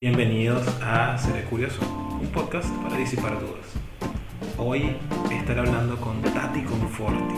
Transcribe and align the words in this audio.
Bienvenidos 0.00 0.64
a 0.80 1.18
Seré 1.18 1.42
Curioso, 1.42 1.80
un 2.20 2.28
podcast 2.28 2.72
para 2.84 2.96
disipar 2.96 3.40
dudas. 3.40 3.66
Hoy 4.56 4.94
estaré 5.28 5.58
hablando 5.58 5.96
con 5.96 6.22
Tati 6.22 6.62
Conforti. 6.62 7.34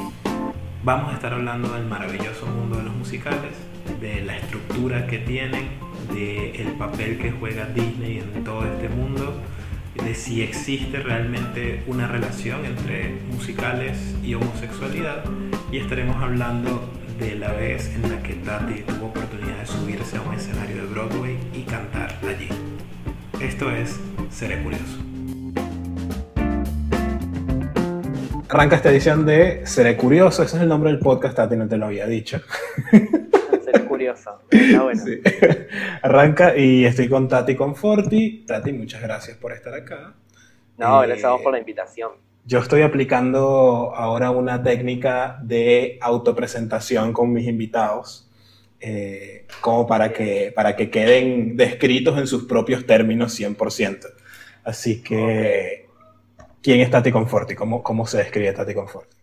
Vamos 0.84 1.10
a 1.10 1.14
estar 1.14 1.32
hablando 1.32 1.72
del 1.72 1.86
maravilloso 1.86 2.44
mundo 2.44 2.76
de 2.76 2.82
los 2.82 2.94
musicales, 2.94 3.56
de 3.98 4.20
la 4.20 4.36
estructura 4.36 5.06
que 5.06 5.20
tienen, 5.20 5.70
del 6.12 6.72
papel 6.72 7.16
que 7.16 7.30
juega 7.30 7.64
Disney 7.64 8.18
en 8.18 8.44
todo 8.44 8.66
este 8.66 8.90
mundo, 8.90 9.40
de 9.94 10.14
si 10.14 10.42
existe 10.42 10.98
realmente 10.98 11.82
una 11.86 12.08
relación 12.08 12.66
entre 12.66 13.22
musicales 13.32 14.14
y 14.22 14.34
homosexualidad 14.34 15.24
y 15.72 15.78
estaremos 15.78 16.22
hablando 16.22 16.90
de 17.20 17.34
la 17.34 17.52
vez 17.52 17.94
en 17.94 18.10
la 18.10 18.22
que 18.22 18.32
Tati 18.34 18.80
tuvo 18.80 19.08
oportunidad 19.08 19.58
de 19.58 19.66
subirse 19.66 20.16
a 20.16 20.22
un 20.22 20.34
escenario 20.34 20.76
de 20.76 20.86
Broadway 20.86 21.38
y 21.52 21.62
cantar 21.64 22.18
allí. 22.26 22.48
Esto 23.42 23.70
es 23.70 24.00
Seré 24.30 24.62
Curioso. 24.62 24.98
Arranca 28.48 28.76
esta 28.76 28.90
edición 28.90 29.26
de 29.26 29.66
Seré 29.66 29.98
Curioso, 29.98 30.42
ese 30.42 30.56
es 30.56 30.62
el 30.62 30.68
nombre 30.68 30.90
del 30.90 30.98
podcast, 30.98 31.36
Tati, 31.36 31.56
no 31.56 31.68
te 31.68 31.76
lo 31.76 31.86
había 31.86 32.06
dicho. 32.06 32.40
Seré 32.90 33.84
Curioso, 33.84 34.40
está 34.50 34.82
bueno. 34.82 35.02
Arranca 36.02 36.56
y 36.56 36.86
estoy 36.86 37.10
con 37.10 37.28
Tati 37.28 37.54
Conforti. 37.54 38.44
Tati, 38.46 38.72
muchas 38.72 39.02
gracias 39.02 39.36
por 39.36 39.52
estar 39.52 39.74
acá. 39.74 40.14
No, 40.78 41.00
gracias 41.00 41.26
a 41.26 41.32
vos 41.32 41.42
por 41.42 41.52
la 41.52 41.58
invitación. 41.58 42.12
Yo 42.50 42.58
estoy 42.58 42.82
aplicando 42.82 43.94
ahora 43.94 44.32
una 44.32 44.60
técnica 44.60 45.38
de 45.40 46.00
autopresentación 46.00 47.12
con 47.12 47.32
mis 47.32 47.46
invitados, 47.46 48.28
eh, 48.80 49.46
como 49.60 49.86
para 49.86 50.12
que, 50.12 50.52
para 50.52 50.74
que 50.74 50.90
queden 50.90 51.56
descritos 51.56 52.18
en 52.18 52.26
sus 52.26 52.46
propios 52.46 52.84
términos 52.84 53.38
100%. 53.38 54.04
Así 54.64 55.00
que, 55.00 55.86
¿quién 56.60 56.80
es 56.80 56.90
Tati 56.90 57.12
Conforti? 57.12 57.54
¿Cómo, 57.54 57.84
cómo 57.84 58.04
se 58.04 58.18
describe 58.18 58.52
Tati 58.52 58.74
Conforti? 58.74 59.16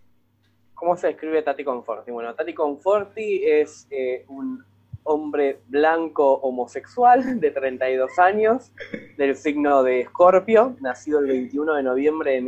¿Cómo 0.73 0.95
se 0.95 1.07
describe 1.07 1.41
Tati 1.41 1.65
Conforti? 1.65 2.11
Bueno, 2.11 2.33
Tati 2.33 2.53
Conforti 2.53 3.43
es 3.43 3.87
eh, 3.91 4.23
un 4.29 4.63
hombre 5.03 5.59
blanco 5.67 6.35
homosexual 6.35 7.41
de 7.41 7.51
32 7.51 8.19
años, 8.19 8.71
del 9.17 9.35
signo 9.35 9.83
de 9.83 9.99
Escorpio, 9.99 10.77
nacido 10.79 11.19
el 11.19 11.27
21 11.27 11.73
de 11.75 11.83
noviembre 11.83 12.31
de 12.31 12.41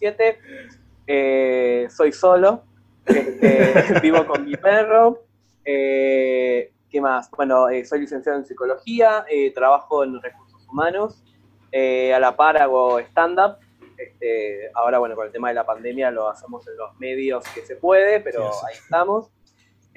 1987. 0.00 0.38
Eh, 1.08 1.88
soy 1.90 2.12
solo, 2.12 2.64
este, 3.04 4.00
vivo 4.02 4.26
con 4.26 4.44
mi 4.44 4.56
perro. 4.56 5.22
Eh, 5.64 6.72
¿Qué 6.90 7.00
más? 7.00 7.30
Bueno, 7.30 7.68
eh, 7.68 7.84
soy 7.84 8.00
licenciado 8.00 8.38
en 8.38 8.44
psicología, 8.44 9.24
trabajo 9.54 10.04
en 10.04 10.20
recursos 10.20 10.66
humanos, 10.68 11.22
a 11.72 12.18
la 12.18 12.36
par 12.36 12.56
hago 12.60 12.98
stand-up. 13.00 13.58
Este, 13.98 14.70
ahora, 14.74 14.98
bueno, 14.98 15.16
con 15.16 15.26
el 15.26 15.32
tema 15.32 15.48
de 15.48 15.54
la 15.54 15.64
pandemia 15.64 16.10
lo 16.10 16.28
hacemos 16.28 16.66
en 16.68 16.76
los 16.76 16.94
medios 16.98 17.44
que 17.54 17.62
se 17.62 17.76
puede, 17.76 18.20
pero 18.20 18.44
ahí 18.44 18.74
estamos. 18.74 19.30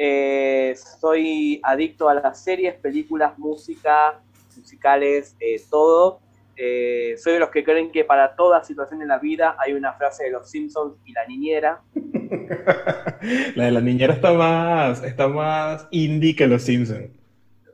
Eh, 0.02 0.76
soy 1.02 1.60
adicto 1.62 2.08
a 2.08 2.14
las 2.14 2.42
series, 2.42 2.76
películas, 2.76 3.38
música, 3.38 4.22
musicales, 4.56 5.36
eh, 5.42 5.62
todo. 5.70 6.22
Eh, 6.62 7.16
soy 7.18 7.34
de 7.34 7.40
los 7.40 7.52
que 7.52 7.64
creen 7.64 7.90
que 7.90 8.04
para 8.04 8.36
toda 8.36 8.62
situación 8.66 9.02
en 9.02 9.08
la 9.08 9.18
vida 9.18 9.56
hay 9.58 9.72
una 9.72 9.94
frase 9.94 10.26
de 10.26 10.32
los 10.32 10.52
Simpsons 10.52 10.98
y 11.06 11.14
la 11.14 11.26
niñera. 11.26 11.82
la 13.56 13.64
de 13.64 13.72
la 13.72 13.80
niñera 13.80 14.14
está 14.16 14.34
más, 14.34 15.02
está 15.02 15.30
más 15.30 15.88
indie 15.92 16.36
que 16.36 16.48
los 16.48 16.64
Simpsons. 16.64 17.12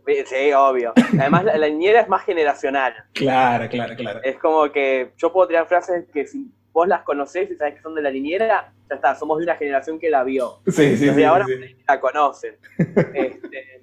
Sí, 0.06 0.54
obvio. 0.56 0.94
Además, 1.20 1.46
la, 1.46 1.58
la, 1.58 1.68
niñera 1.68 2.02
es 2.02 2.08
más 2.08 2.24
generacional. 2.24 2.94
Claro, 3.14 3.68
claro, 3.70 3.96
claro. 3.96 4.20
Es 4.24 4.38
como 4.38 4.72
que 4.72 5.14
yo 5.18 5.34
puedo 5.34 5.48
tirar 5.48 5.68
frases 5.68 6.06
que 6.14 6.28
si 6.28 6.52
vos 6.72 6.88
las 6.88 7.02
conocés 7.02 7.50
y 7.50 7.56
sabés 7.56 7.74
que 7.74 7.82
son 7.82 7.96
de 7.96 8.04
la 8.04 8.12
niñera, 8.12 8.72
ya 8.88 8.96
está, 8.96 9.16
somos 9.16 9.40
de 9.40 9.46
una 9.46 9.56
generación 9.56 9.98
que 9.98 10.12
la 10.12 10.24
vio. 10.24 10.60
Sí, 10.68 10.96
sí, 10.96 11.06
Desde 11.08 11.26
ahora 11.26 11.48
la 11.88 12.00
conocen. 12.00 12.56
Este, 13.16 13.82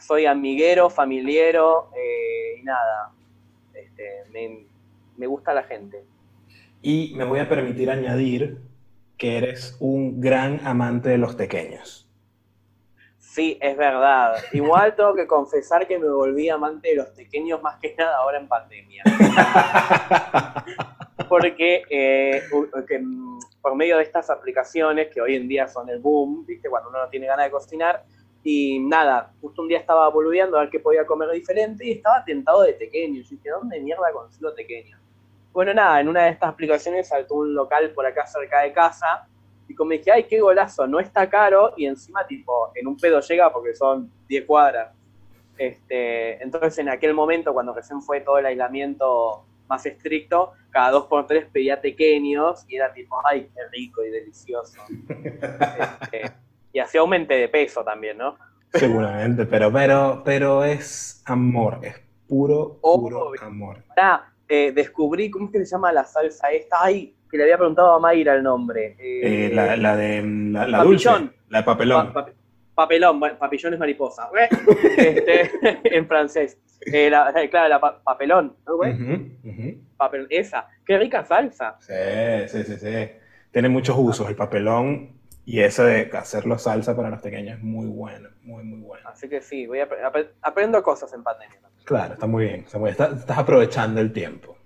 soy 0.00 0.26
amiguero, 0.26 0.90
familiero 0.90 1.90
eh, 1.94 2.58
y 2.60 2.64
nada. 2.64 3.12
Este, 3.96 4.66
me, 5.16 5.26
gusta 5.26 5.54
la 5.54 5.62
gente. 5.62 6.04
Y 6.82 7.14
me 7.16 7.24
voy 7.24 7.40
a 7.40 7.48
permitir 7.48 7.90
añadir 7.90 8.58
que 9.16 9.38
eres 9.38 9.76
un 9.80 10.20
gran 10.20 10.66
amante 10.66 11.08
de 11.08 11.18
los 11.18 11.34
pequeños. 11.34 12.08
Sí, 13.18 13.58
es 13.60 13.76
verdad. 13.76 14.36
Igual 14.52 14.94
tengo 14.94 15.14
que 15.14 15.26
confesar 15.26 15.86
que 15.86 15.98
me 15.98 16.08
volví 16.08 16.48
amante 16.48 16.90
de 16.90 16.96
los 16.96 17.08
pequeños 17.08 17.62
más 17.62 17.78
que 17.78 17.94
nada 17.96 18.18
ahora 18.18 18.38
en 18.38 18.48
pandemia. 18.48 19.02
porque 21.28 21.82
eh, 21.90 22.42
mm, 23.00 23.38
por 23.60 23.74
medio 23.74 23.96
de 23.96 24.04
estas 24.04 24.30
aplicaciones 24.30 25.08
que 25.12 25.20
hoy 25.20 25.36
en 25.36 25.48
día 25.48 25.68
son 25.68 25.88
el 25.88 25.98
boom, 25.98 26.46
¿viste? 26.46 26.68
cuando 26.68 26.90
uno 26.90 27.02
no 27.02 27.08
tiene 27.08 27.26
ganas 27.26 27.46
de 27.46 27.50
cocinar, 27.50 28.04
y 28.48 28.78
nada, 28.78 29.32
justo 29.40 29.60
un 29.60 29.66
día 29.66 29.78
estaba 29.78 30.08
boludeando 30.08 30.56
a 30.56 30.60
ver 30.60 30.70
qué 30.70 30.78
podía 30.78 31.04
comer 31.04 31.28
diferente 31.30 31.84
y 31.84 31.90
estaba 31.90 32.24
tentado 32.24 32.62
de 32.62 32.74
pequeño. 32.74 33.16
Y 33.16 33.22
dije, 33.24 33.50
¿dónde 33.50 33.80
mierda 33.80 34.12
consigo 34.12 34.54
pequeño? 34.54 34.96
Bueno, 35.52 35.74
nada, 35.74 36.00
en 36.00 36.06
una 36.06 36.26
de 36.26 36.30
estas 36.30 36.50
aplicaciones 36.50 37.08
saltó 37.08 37.34
un 37.34 37.52
local 37.52 37.90
por 37.90 38.06
acá 38.06 38.24
cerca 38.24 38.60
de 38.60 38.72
casa 38.72 39.26
y 39.66 39.74
como 39.74 39.90
dije, 39.90 40.12
ay, 40.12 40.24
qué 40.24 40.38
golazo, 40.38 40.86
no 40.86 41.00
está 41.00 41.28
caro 41.28 41.72
y 41.76 41.86
encima, 41.86 42.24
tipo, 42.24 42.70
en 42.76 42.86
un 42.86 42.96
pedo 42.96 43.18
llega 43.18 43.52
porque 43.52 43.74
son 43.74 44.12
10 44.28 44.44
cuadras. 44.44 44.94
Este, 45.58 46.40
entonces, 46.40 46.78
en 46.78 46.88
aquel 46.88 47.14
momento, 47.14 47.52
cuando 47.52 47.74
recién 47.74 48.00
fue 48.00 48.20
todo 48.20 48.38
el 48.38 48.46
aislamiento 48.46 49.44
más 49.68 49.84
estricto, 49.86 50.52
cada 50.70 50.92
dos 50.92 51.06
por 51.06 51.26
tres 51.26 51.46
pedía 51.46 51.80
pequeños 51.80 52.64
y 52.68 52.76
era 52.76 52.92
tipo, 52.92 53.20
ay, 53.26 53.50
qué 53.52 53.60
rico 53.72 54.04
y 54.04 54.10
delicioso. 54.10 54.80
Este, 56.12 56.46
y 56.76 56.78
así 56.78 56.98
aumente 56.98 57.32
de 57.32 57.48
peso 57.48 57.82
también, 57.82 58.18
¿no? 58.18 58.36
Seguramente, 58.74 59.46
pero, 59.46 59.72
pero, 59.72 60.20
pero 60.22 60.62
es 60.62 61.22
amor, 61.24 61.78
es 61.82 61.94
puro, 62.28 62.78
puro 62.82 63.32
amor. 63.40 63.82
Eh, 64.46 64.72
descubrí, 64.72 65.30
¿cómo 65.30 65.46
es 65.46 65.52
que 65.52 65.64
se 65.64 65.70
llama 65.70 65.90
la 65.90 66.04
salsa 66.04 66.50
esta? 66.50 66.76
Ay, 66.82 67.16
que 67.30 67.38
le 67.38 67.44
había 67.44 67.56
preguntado 67.56 67.94
a 67.94 67.98
Mayra 67.98 68.34
el 68.34 68.42
nombre. 68.42 68.94
Eh, 68.98 69.50
la, 69.54 69.74
la, 69.78 69.96
de 69.96 70.22
la, 70.22 70.84
dulce, 70.84 71.08
la 71.48 71.60
de 71.60 71.64
papelón. 71.64 72.12
papelón, 72.74 73.20
bueno, 73.20 73.38
papillón 73.38 73.72
es 73.72 73.80
mariposa, 73.80 74.28
este, 74.98 75.50
en 75.82 76.06
francés. 76.06 76.58
Eh, 76.92 77.08
la, 77.08 77.32
eh, 77.34 77.48
claro, 77.48 77.68
la 77.70 77.80
papelón, 77.80 78.54
¿no, 78.66 78.76
güey? 78.76 79.78
Papel, 79.96 80.26
esa. 80.28 80.68
Qué 80.84 80.98
rica 80.98 81.24
salsa. 81.24 81.78
Sí, 81.80 82.48
sí, 82.48 82.64
sí, 82.64 82.76
sí. 82.76 83.10
Tiene 83.50 83.70
muchos 83.70 83.96
usos 83.98 84.28
el 84.28 84.36
papelón 84.36 85.15
y 85.46 85.60
ese 85.60 85.82
de 85.84 86.18
hacerlo 86.18 86.58
salsa 86.58 86.96
para 86.96 87.08
los 87.08 87.22
pequeños 87.22 87.58
es 87.58 87.62
muy 87.62 87.86
bueno, 87.86 88.28
muy, 88.42 88.64
muy 88.64 88.80
bueno. 88.80 89.08
Así 89.08 89.28
que 89.28 89.40
sí, 89.40 89.64
voy 89.66 89.78
a, 89.78 89.88
aprendo 90.42 90.82
cosas 90.82 91.12
en 91.12 91.22
pandemia. 91.22 91.60
Claro, 91.84 92.14
está 92.14 92.26
muy 92.26 92.46
bien. 92.46 92.66
Estás, 92.88 93.38
aprovechando 93.38 94.00
el 94.00 94.12
tiempo. 94.12 94.58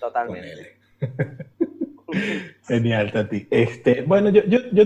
Totalmente. 0.00 0.78
Genial, 2.66 3.12
Tati. 3.12 3.46
Este, 3.50 4.02
bueno, 4.02 4.30
yo, 4.30 4.42
yo, 4.44 4.60
yo 4.72 4.84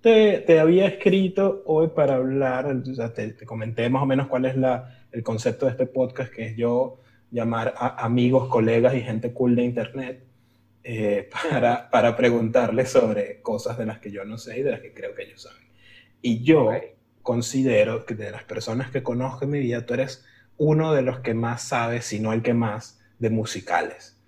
te, 0.00 0.38
te, 0.38 0.58
había 0.58 0.86
escrito 0.86 1.62
hoy 1.66 1.88
para 1.88 2.14
hablar, 2.14 2.66
o 2.66 2.94
sea, 2.94 3.12
te, 3.12 3.34
te, 3.34 3.44
comenté 3.44 3.90
más 3.90 4.02
o 4.02 4.06
menos 4.06 4.28
cuál 4.28 4.46
es 4.46 4.56
la, 4.56 5.04
el 5.12 5.22
concepto 5.22 5.66
de 5.66 5.72
este 5.72 5.84
podcast, 5.84 6.32
que 6.32 6.46
es 6.46 6.56
yo 6.56 6.98
llamar 7.30 7.74
a 7.76 8.02
amigos, 8.02 8.48
colegas 8.48 8.94
y 8.94 9.02
gente 9.02 9.34
cool 9.34 9.54
de 9.54 9.64
Internet 9.64 10.31
eh, 10.84 11.28
para, 11.50 11.90
para 11.90 12.16
preguntarles 12.16 12.90
sobre 12.90 13.40
cosas 13.42 13.78
de 13.78 13.86
las 13.86 13.98
que 13.98 14.10
yo 14.10 14.24
no 14.24 14.38
sé 14.38 14.58
y 14.58 14.62
de 14.62 14.70
las 14.70 14.80
que 14.80 14.92
creo 14.92 15.14
que 15.14 15.22
ellos 15.22 15.42
saben. 15.42 15.62
Y 16.20 16.42
yo 16.42 16.70
considero 17.22 18.04
que 18.04 18.14
de 18.14 18.30
las 18.30 18.44
personas 18.44 18.90
que 18.90 19.02
conozco 19.02 19.44
en 19.44 19.50
mi 19.50 19.60
vida, 19.60 19.86
tú 19.86 19.94
eres 19.94 20.24
uno 20.56 20.92
de 20.92 21.02
los 21.02 21.20
que 21.20 21.34
más 21.34 21.62
sabes, 21.62 22.04
si 22.04 22.20
no 22.20 22.32
el 22.32 22.42
que 22.42 22.54
más, 22.54 23.00
de 23.18 23.30
musicales. 23.30 24.20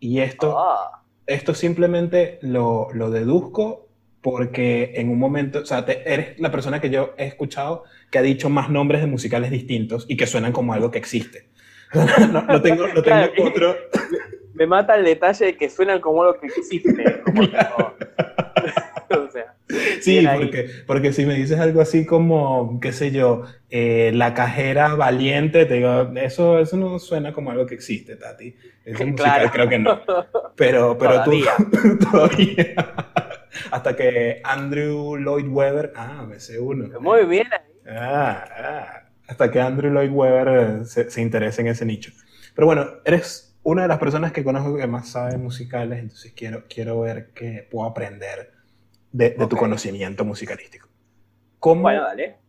Y 0.00 0.20
esto, 0.20 0.58
ah. 0.58 1.04
esto 1.26 1.54
simplemente 1.54 2.38
lo, 2.42 2.88
lo 2.92 3.10
deduzco 3.10 3.88
porque 4.20 4.94
en 4.96 5.10
un 5.10 5.20
momento, 5.20 5.60
o 5.60 5.64
sea, 5.64 5.84
eres 5.86 6.38
la 6.40 6.50
persona 6.50 6.80
que 6.80 6.90
yo 6.90 7.14
he 7.16 7.26
escuchado 7.26 7.84
que 8.10 8.18
ha 8.18 8.22
dicho 8.22 8.48
más 8.48 8.68
nombres 8.70 9.00
de 9.00 9.06
musicales 9.06 9.52
distintos 9.52 10.04
y 10.08 10.16
que 10.16 10.26
suenan 10.26 10.52
como 10.52 10.72
algo 10.72 10.90
que 10.90 10.98
existe. 10.98 11.48
no, 11.94 12.60
tengo, 12.60 12.88
no 12.88 13.02
tengo 13.02 13.26
otro. 13.44 13.76
Me 14.56 14.66
mata 14.66 14.94
el 14.96 15.04
detalle 15.04 15.46
de 15.46 15.56
que 15.56 15.68
suenan 15.68 16.00
como 16.00 16.22
algo 16.22 16.40
que 16.40 16.46
existe. 16.46 16.88
o 19.10 19.30
sea, 19.30 19.54
sí, 20.00 20.26
porque, 20.26 20.70
porque 20.86 21.12
si 21.12 21.26
me 21.26 21.34
dices 21.34 21.60
algo 21.60 21.82
así 21.82 22.06
como, 22.06 22.80
qué 22.80 22.92
sé 22.92 23.10
yo, 23.10 23.44
eh, 23.68 24.12
la 24.14 24.32
cajera 24.32 24.94
valiente, 24.94 25.66
te 25.66 25.74
digo, 25.74 26.10
eso, 26.16 26.58
eso 26.58 26.76
no 26.78 26.98
suena 26.98 27.34
como 27.34 27.50
algo 27.50 27.66
que 27.66 27.74
existe, 27.74 28.16
Tati. 28.16 28.56
Es 28.84 28.98
musical, 29.06 29.50
creo 29.50 29.68
que 29.68 29.78
no. 29.78 30.00
Pero, 30.56 30.96
pero 30.96 31.12
todavía. 31.12 31.52
tú 31.58 31.98
todavía. 32.10 32.74
Hasta 33.70 33.94
que 33.94 34.40
Andrew 34.42 35.16
Lloyd 35.16 35.48
Webber, 35.48 35.92
ah, 35.96 36.24
me 36.26 36.40
sé 36.40 36.58
uno. 36.58 36.98
Muy 37.00 37.24
bien 37.24 37.48
Ah, 37.88 38.44
ah, 38.58 39.02
hasta 39.28 39.50
que 39.50 39.60
Andrew 39.60 39.92
Lloyd 39.92 40.10
Webber 40.10 40.48
eh, 40.48 40.84
se, 40.84 41.10
se 41.10 41.20
interese 41.20 41.60
en 41.60 41.68
ese 41.68 41.84
nicho. 41.84 42.10
Pero 42.54 42.66
bueno, 42.66 42.86
eres 43.04 43.45
una 43.66 43.82
de 43.82 43.88
las 43.88 43.98
personas 43.98 44.32
que 44.32 44.44
conozco 44.44 44.76
que 44.76 44.86
más 44.86 45.08
sabe 45.10 45.36
musicales, 45.38 45.98
entonces 45.98 46.32
quiero, 46.34 46.64
quiero 46.68 47.00
ver 47.00 47.32
qué 47.34 47.66
puedo 47.70 47.88
aprender 47.88 48.52
de, 49.12 49.30
de 49.30 49.46
tu 49.48 49.56
Ok. 49.56 49.60
conocimiento 49.60 50.24
musicalístico. 50.24 50.88
¿Cómo, 51.60 51.82
Bueno, 51.82 52.02
dale. 52.02 52.40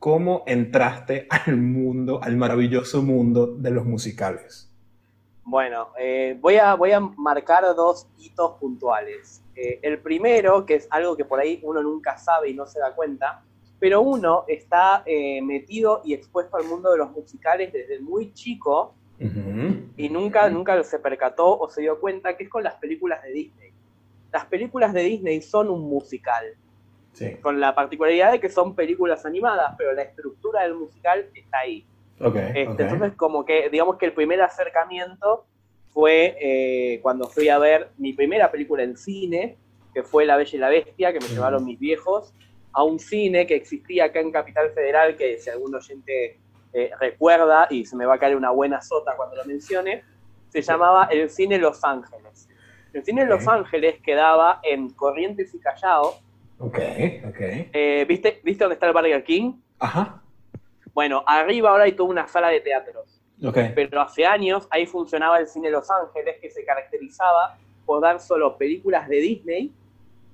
¿Cómo 0.00 0.42
entraste 0.46 1.26
al 1.46 1.56
mundo, 1.56 2.20
al 2.22 2.36
maravilloso 2.36 3.02
mundo 3.02 3.46
de 3.46 3.70
los 3.70 3.84
musicales? 3.86 4.72
Bueno, 5.44 5.92
eh, 5.98 6.36
voy, 6.40 6.56
a, 6.56 6.74
voy 6.74 6.92
a 6.92 7.00
marcar 7.00 7.64
dos 7.74 8.08
hitos 8.18 8.58
puntuales. 8.58 9.42
Eh, 9.56 9.80
el 9.82 10.00
primero, 10.02 10.66
que 10.66 10.74
es 10.74 10.86
algo 10.90 11.16
que 11.16 11.24
por 11.24 11.40
ahí 11.40 11.60
uno 11.64 11.82
nunca 11.82 12.18
sabe 12.18 12.50
y 12.50 12.54
no 12.54 12.66
se 12.66 12.78
da 12.80 12.94
cuenta, 12.94 13.44
pero 13.78 14.02
uno 14.02 14.44
está 14.46 15.02
eh, 15.06 15.40
metido 15.42 16.02
y 16.04 16.12
expuesto 16.12 16.56
al 16.58 16.64
mundo 16.66 16.92
de 16.92 16.98
los 16.98 17.12
musicales 17.12 17.72
desde 17.72 18.00
muy 18.00 18.32
chico 18.34 18.97
Y 19.20 20.08
nunca, 20.08 20.48
nunca 20.48 20.82
se 20.84 20.98
percató 20.98 21.58
o 21.58 21.68
se 21.68 21.80
dio 21.80 21.98
cuenta 21.98 22.36
que 22.36 22.44
es 22.44 22.50
con 22.50 22.62
las 22.62 22.74
películas 22.74 23.22
de 23.22 23.32
Disney. 23.32 23.72
Las 24.32 24.46
películas 24.46 24.92
de 24.92 25.02
Disney 25.02 25.42
son 25.42 25.68
un 25.70 25.88
musical, 25.88 26.44
Sí, 27.12 27.34
con 27.40 27.58
la 27.58 27.74
particularidad 27.74 28.30
de 28.30 28.38
que 28.38 28.48
son 28.48 28.76
películas 28.76 29.26
animadas, 29.26 29.74
pero 29.76 29.92
la 29.92 30.02
estructura 30.02 30.62
del 30.62 30.74
musical 30.74 31.26
está 31.34 31.58
ahí. 31.60 31.84
Este. 32.20 32.62
Entonces, 32.62 33.12
como 33.16 33.44
que, 33.44 33.70
digamos 33.70 33.96
que 33.96 34.06
el 34.06 34.12
primer 34.12 34.40
acercamiento 34.40 35.46
fue 35.90 36.36
eh, 36.40 37.00
cuando 37.02 37.28
fui 37.28 37.48
a 37.48 37.58
ver 37.58 37.90
mi 37.98 38.12
primera 38.12 38.50
película 38.50 38.82
en 38.82 38.96
cine, 38.96 39.56
que 39.94 40.02
fue 40.02 40.26
La 40.26 40.36
Bella 40.36 40.56
y 40.56 40.58
la 40.58 40.68
Bestia, 40.68 41.12
que 41.12 41.20
me 41.20 41.28
llevaron 41.28 41.64
mis 41.64 41.78
viejos, 41.78 42.32
a 42.72 42.84
un 42.84 42.98
cine 42.98 43.46
que 43.46 43.56
existía 43.56 44.04
acá 44.06 44.20
en 44.20 44.30
Capital 44.30 44.70
Federal, 44.70 45.16
que 45.16 45.38
si 45.38 45.50
algún 45.50 45.74
oyente 45.74 46.38
eh, 46.72 46.90
recuerda, 47.00 47.66
y 47.70 47.84
se 47.84 47.96
me 47.96 48.06
va 48.06 48.14
a 48.14 48.18
caer 48.18 48.36
una 48.36 48.50
buena 48.50 48.80
sota 48.80 49.16
cuando 49.16 49.36
lo 49.36 49.44
mencione, 49.44 50.04
se 50.48 50.62
llamaba 50.62 51.08
el 51.10 51.30
Cine 51.30 51.58
Los 51.58 51.84
Ángeles. 51.84 52.48
El 52.92 53.04
Cine. 53.04 53.26
Los 53.26 53.46
Ángeles 53.46 54.00
quedaba 54.02 54.60
en 54.62 54.90
Corrientes 54.90 55.54
y 55.54 55.60
Callao. 55.60 56.20
Ok, 56.58 56.78
ok. 57.28 57.40
Eh, 57.40 58.04
¿viste, 58.08 58.40
¿Viste 58.42 58.64
dónde 58.64 58.74
está 58.74 58.86
el 58.86 58.92
Burger 58.92 59.22
King? 59.24 59.54
Ajá. 59.78 60.22
Bueno, 60.92 61.22
arriba 61.26 61.70
ahora 61.70 61.84
hay 61.84 61.92
toda 61.92 62.08
una 62.08 62.26
sala 62.26 62.48
de 62.48 62.60
teatros. 62.60 63.14
Ok. 63.44 63.56
pero 63.76 64.00
hace 64.00 64.26
años 64.26 64.66
ahí 64.68 64.84
funcionaba 64.84 65.38
el 65.38 65.46
cine 65.46 65.70
Los 65.70 65.88
Ángeles, 65.88 66.38
que 66.40 66.50
se 66.50 66.64
caracterizaba 66.64 67.56
por 67.86 68.02
dar 68.02 68.18
solo 68.18 68.56
películas 68.56 69.08
de 69.08 69.16
Disney 69.16 69.72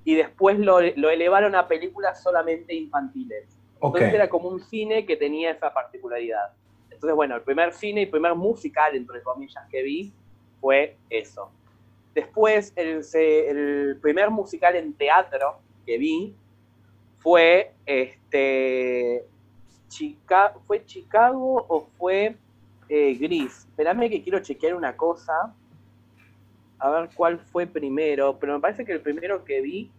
y 0.04 0.14
después 0.14 0.58
lo, 0.58 0.80
lo 0.80 1.10
elevaron 1.10 1.54
a 1.54 1.68
películas 1.68 2.22
solamente 2.22 2.74
infantiles. 2.74 3.44
Entonces 3.86 4.14
era 4.14 4.28
como 4.28 4.48
un 4.48 4.60
cine 4.60 5.04
que 5.04 5.16
tenía 5.16 5.50
esa 5.50 5.72
particularidad. 5.72 6.52
Entonces, 6.90 7.14
bueno, 7.14 7.36
el 7.36 7.42
primer 7.42 7.72
cine 7.72 8.02
y 8.02 8.06
primer 8.06 8.34
musical, 8.34 8.94
entre 8.94 9.22
comillas, 9.22 9.64
que 9.70 9.82
vi 9.82 10.12
fue 10.60 10.96
eso. 11.10 11.50
Después, 12.14 12.72
el, 12.76 13.98
primer 14.00 14.30
musical 14.30 14.76
en 14.76 14.94
teatro 14.94 15.58
que 15.84 15.98
vi 15.98 16.34
fue 17.18 17.72
este 17.84 19.24
¿fue 20.66 20.84
Chicago 20.84 21.66
o 21.68 21.86
fue 21.98 22.36
eh, 22.88 23.14
Gris? 23.14 23.66
Espérame 23.68 24.08
que 24.08 24.22
quiero 24.22 24.38
chequear 24.40 24.74
una 24.74 24.96
cosa. 24.96 25.54
A 26.78 26.90
ver 26.90 27.10
cuál 27.14 27.38
fue 27.38 27.66
primero. 27.66 28.38
Pero 28.38 28.54
me 28.54 28.60
parece 28.60 28.84
que 28.84 28.92
el 28.92 29.00
primero 29.00 29.44
que 29.44 29.60
vi 29.60 29.90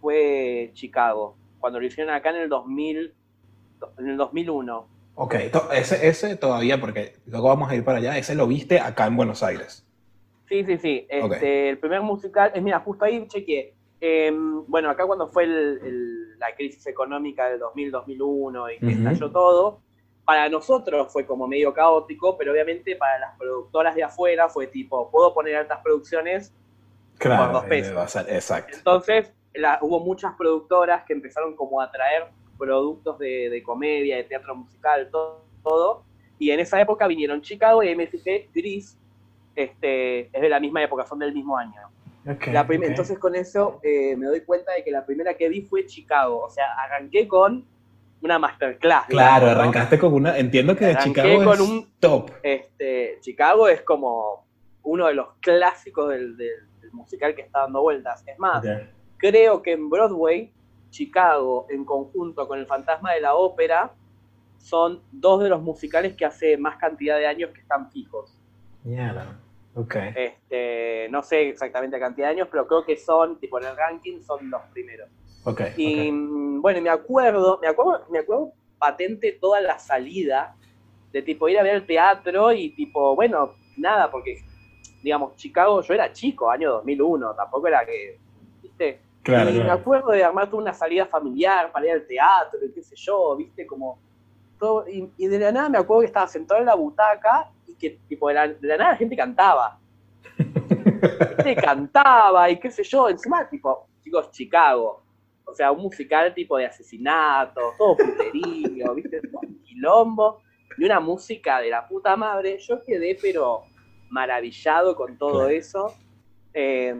fue 0.00 0.70
Chicago. 0.74 1.36
Cuando 1.60 1.80
lo 1.80 1.86
hicieron 1.86 2.14
acá 2.14 2.30
en 2.30 2.36
el 2.36 2.48
2000, 2.48 3.14
en 3.98 4.08
el 4.08 4.16
2001. 4.16 4.88
Ok, 5.16 5.34
ese, 5.72 6.08
ese 6.08 6.36
todavía, 6.36 6.80
porque 6.80 7.14
luego 7.26 7.48
vamos 7.48 7.70
a 7.70 7.76
ir 7.76 7.84
para 7.84 7.98
allá, 7.98 8.18
ese 8.18 8.34
lo 8.34 8.46
viste 8.46 8.80
acá 8.80 9.06
en 9.06 9.16
Buenos 9.16 9.42
Aires. 9.42 9.86
Sí, 10.48 10.64
sí, 10.64 10.76
sí. 10.78 11.06
Este, 11.08 11.22
Ok. 11.24 11.42
El 11.42 11.78
primer 11.78 12.00
musical, 12.02 12.50
es 12.54 12.62
mira, 12.62 12.80
justo 12.80 13.04
ahí 13.04 13.26
chequeé. 13.28 13.74
Em, 14.00 14.64
bueno, 14.66 14.90
acá 14.90 15.06
cuando 15.06 15.28
fue 15.28 15.44
el- 15.44 15.80
el- 15.82 16.38
la 16.38 16.54
crisis 16.56 16.86
económica 16.86 17.48
del 17.48 17.60
2000-2001 17.60 18.70
y 18.70 18.78
que 18.78 18.92
estalló 18.92 19.30
todo, 19.30 19.80
para 20.24 20.48
nosotros 20.48 21.12
fue 21.12 21.24
como 21.26 21.46
medio 21.46 21.72
caótico, 21.72 22.36
pero 22.36 22.52
obviamente 22.52 22.96
para 22.96 23.18
las 23.18 23.38
productoras 23.38 23.94
de 23.94 24.02
afuera 24.02 24.48
fue 24.48 24.66
tipo, 24.66 25.10
puedo 25.10 25.32
poner 25.32 25.56
altas 25.56 25.80
producciones. 25.82 26.52
Claro, 27.18 27.52
dos 27.52 27.64
eh, 27.64 27.68
pesos. 27.68 28.16
exacto. 28.28 28.76
Entonces 28.76 29.32
la- 29.54 29.78
hubo 29.80 30.00
muchas 30.00 30.34
productoras 30.34 31.04
que 31.04 31.12
empezaron 31.12 31.54
como 31.54 31.80
a 31.80 31.90
traer 31.90 32.26
productos 32.58 33.18
de, 33.18 33.50
de 33.50 33.62
comedia, 33.62 34.16
de 34.16 34.24
teatro 34.24 34.54
musical, 34.54 35.08
todo, 35.10 35.44
todo. 35.62 36.04
Y 36.38 36.50
en 36.50 36.60
esa 36.60 36.80
época 36.80 37.06
vinieron 37.06 37.40
Chicago 37.42 37.82
y 37.82 37.94
MFG 37.94 38.50
Gris, 38.54 38.98
este, 39.54 40.20
es 40.36 40.42
de 40.42 40.48
la 40.48 40.60
misma 40.60 40.82
época, 40.82 41.06
son 41.06 41.18
del 41.18 41.32
mismo 41.32 41.56
año. 41.56 41.72
Ok, 42.28 42.46
La 42.52 42.66
prim- 42.66 42.80
ok. 42.82 42.88
Entonces 42.88 43.18
con 43.18 43.34
eso 43.34 43.80
eh, 43.82 44.16
me 44.16 44.26
doy 44.26 44.40
cuenta 44.40 44.72
de 44.72 44.82
que 44.82 44.90
la 44.90 45.04
primera 45.04 45.34
que 45.34 45.48
vi 45.48 45.62
fue 45.62 45.84
Chicago. 45.86 46.40
O 46.40 46.50
sea, 46.50 46.64
arranqué 46.82 47.28
con 47.28 47.64
una 48.22 48.38
masterclass. 48.38 49.06
Claro, 49.08 49.46
digamos, 49.46 49.54
¿no? 49.56 49.60
arrancaste 49.62 49.98
con 49.98 50.12
una. 50.14 50.38
Entiendo 50.38 50.74
que 50.74 50.86
de 50.86 50.90
Arranqué 50.92 51.10
Chicago 51.22 51.44
con 51.44 51.54
es 51.54 51.60
un- 51.60 51.88
top. 52.00 52.30
Este, 52.42 53.18
Chicago 53.20 53.68
es 53.68 53.82
como 53.82 54.44
uno 54.82 55.06
de 55.06 55.14
los 55.14 55.28
clásicos 55.40 56.08
del, 56.10 56.36
del- 56.36 56.66
del 56.80 56.92
musical 56.92 57.34
que 57.34 57.42
está 57.42 57.60
dando 57.60 57.82
vueltas. 57.82 58.24
Es 58.26 58.38
más, 58.38 58.58
Ok. 58.64 58.70
creo 59.18 59.60
que 59.62 59.72
en 59.72 59.88
Broadway, 59.90 60.50
Chicago, 60.94 61.66
en 61.70 61.84
conjunto 61.84 62.46
con 62.46 62.60
El 62.60 62.66
Fantasma 62.66 63.12
de 63.14 63.20
la 63.20 63.34
Ópera, 63.34 63.92
son 64.58 65.02
dos 65.10 65.42
de 65.42 65.48
los 65.48 65.60
musicales 65.60 66.14
que 66.14 66.24
hace 66.24 66.56
más 66.56 66.76
cantidad 66.76 67.18
de 67.18 67.26
años 67.26 67.50
que 67.50 67.60
están 67.60 67.90
fijos. 67.90 68.40
Mierda. 68.84 69.40
Ok. 69.74 69.96
Este, 70.14 71.08
no 71.10 71.20
sé 71.24 71.48
exactamente 71.48 71.98
la 71.98 72.06
cantidad 72.06 72.28
de 72.28 72.34
años, 72.34 72.48
pero 72.48 72.68
creo 72.68 72.84
que 72.84 72.96
son, 72.96 73.40
tipo 73.40 73.58
en 73.58 73.66
el 73.66 73.76
ranking, 73.76 74.20
son 74.20 74.48
los 74.48 74.62
primeros. 74.72 75.08
Ok. 75.44 75.62
Y 75.76 76.10
ok. 76.10 76.14
mm, 76.14 76.60
bueno, 76.62 76.80
me 76.80 76.90
acuerdo, 76.90 77.58
me 77.60 77.66
acuerdo, 77.66 78.06
me 78.08 78.20
acuerdo 78.20 78.52
patente 78.78 79.32
toda 79.32 79.60
la 79.60 79.80
salida 79.80 80.54
de 81.12 81.22
tipo 81.22 81.48
ir 81.48 81.58
a 81.58 81.64
ver 81.64 81.74
el 81.74 81.86
teatro 81.86 82.52
y 82.52 82.70
tipo, 82.70 83.16
bueno, 83.16 83.54
nada, 83.76 84.12
porque 84.12 84.44
digamos, 85.02 85.34
Chicago, 85.34 85.82
yo 85.82 85.92
era 85.92 86.12
chico, 86.12 86.48
año 86.48 86.70
2001, 86.70 87.34
tampoco 87.34 87.66
era 87.66 87.84
que. 87.84 88.22
Claro, 89.24 89.50
y 89.50 89.54
me 89.54 89.70
acuerdo 89.70 90.10
de 90.10 90.22
armar 90.22 90.48
toda 90.50 90.62
una 90.62 90.72
salida 90.74 91.06
familiar 91.06 91.72
para 91.72 91.86
ir 91.86 91.92
al 91.92 92.06
teatro 92.06 92.60
y 92.64 92.70
qué 92.72 92.82
sé 92.82 92.94
yo, 92.94 93.34
¿viste? 93.36 93.66
Como 93.66 93.98
todo, 94.58 94.86
y, 94.88 95.10
y 95.16 95.26
de 95.26 95.38
la 95.38 95.50
nada 95.50 95.68
me 95.68 95.78
acuerdo 95.78 96.02
que 96.02 96.06
estaba 96.06 96.28
sentado 96.28 96.60
en 96.60 96.66
la 96.66 96.74
butaca 96.74 97.50
y 97.66 97.74
que 97.74 97.98
tipo 98.08 98.28
de 98.28 98.34
la, 98.34 98.48
de 98.48 98.68
la 98.68 98.76
nada 98.76 98.90
la 98.92 98.96
gente 98.96 99.16
cantaba. 99.16 99.78
¿Viste? 100.38 101.56
Cantaba 101.56 102.50
y 102.50 102.58
qué 102.58 102.70
sé 102.70 102.82
yo, 102.84 103.08
encima 103.08 103.48
tipo, 103.48 103.86
chicos, 104.02 104.30
Chicago. 104.30 105.02
O 105.46 105.54
sea, 105.54 105.70
un 105.72 105.82
musical 105.82 106.32
tipo 106.34 106.56
de 106.56 106.66
asesinato, 106.66 107.60
todo 107.76 107.96
puterío, 107.96 108.94
¿viste? 108.94 109.20
Todo 109.20 109.40
un 109.42 109.58
quilombo. 109.62 110.40
Y 110.76 110.84
una 110.84 110.98
música 111.00 111.60
de 111.60 111.70
la 111.70 111.86
puta 111.86 112.16
madre. 112.16 112.58
Yo 112.58 112.82
quedé, 112.84 113.16
pero 113.20 113.62
maravillado 114.10 114.96
con 114.96 115.16
todo 115.16 115.40
Claro. 115.40 115.48
eso. 115.48 115.94
Eh, 116.52 116.94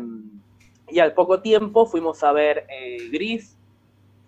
y 0.88 0.98
al 0.98 1.12
poco 1.14 1.40
tiempo 1.40 1.86
fuimos 1.86 2.22
a 2.22 2.32
ver 2.32 2.66
eh, 2.68 3.08
Gris, 3.10 3.56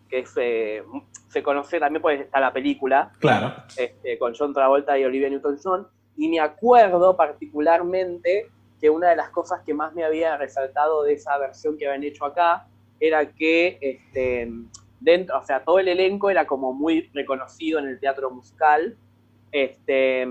que 0.08 0.20
es, 0.20 0.32
eh, 0.36 0.82
se 1.28 1.42
conoce 1.42 1.78
también 1.80 2.00
porque 2.02 2.22
está 2.22 2.40
la 2.40 2.52
película, 2.52 3.12
Claro. 3.18 3.52
este, 3.76 4.18
con 4.18 4.34
John 4.34 4.54
Travolta 4.54 4.98
y 4.98 5.04
Olivia 5.04 5.28
Newton-John. 5.28 5.86
Y 6.16 6.28
me 6.28 6.40
acuerdo 6.40 7.16
particularmente 7.16 8.48
que 8.80 8.90
una 8.90 9.10
de 9.10 9.16
las 9.16 9.30
cosas 9.30 9.60
que 9.64 9.74
más 9.74 9.94
me 9.94 10.04
había 10.04 10.36
resaltado 10.36 11.02
de 11.02 11.14
esa 11.14 11.36
versión 11.38 11.76
que 11.76 11.86
habían 11.86 12.04
hecho 12.04 12.24
acá 12.24 12.66
era 13.00 13.30
que 13.32 13.78
este, 13.80 14.50
dentro, 15.00 15.38
o 15.38 15.44
sea, 15.44 15.62
todo 15.64 15.78
el 15.78 15.88
elenco 15.88 16.30
era 16.30 16.46
como 16.46 16.72
muy 16.72 17.10
reconocido 17.12 17.78
en 17.78 17.88
el 17.88 18.00
teatro 18.00 18.30
musical, 18.30 18.96
este, 19.52 20.26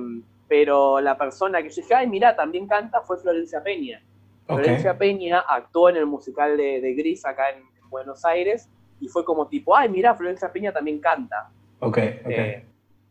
pero 0.47 0.99
la 1.01 1.17
persona 1.17 1.61
que 1.61 1.69
yo 1.69 1.75
dije, 1.81 1.93
ay, 1.93 2.07
mira, 2.07 2.35
también 2.35 2.67
canta 2.67 3.01
fue 3.01 3.17
Florencia 3.17 3.63
Peña. 3.63 4.01
Florencia 4.47 4.97
Peña 4.97 5.39
actuó 5.39 5.89
en 5.89 5.97
el 5.97 6.05
musical 6.05 6.55
de, 6.57 6.79
de 6.81 6.93
Gris 6.93 7.25
acá 7.25 7.49
en, 7.49 7.59
en 7.59 7.89
Buenos 7.89 8.23
Aires 8.25 8.69
y 8.99 9.07
fue 9.07 9.25
como 9.25 9.47
tipo, 9.47 9.75
ay, 9.75 9.89
mira, 9.89 10.15
Florencia 10.15 10.51
Peña 10.51 10.71
también 10.71 10.99
canta. 10.99 11.49
Ok. 11.79 11.97
ok. 12.23 12.29
Eh, 12.31 12.65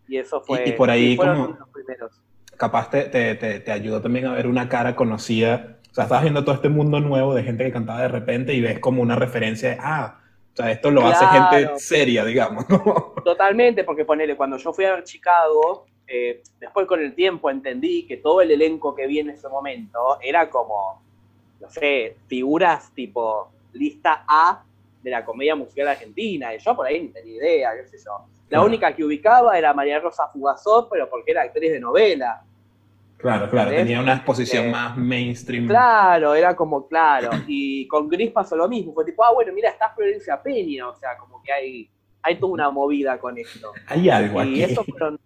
y 0.08 0.16
eso 0.18 0.40
fue. 0.40 0.62
Y- 0.66 0.70
y 0.70 0.72
por 0.72 0.90
ahí 0.90 1.16
como- 1.16 1.48
los 1.58 1.68
primeros. 1.70 2.20
Capaz 2.56 2.88
te, 2.88 3.04
te, 3.04 3.34
te, 3.34 3.58
te 3.60 3.72
ayudó 3.72 4.00
también 4.00 4.26
a 4.26 4.34
ver 4.34 4.46
una 4.46 4.68
cara 4.68 4.94
conocida. 4.94 5.78
O 5.90 5.94
sea, 5.94 6.04
estás 6.04 6.22
viendo 6.22 6.44
todo 6.44 6.54
este 6.54 6.68
mundo 6.68 7.00
nuevo 7.00 7.34
de 7.34 7.42
gente 7.42 7.64
que 7.64 7.72
cantaba 7.72 8.02
de 8.02 8.08
repente 8.08 8.54
y 8.54 8.60
ves 8.60 8.78
como 8.78 9.02
una 9.02 9.16
referencia 9.16 9.70
de, 9.70 9.76
ah, 9.80 10.20
o 10.52 10.56
sea, 10.56 10.70
esto 10.70 10.90
lo 10.92 11.04
hace 11.06 11.24
gente 11.26 11.78
seria, 11.78 12.24
digamos. 12.24 12.68
¿no? 12.68 13.14
Totalmente, 13.24 13.82
porque 13.82 14.04
ponele, 14.04 14.36
cuando 14.36 14.56
yo 14.56 14.72
fui 14.72 14.84
a 14.84 14.94
ver 14.94 15.04
Chicago, 15.04 15.86
eh, 16.06 16.42
después 16.60 16.86
con 16.86 17.00
el 17.00 17.14
tiempo 17.14 17.50
entendí 17.50 18.06
que 18.06 18.18
todo 18.18 18.40
el 18.40 18.50
elenco 18.52 18.94
que 18.94 19.06
vi 19.08 19.18
en 19.18 19.30
ese 19.30 19.48
momento 19.48 20.18
era 20.22 20.48
como, 20.48 21.02
no 21.64 21.70
sé, 21.70 22.16
figuras 22.26 22.92
tipo 22.94 23.50
lista 23.72 24.24
A 24.28 24.62
de 25.02 25.10
la 25.10 25.24
comedia 25.24 25.56
musical 25.56 25.88
argentina. 25.88 26.54
Y 26.54 26.58
yo 26.58 26.76
por 26.76 26.86
ahí 26.86 27.00
ni 27.00 27.08
tenía 27.08 27.36
idea, 27.36 27.70
qué 27.74 27.88
sé 27.88 28.04
yo. 28.04 28.26
La 28.50 28.62
única 28.62 28.94
que 28.94 29.02
ubicaba 29.02 29.56
era 29.56 29.72
María 29.72 29.98
Rosa 29.98 30.28
Fugazot, 30.28 30.88
pero 30.90 31.08
porque 31.08 31.30
era 31.30 31.42
actriz 31.42 31.72
de 31.72 31.80
novela. 31.80 32.42
Claro, 33.16 33.48
claro, 33.48 33.70
tenía 33.70 34.00
una 34.00 34.16
exposición 34.16 34.70
más 34.70 34.96
mainstream. 34.98 35.66
Claro, 35.66 36.34
era 36.34 36.54
como, 36.54 36.86
claro. 36.86 37.30
Y 37.46 37.88
con 37.88 38.08
Gris 38.08 38.30
pasó 38.30 38.54
lo 38.54 38.68
mismo. 38.68 38.92
Fue 38.92 39.04
tipo, 39.06 39.24
ah, 39.24 39.32
bueno, 39.32 39.50
mira, 39.54 39.70
está 39.70 39.88
Florencia 39.94 40.42
Peña. 40.42 40.86
O 40.88 40.94
sea, 40.94 41.16
como 41.16 41.42
que 41.42 41.50
hay, 41.50 41.90
hay 42.20 42.38
toda 42.38 42.52
una 42.52 42.70
movida 42.70 43.18
con 43.18 43.38
esto. 43.38 43.72
Hay 43.86 44.10
algo 44.10 44.44
y 44.44 44.62
aquí. 44.62 44.72
Eso 44.72 44.84
fueron, 44.84 45.18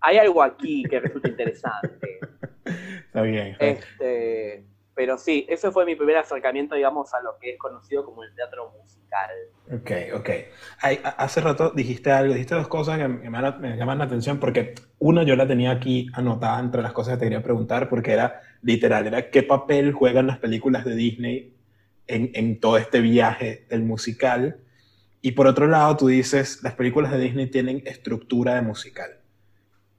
hay 0.00 0.18
algo 0.18 0.42
aquí 0.42 0.82
que 0.82 1.00
resulta 1.00 1.28
interesante. 1.28 2.20
Está 3.06 3.22
bien. 3.22 3.46
Está 3.46 3.64
bien. 3.64 3.78
Este, 3.78 4.64
pero 4.94 5.16
sí, 5.16 5.46
ese 5.48 5.70
fue 5.70 5.86
mi 5.86 5.94
primer 5.94 6.16
acercamiento, 6.16 6.74
digamos, 6.74 7.14
a 7.14 7.20
lo 7.20 7.38
que 7.40 7.52
es 7.52 7.58
conocido 7.58 8.04
como 8.04 8.24
el 8.24 8.34
teatro 8.34 8.72
musical. 8.78 9.30
Ok, 9.72 9.90
ok. 10.14 10.30
Ay, 10.80 11.00
hace 11.02 11.40
rato 11.40 11.70
dijiste 11.70 12.10
algo, 12.10 12.32
dijiste 12.32 12.54
dos 12.54 12.68
cosas 12.68 12.98
que 12.98 13.08
me, 13.08 13.30
me, 13.30 13.76
llaman 13.76 13.98
la 13.98 14.04
atención 14.04 14.38
porque 14.38 14.74
una 14.98 15.22
yo 15.22 15.36
la 15.36 15.46
tenía 15.46 15.70
aquí 15.70 16.08
anotada 16.12 16.58
entre 16.60 16.82
las 16.82 16.92
cosas 16.92 17.14
que 17.14 17.20
te 17.20 17.26
quería 17.26 17.42
preguntar 17.42 17.88
porque 17.88 18.12
era 18.12 18.40
literal, 18.62 19.06
era 19.06 19.30
qué 19.30 19.42
papel 19.42 19.92
juegan 19.92 20.26
las 20.26 20.38
películas 20.38 20.84
de 20.84 20.94
Disney 20.94 21.56
en, 22.06 22.30
en 22.34 22.58
todo 22.58 22.76
este 22.76 23.00
viaje 23.00 23.66
del 23.70 23.82
musical. 23.82 24.58
Y 25.22 25.32
por 25.32 25.46
otro 25.46 25.66
lado, 25.66 25.96
tú 25.96 26.08
dices, 26.08 26.62
las 26.62 26.74
películas 26.74 27.12
de 27.12 27.18
Disney 27.18 27.46
tienen 27.46 27.82
estructura 27.86 28.54
de 28.54 28.62
musical. 28.62 29.20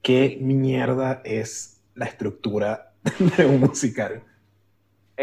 ¿Qué 0.02 0.38
mierda 0.40 1.22
es 1.24 1.80
la 1.94 2.06
estructura 2.06 2.92
de 3.36 3.46
un 3.46 3.60
musical? 3.60 4.22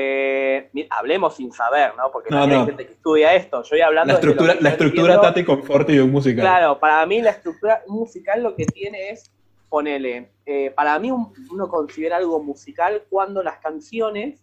Eh, 0.01 0.87
hablemos 0.89 1.35
sin 1.35 1.51
saber, 1.51 1.93
¿no? 1.97 2.09
Porque 2.11 2.29
no, 2.29 2.47
no. 2.47 2.61
hay 2.61 2.65
gente 2.67 2.85
que 2.85 2.93
estudia 2.93 3.33
esto. 3.35 3.63
Yo 3.63 3.69
voy 3.71 3.81
hablando 3.81 4.13
La 4.13 4.19
estructura, 4.19 4.55
la 4.59 4.69
estructura 4.69 5.21
Tati 5.21 5.43
Confort 5.43 5.89
y 5.89 5.99
un 5.99 6.11
musical. 6.11 6.41
Claro, 6.41 6.79
para 6.79 7.05
mí 7.05 7.21
la 7.21 7.31
estructura 7.31 7.83
musical 7.87 8.41
lo 8.41 8.55
que 8.55 8.65
tiene 8.65 9.09
es, 9.09 9.29
ponele, 9.67 10.31
eh, 10.45 10.71
para 10.71 10.97
mí 10.99 11.11
uno 11.11 11.67
considera 11.67 12.17
algo 12.17 12.41
musical 12.41 13.03
cuando 13.09 13.43
las 13.43 13.59
canciones 13.59 14.41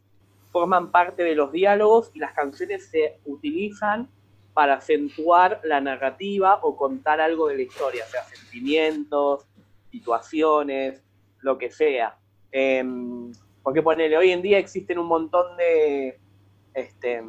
forman 0.53 0.91
parte 0.91 1.23
de 1.23 1.35
los 1.35 1.53
diálogos 1.53 2.11
y 2.13 2.19
las 2.19 2.33
canciones 2.35 2.89
se 2.91 3.19
utilizan 3.25 4.09
para 4.53 4.75
acentuar 4.75 5.61
la 5.65 5.81
narrativa 5.81 6.61
o 6.63 6.77
contar 6.77 7.21
algo 7.21 7.49
de 7.49 7.57
la 7.57 7.63
historia, 7.63 8.05
o 8.07 8.11
sea, 8.11 8.25
sentimientos, 8.25 9.47
situaciones, 9.91 11.03
lo 11.41 11.57
que 11.57 11.71
sea. 11.71 12.17
Eh, 12.53 12.85
porque 13.67 13.83
ponele, 13.83 14.17
hoy 14.17 14.31
en 14.31 14.43
día 14.43 14.59
existen 14.59 14.97
un 14.97 15.09
montón 15.09 15.57
de, 15.57 16.21
este, 16.73 17.21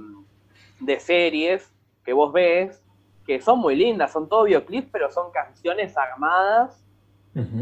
de 0.79 0.99
series 0.99 1.73
que 2.05 2.13
vos 2.13 2.31
ves 2.31 2.79
que 3.25 3.41
son 3.41 3.57
muy 3.57 3.75
lindas, 3.75 4.11
son 4.11 4.29
todo 4.29 4.43
videoclips, 4.43 4.87
pero 4.91 5.11
son 5.11 5.31
canciones 5.31 5.97
armadas 5.97 6.85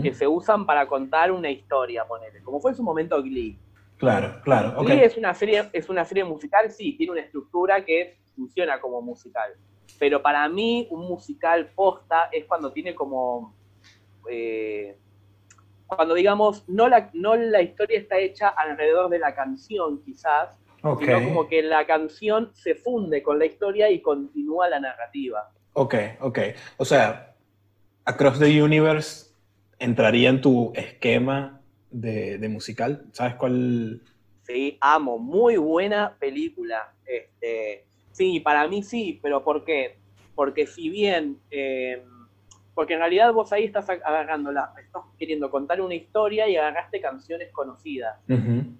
que 0.03 0.13
se 0.13 0.27
usan 0.27 0.65
para 0.65 0.85
contar 0.87 1.31
una 1.31 1.49
historia, 1.49 2.05
ponele, 2.05 2.43
como 2.43 2.59
fue 2.59 2.71
en 2.71 2.75
su 2.75 2.83
momento 2.83 3.23
Glee. 3.23 3.57
Claro, 3.95 4.41
claro. 4.43 4.83
Glee 4.83 5.05
es 5.05 5.15
una 5.15 5.33
serie, 5.33 5.69
es 5.71 5.87
una 5.87 6.03
serie 6.03 6.25
musical, 6.25 6.69
sí, 6.69 6.97
tiene 6.97 7.13
una 7.13 7.21
estructura 7.21 7.85
que 7.85 8.17
funciona 8.35 8.81
como 8.81 9.01
musical. 9.01 9.53
Pero 9.97 10.21
para 10.21 10.49
mí, 10.49 10.85
un 10.91 11.07
musical 11.07 11.71
posta 11.73 12.27
es 12.29 12.43
cuando 12.43 12.73
tiene 12.73 12.93
como 12.93 13.55
eh, 14.29 14.97
cuando 15.95 16.13
digamos, 16.13 16.63
no 16.67 16.87
la, 16.87 17.09
no 17.13 17.35
la 17.35 17.61
historia 17.61 17.99
está 17.99 18.17
hecha 18.17 18.49
alrededor 18.49 19.09
de 19.09 19.19
la 19.19 19.33
canción, 19.35 20.01
quizás, 20.03 20.57
sino 20.77 21.23
como 21.23 21.47
que 21.47 21.63
la 21.63 21.85
canción 21.87 22.51
se 22.53 22.75
funde 22.75 23.23
con 23.23 23.39
la 23.39 23.45
historia 23.45 23.89
y 23.89 24.01
continúa 24.01 24.69
la 24.69 24.79
narrativa. 24.79 25.51
Ok, 25.73 25.95
ok. 26.19 26.39
O 26.77 26.85
sea, 26.85 27.35
Across 28.05 28.39
the 28.39 28.61
Universe 28.61 29.33
entraría 29.79 30.29
en 30.29 30.41
tu 30.41 30.71
esquema 30.75 31.61
de, 31.89 32.37
de 32.37 32.49
musical. 32.49 33.05
¿Sabes 33.11 33.35
cuál? 33.35 34.01
Sí, 34.43 34.77
amo. 34.79 35.17
Muy 35.17 35.57
buena 35.57 36.15
película. 36.19 36.93
Este, 37.05 37.85
sí, 38.11 38.39
para 38.39 38.67
mí 38.67 38.83
sí, 38.83 39.19
pero 39.21 39.43
¿por 39.43 39.65
qué? 39.65 39.97
Porque 40.35 40.67
si 40.67 40.89
bien... 40.89 41.39
Eh, 41.49 42.03
porque 42.75 42.93
en 42.93 42.99
realidad 42.99 43.31
vos 43.31 43.51
ahí 43.53 43.63
estás 43.63 43.89
agarrando 43.89 44.51
la, 44.51 44.73
estás 44.77 45.03
queriendo 45.17 45.49
contar 45.49 45.79
una 45.79 45.95
historia 45.95 46.47
y 46.47 46.57
agarraste 46.57 46.99
canciones 46.99 47.51
conocidas. 47.53 48.19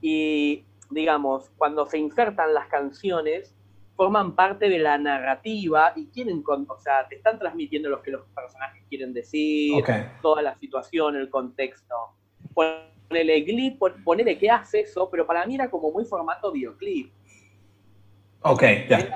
Y 0.02 0.66
digamos, 0.92 1.50
cuando 1.58 1.86
se 1.86 1.98
insertan 1.98 2.54
las 2.54 2.68
canciones, 2.68 3.56
forman 3.96 4.36
parte 4.36 4.68
de 4.68 4.80
la 4.80 4.98
narrativa 4.98 5.94
y 5.96 6.08
quieren, 6.08 6.44
o 6.46 6.78
sea, 6.78 7.08
te 7.08 7.16
están 7.16 7.40
transmitiendo 7.40 7.90
lo 7.90 8.02
que 8.02 8.12
los 8.12 8.28
personajes 8.36 8.84
quieren 8.90 9.14
decir, 9.14 9.82
toda 10.22 10.42
la 10.42 10.56
situación, 10.56 11.16
el 11.16 11.30
contexto. 11.30 11.96
Ponele 12.54 13.42
Glee, 13.42 13.80
ponele 14.04 14.38
que 14.38 14.52
hace 14.52 14.82
eso, 14.82 15.10
pero 15.10 15.25
para 15.25 15.46
mí 15.46 15.56
era 15.56 15.70
como 15.70 15.90
muy 15.92 16.04
formato 16.04 16.52
videoclip. 16.52 17.14
Ok, 18.42 18.64
ya. 18.90 19.10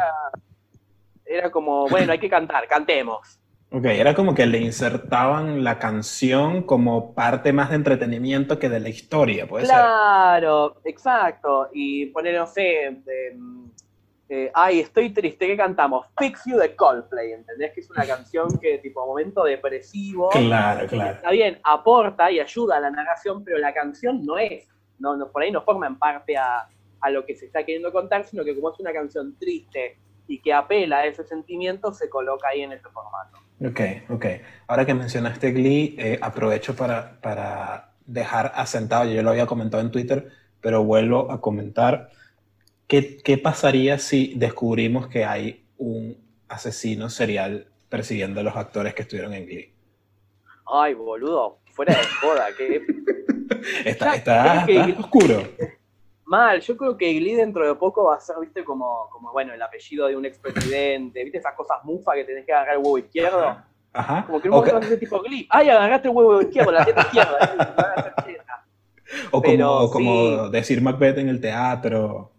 era 1.26 1.52
como, 1.52 1.88
bueno, 1.90 2.14
hay 2.14 2.20
que 2.20 2.30
cantar, 2.30 2.66
cantemos. 2.68 3.40
Ok, 3.72 3.86
era 3.86 4.16
como 4.16 4.34
que 4.34 4.48
le 4.48 4.58
insertaban 4.58 5.64
la 5.64 5.78
canción 5.78 6.64
como 6.64 7.14
parte 7.14 7.54
más 7.54 7.70
de 7.70 7.76
entretenimiento 7.76 8.58
que 8.58 8.68
de 8.68 8.80
la 8.80 8.90
historia, 8.90 9.48
¿puede 9.48 9.68
ser? 9.68 9.76
Claro, 9.76 10.78
exacto. 10.84 11.70
Y 11.72 12.08
poner, 12.08 12.36
no 12.36 12.48
sé, 12.48 12.98
eh, 14.28 14.52
ay, 14.56 14.80
estoy 14.80 15.12
triste, 15.12 15.46
¿qué 15.46 15.56
cantamos? 15.56 16.08
Fix 16.18 16.46
You 16.46 16.58
de 16.58 16.76
Coldplay, 16.76 17.34
¿entendés? 17.34 17.72
Que 17.74 17.82
es 17.82 17.90
una 17.92 18.08
canción 18.08 18.48
que 18.60 18.80
tipo 18.80 19.06
momento 19.06 19.44
depresivo. 19.44 20.30
Claro, 20.30 20.88
claro. 20.88 21.12
Está 21.12 21.30
bien, 21.30 21.60
aporta 21.64 22.32
y 22.32 22.40
ayuda 22.40 22.78
a 22.78 22.80
la 22.80 22.90
narración, 22.90 23.44
pero 23.44 23.60
la 23.60 23.72
canción 23.72 24.26
no 24.26 24.40
es, 24.40 24.68
no, 24.98 25.16
no 25.16 25.32
por 25.32 25.44
ahí 25.44 25.52
no 25.52 25.62
forma 25.62 25.86
en 25.86 26.00
parte 26.00 26.36
a, 26.38 26.68
a 27.02 27.10
lo 27.12 27.24
que 27.24 27.36
se 27.36 27.46
está 27.46 27.64
queriendo 27.64 27.92
contar, 27.92 28.24
sino 28.24 28.44
que 28.44 28.56
como 28.56 28.72
es 28.72 28.80
una 28.80 28.94
canción 28.94 29.38
triste 29.38 30.00
y 30.28 30.42
que 30.42 30.54
apela 30.54 31.00
a 31.00 31.06
ese 31.06 31.24
sentimiento, 31.24 31.94
se 31.94 32.10
coloca 32.10 32.48
ahí 32.48 32.62
en 32.62 32.72
ese 32.72 32.90
formato. 32.90 33.38
Ok, 33.62 33.82
ok. 34.10 34.26
Ahora 34.68 34.86
que 34.86 34.94
mencionaste 34.94 35.52
Glee, 35.52 35.96
eh, 35.98 36.18
aprovecho 36.22 36.76
para, 36.76 37.20
para 37.22 37.92
dejar 38.06 38.54
asentado, 38.56 39.06
yo 39.12 39.22
lo 39.22 39.32
había 39.32 39.46
comentado 39.46 39.84
en 39.84 39.92
Twitter, 39.92 40.30
pero 40.62 40.84
vuelvo 40.84 41.32
a 41.32 41.42
comentar, 41.42 42.10
¿qué, 42.88 43.18
¿qué 43.18 43.38
pasaría 43.38 44.00
si 44.00 44.34
descubrimos 44.36 45.08
que 45.08 45.26
hay 45.26 45.66
un 45.78 46.18
asesino 46.48 47.10
serial 47.10 47.68
persiguiendo 47.90 48.40
a 48.40 48.44
los 48.44 48.56
actores 48.56 48.94
que 48.94 49.02
estuvieron 49.02 49.34
en 49.34 49.46
Glee? 49.46 49.74
Ay, 50.72 50.94
boludo, 50.94 51.60
fuera 51.72 51.96
de 51.96 52.04
joda, 52.22 52.48
que... 52.58 52.82
está, 53.86 54.16
está, 54.16 54.66
está 54.66 55.00
oscuro. 55.00 55.44
Mal, 56.30 56.62
yo 56.62 56.78
creo 56.78 56.96
que 56.96 57.12
Glee 57.12 57.34
dentro 57.34 57.68
de 57.68 57.74
poco 57.74 58.04
va 58.04 58.16
a 58.16 58.20
ser, 58.20 58.36
viste, 58.40 58.64
como, 58.64 59.10
como 59.12 59.32
bueno, 59.32 59.52
el 59.52 59.62
apellido 59.64 60.06
de 60.06 60.16
un 60.16 60.28
expresidente, 60.28 61.24
viste 61.24 61.40
esas 61.40 61.56
cosas 61.56 61.84
mufa 61.84 62.14
que 62.14 62.24
tenés 62.24 62.46
que 62.46 62.54
agarrar 62.54 62.76
el 62.76 62.84
huevo 62.84 63.00
izquierdo. 63.00 63.58
Ajá. 63.92 64.26
Como 64.28 64.40
que 64.40 64.48
un 64.48 64.58
momento 64.58 64.78
okay. 64.78 64.98
tipo 65.00 65.20
Glee, 65.22 65.48
ay, 65.50 65.70
agarraste 65.72 66.08
el 66.08 66.16
huevo 66.16 66.40
izquierdo, 66.40 66.72
la 66.72 66.86
teta 66.86 67.02
izquierda. 67.02 67.40
o 69.32 69.42
como, 69.42 69.90
como 69.90 70.50
decir 70.50 70.80
Macbeth 70.84 71.18
en 71.18 71.30
el 71.30 71.42
teatro. 71.42 72.32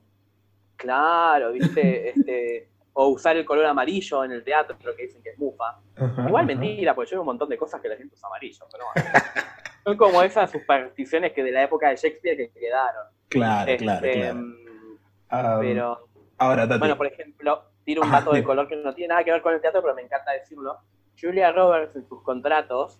Claro, 0.76 1.50
viste, 1.50 2.10
este, 2.10 2.68
o 2.92 3.08
usar 3.08 3.36
el 3.36 3.44
color 3.44 3.66
amarillo 3.66 4.22
en 4.22 4.30
el 4.30 4.44
teatro, 4.44 4.76
que 4.96 5.02
dicen 5.02 5.20
que 5.20 5.30
es 5.30 5.38
mufa. 5.38 5.80
Igual 6.28 6.46
mentira, 6.46 6.94
porque 6.94 7.10
yo 7.10 7.16
veo 7.16 7.22
un 7.22 7.26
montón 7.26 7.48
de 7.48 7.58
cosas 7.58 7.80
que 7.80 7.88
la 7.88 7.96
gente 7.96 8.14
usa 8.14 8.28
amarillo, 8.28 8.66
pero 8.70 8.84
bueno. 8.94 9.10
Son 9.84 9.96
como 9.96 10.22
esas 10.22 10.50
supersticiones 10.50 11.32
que 11.32 11.42
de 11.42 11.52
la 11.52 11.64
época 11.64 11.88
de 11.88 11.96
Shakespeare 11.96 12.36
que 12.36 12.50
quedaron. 12.50 13.06
Claro, 13.28 13.76
claro, 13.78 14.06
este, 14.06 14.20
claro. 14.20 14.40
Um, 14.40 15.60
pero, 15.60 16.08
ahora, 16.38 16.66
bueno, 16.78 16.96
por 16.96 17.06
ejemplo, 17.06 17.64
tiro 17.84 18.02
un 18.02 18.10
dato 18.10 18.32
de 18.32 18.42
color 18.42 18.68
que 18.68 18.76
no 18.76 18.94
tiene 18.94 19.08
nada 19.08 19.24
que 19.24 19.32
ver 19.32 19.42
con 19.42 19.54
el 19.54 19.60
teatro, 19.60 19.80
pero 19.80 19.94
me 19.94 20.02
encanta 20.02 20.32
decirlo. 20.32 20.78
Julia 21.20 21.52
Roberts, 21.52 21.96
en 21.96 22.06
sus 22.08 22.22
contratos, 22.22 22.98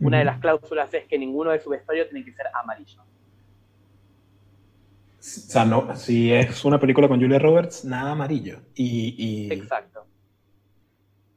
una 0.00 0.18
de 0.18 0.24
las 0.24 0.38
cláusulas 0.40 0.92
es 0.94 1.06
que 1.06 1.18
ninguno 1.18 1.50
de 1.50 1.60
sus 1.60 1.70
vestuarios 1.70 2.08
tiene 2.08 2.24
que 2.24 2.32
ser 2.32 2.46
amarillo. 2.52 3.02
O 5.18 5.28
sea, 5.28 5.64
no, 5.64 5.96
si 5.96 6.32
es 6.32 6.64
una 6.64 6.78
película 6.78 7.08
con 7.08 7.20
Julia 7.20 7.38
Roberts, 7.38 7.84
nada 7.84 8.12
amarillo. 8.12 8.60
Y, 8.74 9.14
y... 9.18 9.52
Exacto. 9.52 9.95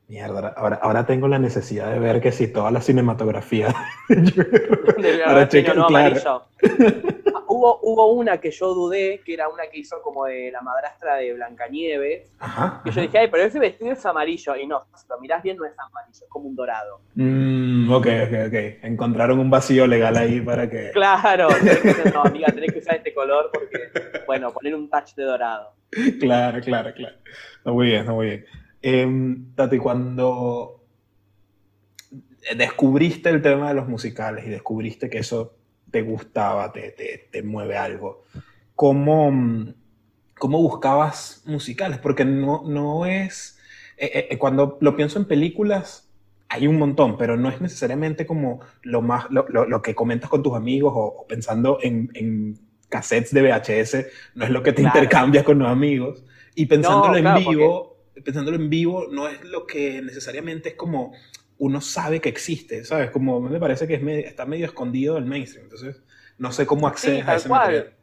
Mierda, 0.09 0.53
ahora, 0.57 0.79
ahora 0.81 1.05
tengo 1.05 1.27
la 1.27 1.37
necesidad 1.37 1.91
de 1.91 1.99
ver 1.99 2.19
que 2.19 2.31
si 2.31 2.47
toda 2.47 2.71
la 2.71 2.81
cinematografía 2.81 3.67
de 4.09 5.23
ahora 5.23 5.47
chequen, 5.47 5.75
no, 5.77 5.85
claro. 5.85 6.19
Ah, 6.25 7.43
hubo, 7.47 7.79
hubo 7.83 8.13
una 8.13 8.39
que 8.39 8.49
yo 8.49 8.73
dudé, 8.73 9.21
que 9.23 9.35
era 9.35 9.49
una 9.49 9.67
que 9.71 9.77
hizo 9.77 10.01
como 10.01 10.25
de 10.25 10.49
la 10.51 10.61
madrastra 10.61 11.17
de 11.17 11.33
Blancanieves. 11.35 12.31
Ajá, 12.39 12.81
que 12.83 12.89
yo 12.89 13.01
dije, 13.01 13.19
ay, 13.19 13.27
pero 13.29 13.43
ese 13.43 13.59
vestido 13.59 13.91
es 13.91 14.03
amarillo. 14.03 14.55
Y 14.55 14.65
no, 14.65 14.83
si 14.95 15.05
lo 15.07 15.19
mirás 15.19 15.43
bien, 15.43 15.57
no 15.57 15.65
es 15.65 15.77
amarillo, 15.77 16.25
es 16.25 16.29
como 16.29 16.49
un 16.49 16.55
dorado. 16.55 17.01
Mm, 17.13 17.91
ok, 17.91 18.07
ok, 18.07 18.33
ok. 18.47 18.83
Encontraron 18.83 19.37
un 19.37 19.51
vacío 19.51 19.85
legal 19.85 20.17
ahí 20.17 20.41
para 20.41 20.67
que. 20.67 20.89
Claro, 20.93 21.49
tenés 21.59 21.81
que, 21.81 22.09
no, 22.11 22.23
amiga, 22.23 22.47
tenés 22.47 22.73
que 22.73 22.79
usar 22.79 22.95
este 22.95 23.13
color 23.13 23.51
porque, 23.53 23.91
bueno, 24.25 24.51
poner 24.51 24.73
un 24.73 24.89
touch 24.89 25.13
de 25.13 25.23
dorado. 25.23 25.73
Claro, 26.19 26.61
claro, 26.61 26.93
claro. 26.95 27.15
No, 27.63 27.73
muy 27.75 27.87
bien, 27.87 28.07
no, 28.07 28.15
muy 28.15 28.25
bien. 28.25 28.45
Eh, 28.81 29.37
Tati, 29.55 29.77
cuando 29.77 30.79
descubriste 32.55 33.29
el 33.29 33.41
tema 33.41 33.69
de 33.69 33.75
los 33.75 33.87
musicales 33.87 34.45
y 34.45 34.49
descubriste 34.49 35.09
que 35.09 35.19
eso 35.19 35.55
te 35.91 36.01
gustaba, 36.01 36.71
te, 36.71 36.91
te, 36.91 37.29
te 37.31 37.43
mueve 37.43 37.77
algo. 37.77 38.23
¿Cómo, 38.75 39.31
¿Cómo 40.37 40.61
buscabas 40.61 41.43
musicales? 41.45 41.99
Porque 41.99 42.25
no, 42.25 42.63
no 42.65 43.05
es... 43.05 43.57
Eh, 43.97 44.29
eh, 44.31 44.37
cuando 44.37 44.77
lo 44.79 44.95
pienso 44.95 45.19
en 45.19 45.25
películas, 45.25 46.09
hay 46.47 46.67
un 46.67 46.77
montón, 46.79 47.17
pero 47.17 47.35
no 47.35 47.49
es 47.49 47.59
necesariamente 47.59 48.25
como 48.25 48.61
lo, 48.81 49.01
más, 49.01 49.25
lo, 49.29 49.45
lo, 49.49 49.81
que 49.81 49.93
comentas 49.93 50.29
con 50.29 50.41
tus 50.41 50.55
amigos 50.55 50.93
o, 50.95 51.25
pensando 51.27 51.79
en, 51.81 52.09
en, 52.13 52.57
cassettes 52.87 53.31
de 53.31 53.43
VHS, 53.43 54.07
no 54.33 54.45
es 54.45 54.49
lo 54.49 54.63
que 54.63 54.73
te 54.73 54.81
intercambias 54.81 55.43
con 55.43 55.59
los 55.59 55.67
amigos. 55.67 56.23
Y 56.55 56.65
pensándolo 56.65 57.17
en 57.17 57.35
vivo, 57.35 57.88
pensándolo 58.23 58.57
en 58.57 58.69
vivo, 58.69 59.07
no 59.09 59.27
es 59.27 59.43
lo 59.43 59.65
que 59.65 60.01
necesariamente 60.01 60.69
es 60.69 60.75
como 60.75 61.13
uno 61.59 61.81
sabe 61.81 62.21
que 62.21 62.29
existe, 62.29 62.85
¿sabes? 62.85 63.11
Como 63.11 63.41
me 63.41 63.59
parece 63.59 63.87
que 63.87 63.95
es 63.95 64.25
está 64.25 64.45
medio 64.45 64.65
escondido 64.65 65.15
del 65.15 65.25
mainstream, 65.25 65.65
entonces 65.65 66.01
no 66.37 66.51
sé 66.51 66.65
cómo 66.65 66.87
accedes 66.87 67.27
a 67.27 67.35
ese 67.35 67.49
material. 67.49 67.93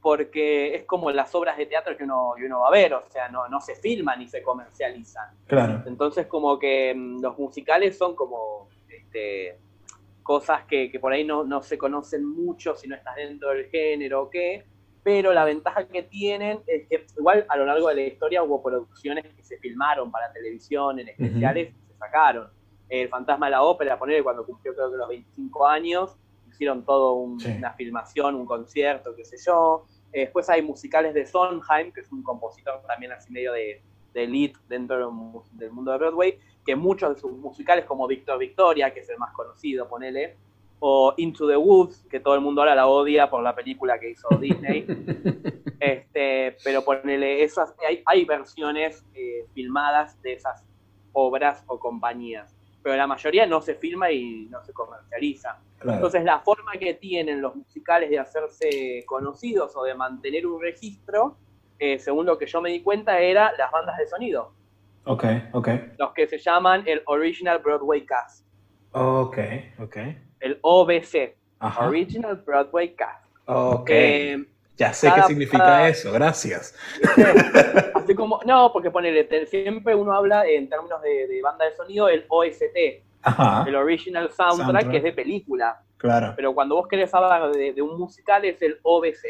Porque 0.00 0.74
es 0.74 0.84
como 0.84 1.10
las 1.10 1.34
obras 1.34 1.56
de 1.56 1.66
teatro 1.66 1.96
que 1.96 2.04
uno, 2.04 2.34
uno 2.36 2.60
va 2.60 2.68
a 2.68 2.70
ver, 2.70 2.92
o 2.94 3.08
sea, 3.08 3.28
no, 3.28 3.48
no 3.48 3.60
se 3.60 3.74
filman 3.74 4.18
ni 4.18 4.28
se 4.28 4.42
comercializan. 4.42 5.28
Claro. 5.46 5.82
Entonces, 5.86 6.26
como 6.26 6.58
que 6.58 6.94
mm, 6.94 7.22
los 7.22 7.38
musicales 7.38 7.96
son 7.96 8.14
como 8.14 8.68
este, 8.88 9.58
cosas 10.22 10.64
que, 10.64 10.90
que, 10.90 10.98
por 10.98 11.12
ahí 11.12 11.24
no, 11.24 11.44
no 11.44 11.62
se 11.62 11.78
conocen 11.78 12.26
mucho 12.26 12.74
si 12.74 12.86
no 12.86 12.96
estás 12.96 13.16
dentro 13.16 13.50
del 13.50 13.66
género 13.66 14.24
o 14.24 14.30
qué, 14.30 14.64
pero 15.04 15.34
la 15.34 15.44
ventaja 15.44 15.86
que 15.86 16.02
tienen 16.02 16.60
es 16.66 16.88
que 16.88 17.06
igual 17.18 17.44
a 17.48 17.56
lo 17.58 17.66
largo 17.66 17.88
de 17.88 17.94
la 17.94 18.00
historia 18.02 18.42
hubo 18.42 18.62
producciones 18.62 19.26
que 19.34 19.44
se 19.44 19.58
filmaron 19.58 20.10
para 20.10 20.32
televisión 20.32 20.98
en 20.98 21.08
especiales 21.08 21.74
y 21.74 21.92
se 21.92 21.98
sacaron. 21.98 22.48
El 22.88 23.10
Fantasma 23.10 23.46
de 23.46 23.52
la 23.52 23.62
Ópera, 23.62 23.98
poner 23.98 24.22
cuando 24.24 24.46
cumplió 24.46 24.74
creo 24.74 24.90
que 24.90 24.96
los 24.96 25.08
25 25.08 25.66
años, 25.66 26.16
hicieron 26.48 26.84
todo 26.84 27.12
una 27.14 27.74
filmación, 27.74 28.34
un 28.34 28.46
concierto, 28.46 29.14
qué 29.14 29.26
sé 29.26 29.36
yo. 29.44 29.84
Eh, 30.10 30.20
después 30.20 30.48
hay 30.48 30.62
musicales 30.62 31.12
de 31.12 31.26
Sondheim, 31.26 31.92
que 31.92 32.00
es 32.00 32.10
un 32.10 32.22
compositor 32.22 32.80
también 32.86 33.12
así 33.12 33.30
medio 33.30 33.52
de, 33.52 33.82
de 34.14 34.24
elite 34.24 34.58
dentro 34.68 34.96
del 35.52 35.70
mundo 35.70 35.92
de 35.92 35.98
Broadway, 35.98 36.38
que 36.64 36.76
muchos 36.76 37.14
de 37.14 37.20
sus 37.20 37.32
musicales, 37.32 37.84
como 37.84 38.06
Victor 38.06 38.38
Victoria, 38.38 38.94
que 38.94 39.00
es 39.00 39.10
el 39.10 39.18
más 39.18 39.34
conocido, 39.34 39.86
ponele, 39.86 40.36
o 40.86 41.14
Into 41.16 41.48
the 41.48 41.56
Woods, 41.56 42.04
que 42.10 42.20
todo 42.20 42.34
el 42.34 42.42
mundo 42.42 42.60
ahora 42.60 42.74
la 42.74 42.86
odia 42.86 43.30
por 43.30 43.42
la 43.42 43.54
película 43.54 43.98
que 43.98 44.10
hizo 44.10 44.28
Disney. 44.38 44.84
este, 45.80 46.58
pero 46.62 46.84
ponele, 46.84 47.42
esas, 47.42 47.74
hay, 47.88 48.02
hay 48.04 48.26
versiones 48.26 49.02
eh, 49.14 49.46
filmadas 49.54 50.20
de 50.20 50.34
esas 50.34 50.62
obras 51.12 51.64
o 51.68 51.78
compañías 51.78 52.54
pero 52.84 52.96
la 52.96 53.06
mayoría 53.06 53.46
no 53.46 53.62
se 53.62 53.76
filma 53.76 54.12
y 54.12 54.46
no 54.50 54.62
se 54.62 54.74
comercializa. 54.74 55.58
Entonces 55.82 56.22
la 56.22 56.40
forma 56.40 56.72
que 56.72 56.92
tienen 56.92 57.40
los 57.40 57.56
musicales 57.56 58.10
de 58.10 58.18
hacerse 58.18 59.02
conocidos 59.06 59.74
o 59.74 59.84
de 59.84 59.94
mantener 59.94 60.46
un 60.46 60.60
registro, 60.60 61.38
eh, 61.78 61.98
según 61.98 62.26
lo 62.26 62.36
que 62.36 62.44
yo 62.44 62.60
me 62.60 62.68
di 62.68 62.82
cuenta, 62.82 63.18
era 63.20 63.52
las 63.56 63.70
bandas 63.72 63.96
de 63.96 64.06
sonido. 64.06 64.52
Ok, 65.04 65.24
ok. 65.52 65.68
Los 65.98 66.12
que 66.12 66.26
se 66.26 66.36
llaman 66.36 66.82
el 66.84 67.00
Original 67.06 67.58
Broadway 67.60 68.04
Cast. 68.04 68.46
Ok, 68.92 69.38
ok. 69.78 69.96
El 70.44 70.58
OBC. 70.60 71.36
Original 71.80 72.36
Broadway 72.36 72.94
Cast. 72.94 73.24
Ok. 73.46 73.90
Eh, 73.90 74.44
ya 74.76 74.92
sé 74.92 75.10
qué 75.14 75.22
significa 75.22 75.88
eso, 75.88 76.12
gracias. 76.12 76.74
Así 77.94 78.14
como, 78.14 78.40
no, 78.44 78.70
porque 78.72 78.90
ponele, 78.90 79.46
siempre 79.46 79.94
uno 79.94 80.12
habla 80.12 80.46
en 80.46 80.68
términos 80.68 81.00
de, 81.00 81.40
banda 81.42 81.64
de 81.64 81.76
sonido, 81.76 82.08
el 82.08 82.26
OST, 82.28 82.76
el 83.66 83.76
Original 83.76 84.30
soundtrack, 84.32 84.90
que 84.90 84.96
es 84.98 85.02
de 85.04 85.12
película. 85.12 85.80
Claro. 85.96 86.34
Pero 86.36 86.54
cuando 86.54 86.74
vos 86.74 86.88
querés 86.88 87.14
hablar 87.14 87.52
de, 87.52 87.80
un 87.80 87.98
musical 87.98 88.44
es 88.44 88.60
el 88.62 88.78
OBC. 88.82 89.24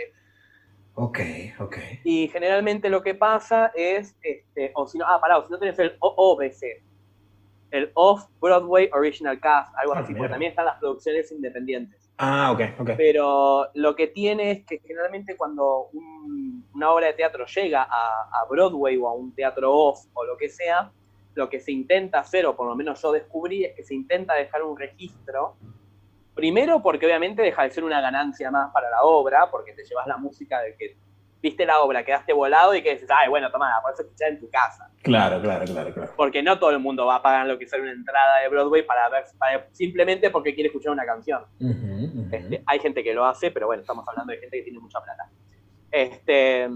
Ok, 0.94 1.18
ok. 1.60 1.76
Y 2.04 2.28
generalmente 2.28 2.88
lo 2.88 3.02
que 3.02 3.14
pasa 3.14 3.70
es, 3.74 4.16
este, 4.22 4.72
o 4.74 4.86
si 4.86 4.98
no, 4.98 5.04
ah, 5.06 5.20
pará, 5.20 5.40
si 5.44 5.52
no 5.52 5.58
tenés 5.58 5.78
el 5.78 5.96
OBC, 6.00 6.82
el 7.74 7.90
Off-Broadway 7.94 8.88
Original 8.92 9.40
Cast, 9.40 9.74
algo 9.76 9.94
ah, 9.94 9.98
así, 9.98 10.14
porque 10.14 10.28
también 10.28 10.50
están 10.50 10.66
las 10.66 10.78
producciones 10.78 11.30
independientes. 11.32 12.08
Ah, 12.18 12.52
ok, 12.52 12.60
ok. 12.78 12.90
Pero 12.96 13.68
lo 13.74 13.96
que 13.96 14.06
tiene 14.06 14.52
es 14.52 14.64
que 14.64 14.78
generalmente 14.78 15.36
cuando 15.36 15.88
una 16.72 16.92
obra 16.92 17.08
de 17.08 17.14
teatro 17.14 17.44
llega 17.46 17.82
a, 17.82 18.46
Broadway 18.48 18.96
o 18.96 19.08
a 19.08 19.14
un 19.14 19.34
teatro 19.34 19.74
off 19.74 20.06
o 20.12 20.24
lo 20.24 20.36
que 20.36 20.48
sea, 20.48 20.92
lo 21.34 21.50
que 21.50 21.58
se 21.58 21.72
intenta 21.72 22.20
hacer, 22.20 22.46
o 22.46 22.54
por 22.54 22.68
lo 22.68 22.76
menos 22.76 23.02
yo 23.02 23.10
descubrí, 23.10 23.64
es 23.64 23.74
que 23.74 23.82
se 23.82 23.94
intenta 23.94 24.34
dejar 24.34 24.62
un 24.62 24.78
registro. 24.78 25.56
Primero 26.32 26.80
porque 26.80 27.06
obviamente 27.06 27.42
deja 27.42 27.64
de 27.64 27.70
ser 27.70 27.82
una 27.82 28.00
ganancia 28.00 28.52
más 28.52 28.72
para 28.72 28.88
la 28.88 29.02
obra, 29.02 29.50
porque 29.50 29.72
te 29.72 29.84
llevas 29.84 30.06
la 30.06 30.16
música 30.16 30.60
de 30.60 30.76
que 30.76 30.96
viste 31.44 31.66
la 31.66 31.82
obra, 31.82 32.02
quedaste 32.02 32.32
volado 32.32 32.74
y 32.74 32.82
que 32.82 32.94
dices, 32.94 33.08
ay, 33.10 33.28
bueno, 33.28 33.50
toma, 33.50 33.68
la 33.68 33.82
puedes 33.82 34.00
escuchar 34.00 34.30
en 34.30 34.40
tu 34.40 34.48
casa. 34.48 34.90
Claro, 35.02 35.42
claro, 35.42 35.66
claro, 35.66 35.92
claro. 35.92 36.12
Porque 36.16 36.42
no 36.42 36.58
todo 36.58 36.70
el 36.70 36.78
mundo 36.78 37.04
va 37.04 37.16
a 37.16 37.22
pagar 37.22 37.46
lo 37.46 37.58
que 37.58 37.68
sale 37.68 37.82
una 37.82 37.92
entrada 37.92 38.40
de 38.40 38.48
Broadway 38.48 38.82
para 38.82 39.10
ver, 39.10 39.24
simplemente 39.72 40.30
porque 40.30 40.54
quiere 40.54 40.68
escuchar 40.68 40.92
una 40.92 41.04
canción. 41.04 41.44
Este, 42.32 42.62
hay 42.64 42.78
gente 42.78 43.04
que 43.04 43.12
lo 43.12 43.26
hace, 43.26 43.50
pero 43.50 43.66
bueno, 43.66 43.82
estamos 43.82 44.08
hablando 44.08 44.32
de 44.32 44.38
gente 44.38 44.56
que 44.56 44.62
tiene 44.62 44.78
mucha 44.78 45.02
plata. 45.02 45.28
Este, 45.90 46.66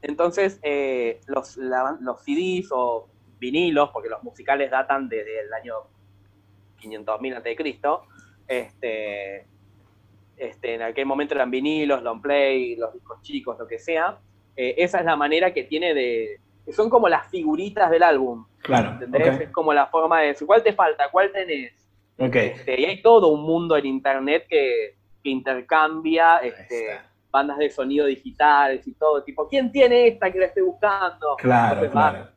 entonces, 0.00 0.58
eh, 0.62 1.20
los, 1.26 1.58
los 1.58 2.24
CDs 2.24 2.70
o 2.72 3.06
vinilos, 3.38 3.90
porque 3.90 4.08
los 4.08 4.22
musicales 4.22 4.70
datan 4.70 5.10
desde 5.10 5.40
el 5.40 5.52
año 5.52 5.74
500.000 6.80 7.36
a.C., 7.36 8.08
este, 8.48 9.46
este, 10.38 10.74
en 10.74 10.82
aquel 10.82 11.06
momento 11.06 11.34
eran 11.34 11.50
vinilos, 11.50 12.02
long 12.02 12.20
play, 12.20 12.76
los 12.76 12.92
discos 12.94 13.20
chicos, 13.22 13.58
lo 13.58 13.66
que 13.66 13.78
sea. 13.78 14.18
Eh, 14.56 14.74
esa 14.78 14.98
es 14.98 15.04
la 15.04 15.16
manera 15.16 15.52
que 15.52 15.64
tiene 15.64 15.94
de... 15.94 16.40
son 16.72 16.90
como 16.90 17.08
las 17.08 17.28
figuritas 17.28 17.90
del 17.90 18.02
álbum. 18.02 18.46
Claro. 18.62 18.92
¿entendés? 18.92 19.40
Es 19.40 19.50
como 19.50 19.72
la 19.72 19.86
forma 19.86 20.20
de 20.20 20.28
decir, 20.28 20.46
¿cuál 20.46 20.62
te 20.62 20.72
falta? 20.72 21.10
¿Cuál 21.10 21.32
tenés? 21.32 21.72
Okay. 22.18 22.48
Este, 22.48 22.80
y 22.80 22.84
hay 22.84 23.00
todo 23.00 23.28
un 23.28 23.42
mundo 23.42 23.76
en 23.76 23.86
internet 23.86 24.46
que, 24.48 24.96
intercambia 25.24 26.38
este, 26.38 26.98
bandas 27.30 27.58
de 27.58 27.68
sonido 27.68 28.06
digitales 28.06 28.86
y 28.86 28.94
todo. 28.94 29.22
Tipo, 29.22 29.46
¿quién 29.46 29.70
tiene 29.70 30.08
esta 30.08 30.32
que 30.32 30.38
la 30.38 30.46
estoy 30.46 30.62
buscando? 30.62 31.36
Claro, 31.36 31.90
claro. 31.90 32.28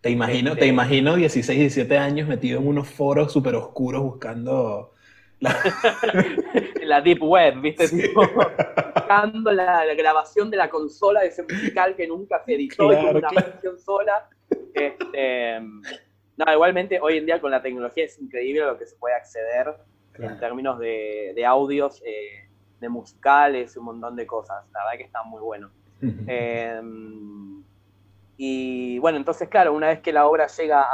Te 0.00 0.10
imagino, 0.10 0.50
te 0.50 0.60
este, 0.60 0.66
imagino 0.68 1.16
16, 1.16 1.58
17 1.58 1.98
años 1.98 2.28
metido 2.28 2.60
en 2.60 2.68
unos 2.68 2.88
foros 2.88 3.32
súper 3.32 3.56
oscuros 3.56 4.02
buscando 4.02 4.92
la... 6.82 7.00
Deep 7.00 7.22
Web, 7.22 7.60
¿viste? 7.60 8.12
buscando 8.14 9.52
la, 9.52 9.84
grabación 9.94 10.50
de 10.50 10.56
la 10.56 10.70
consola 10.70 11.20
de 11.20 11.28
ese 11.28 11.42
musical 11.42 11.94
que 11.94 12.06
nunca 12.06 12.42
se 12.44 12.54
editó 12.54 12.92
y 12.92 12.96
con 12.96 13.16
una 13.16 13.28
canción 13.28 13.78
sola. 13.78 14.28
Este, 14.74 15.60
no, 15.60 16.52
igualmente 16.52 16.98
hoy 17.00 17.18
en 17.18 17.26
día 17.26 17.40
con 17.40 17.50
la 17.50 17.62
tecnología 17.62 18.04
es 18.04 18.18
increíble 18.18 18.62
lo 18.62 18.78
que 18.78 18.86
se 18.86 18.96
puede 18.96 19.14
acceder 19.14 19.74
en 20.14 20.38
términos 20.38 20.78
de, 20.78 21.44
audios, 21.46 22.02
eh, 22.04 22.48
de 22.80 22.88
musicales, 22.88 23.76
un 23.76 23.84
montón 23.84 24.16
de 24.16 24.26
cosas. 24.26 24.64
La 24.72 24.84
verdad 24.84 24.98
que 24.98 25.04
está 25.04 25.22
muy 25.22 25.40
bueno. 25.40 25.70
Em, 26.00 27.62
y 28.36 28.98
bueno, 28.98 29.18
entonces 29.18 29.48
claro, 29.48 29.72
una 29.72 29.88
vez 29.88 30.00
que 30.00 30.12
la 30.12 30.26
obra 30.26 30.46
llega 30.46 30.86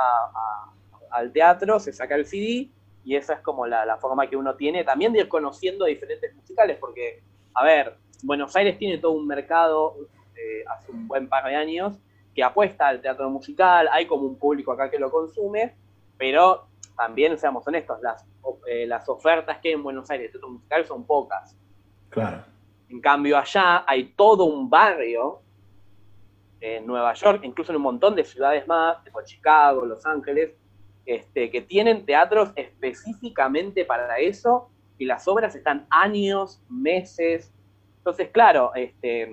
al 1.10 1.32
teatro, 1.32 1.80
se 1.80 1.92
saca 1.92 2.14
el 2.14 2.26
CD 2.26 2.70
y 3.04 3.16
esa 3.16 3.34
es 3.34 3.40
como 3.40 3.66
la, 3.66 3.96
forma 3.98 4.28
que 4.28 4.36
uno 4.36 4.54
tiene 4.54 4.84
también 4.84 5.12
de 5.12 5.20
ir 5.20 5.28
conociendo 5.28 5.86
diferentes 5.86 6.34
musicales, 6.34 6.78
porque, 6.78 7.22
a 7.54 7.64
ver, 7.64 7.96
Buenos 8.22 8.54
Aires 8.54 8.78
tiene 8.78 8.98
todo 8.98 9.12
un 9.12 9.26
mercado 9.26 9.96
eh, 10.36 10.64
hace 10.68 10.92
un 10.92 11.08
buen 11.08 11.28
par 11.28 11.44
de 11.44 11.56
años 11.56 11.98
que 12.34 12.42
apuesta 12.42 12.88
al 12.88 13.00
teatro 13.00 13.28
musical, 13.28 13.88
hay 13.92 14.06
como 14.06 14.26
un 14.26 14.38
público 14.38 14.72
acá 14.72 14.90
que 14.90 14.98
lo 14.98 15.10
consume, 15.10 15.74
pero 16.16 16.68
también, 16.96 17.36
seamos 17.38 17.66
honestos, 17.66 18.00
las, 18.00 18.24
eh, 18.66 18.86
las 18.86 19.08
ofertas 19.08 19.58
que 19.58 19.68
hay 19.68 19.74
en 19.74 19.82
Buenos 19.82 20.08
Aires 20.10 20.28
de 20.28 20.32
teatro 20.32 20.50
musical 20.50 20.86
son 20.86 21.04
pocas. 21.04 21.56
Claro. 22.08 22.44
En 22.88 23.00
cambio, 23.00 23.36
allá 23.36 23.84
hay 23.86 24.12
todo 24.12 24.44
un 24.44 24.70
barrio 24.70 25.40
en 26.60 26.86
Nueva 26.86 27.12
York, 27.14 27.40
incluso 27.42 27.72
en 27.72 27.76
un 27.76 27.82
montón 27.82 28.14
de 28.14 28.24
ciudades 28.24 28.66
más, 28.68 28.98
como 29.10 29.24
Chicago, 29.24 29.84
Los 29.84 30.06
Ángeles, 30.06 30.54
este, 31.06 31.50
que 31.50 31.60
tienen 31.62 32.04
teatros 32.04 32.50
específicamente 32.56 33.84
para 33.84 34.18
eso 34.18 34.68
y 34.98 35.04
las 35.04 35.26
obras 35.26 35.54
están 35.54 35.86
años, 35.90 36.62
meses. 36.68 37.52
Entonces, 37.98 38.28
claro, 38.30 38.72
este, 38.74 39.28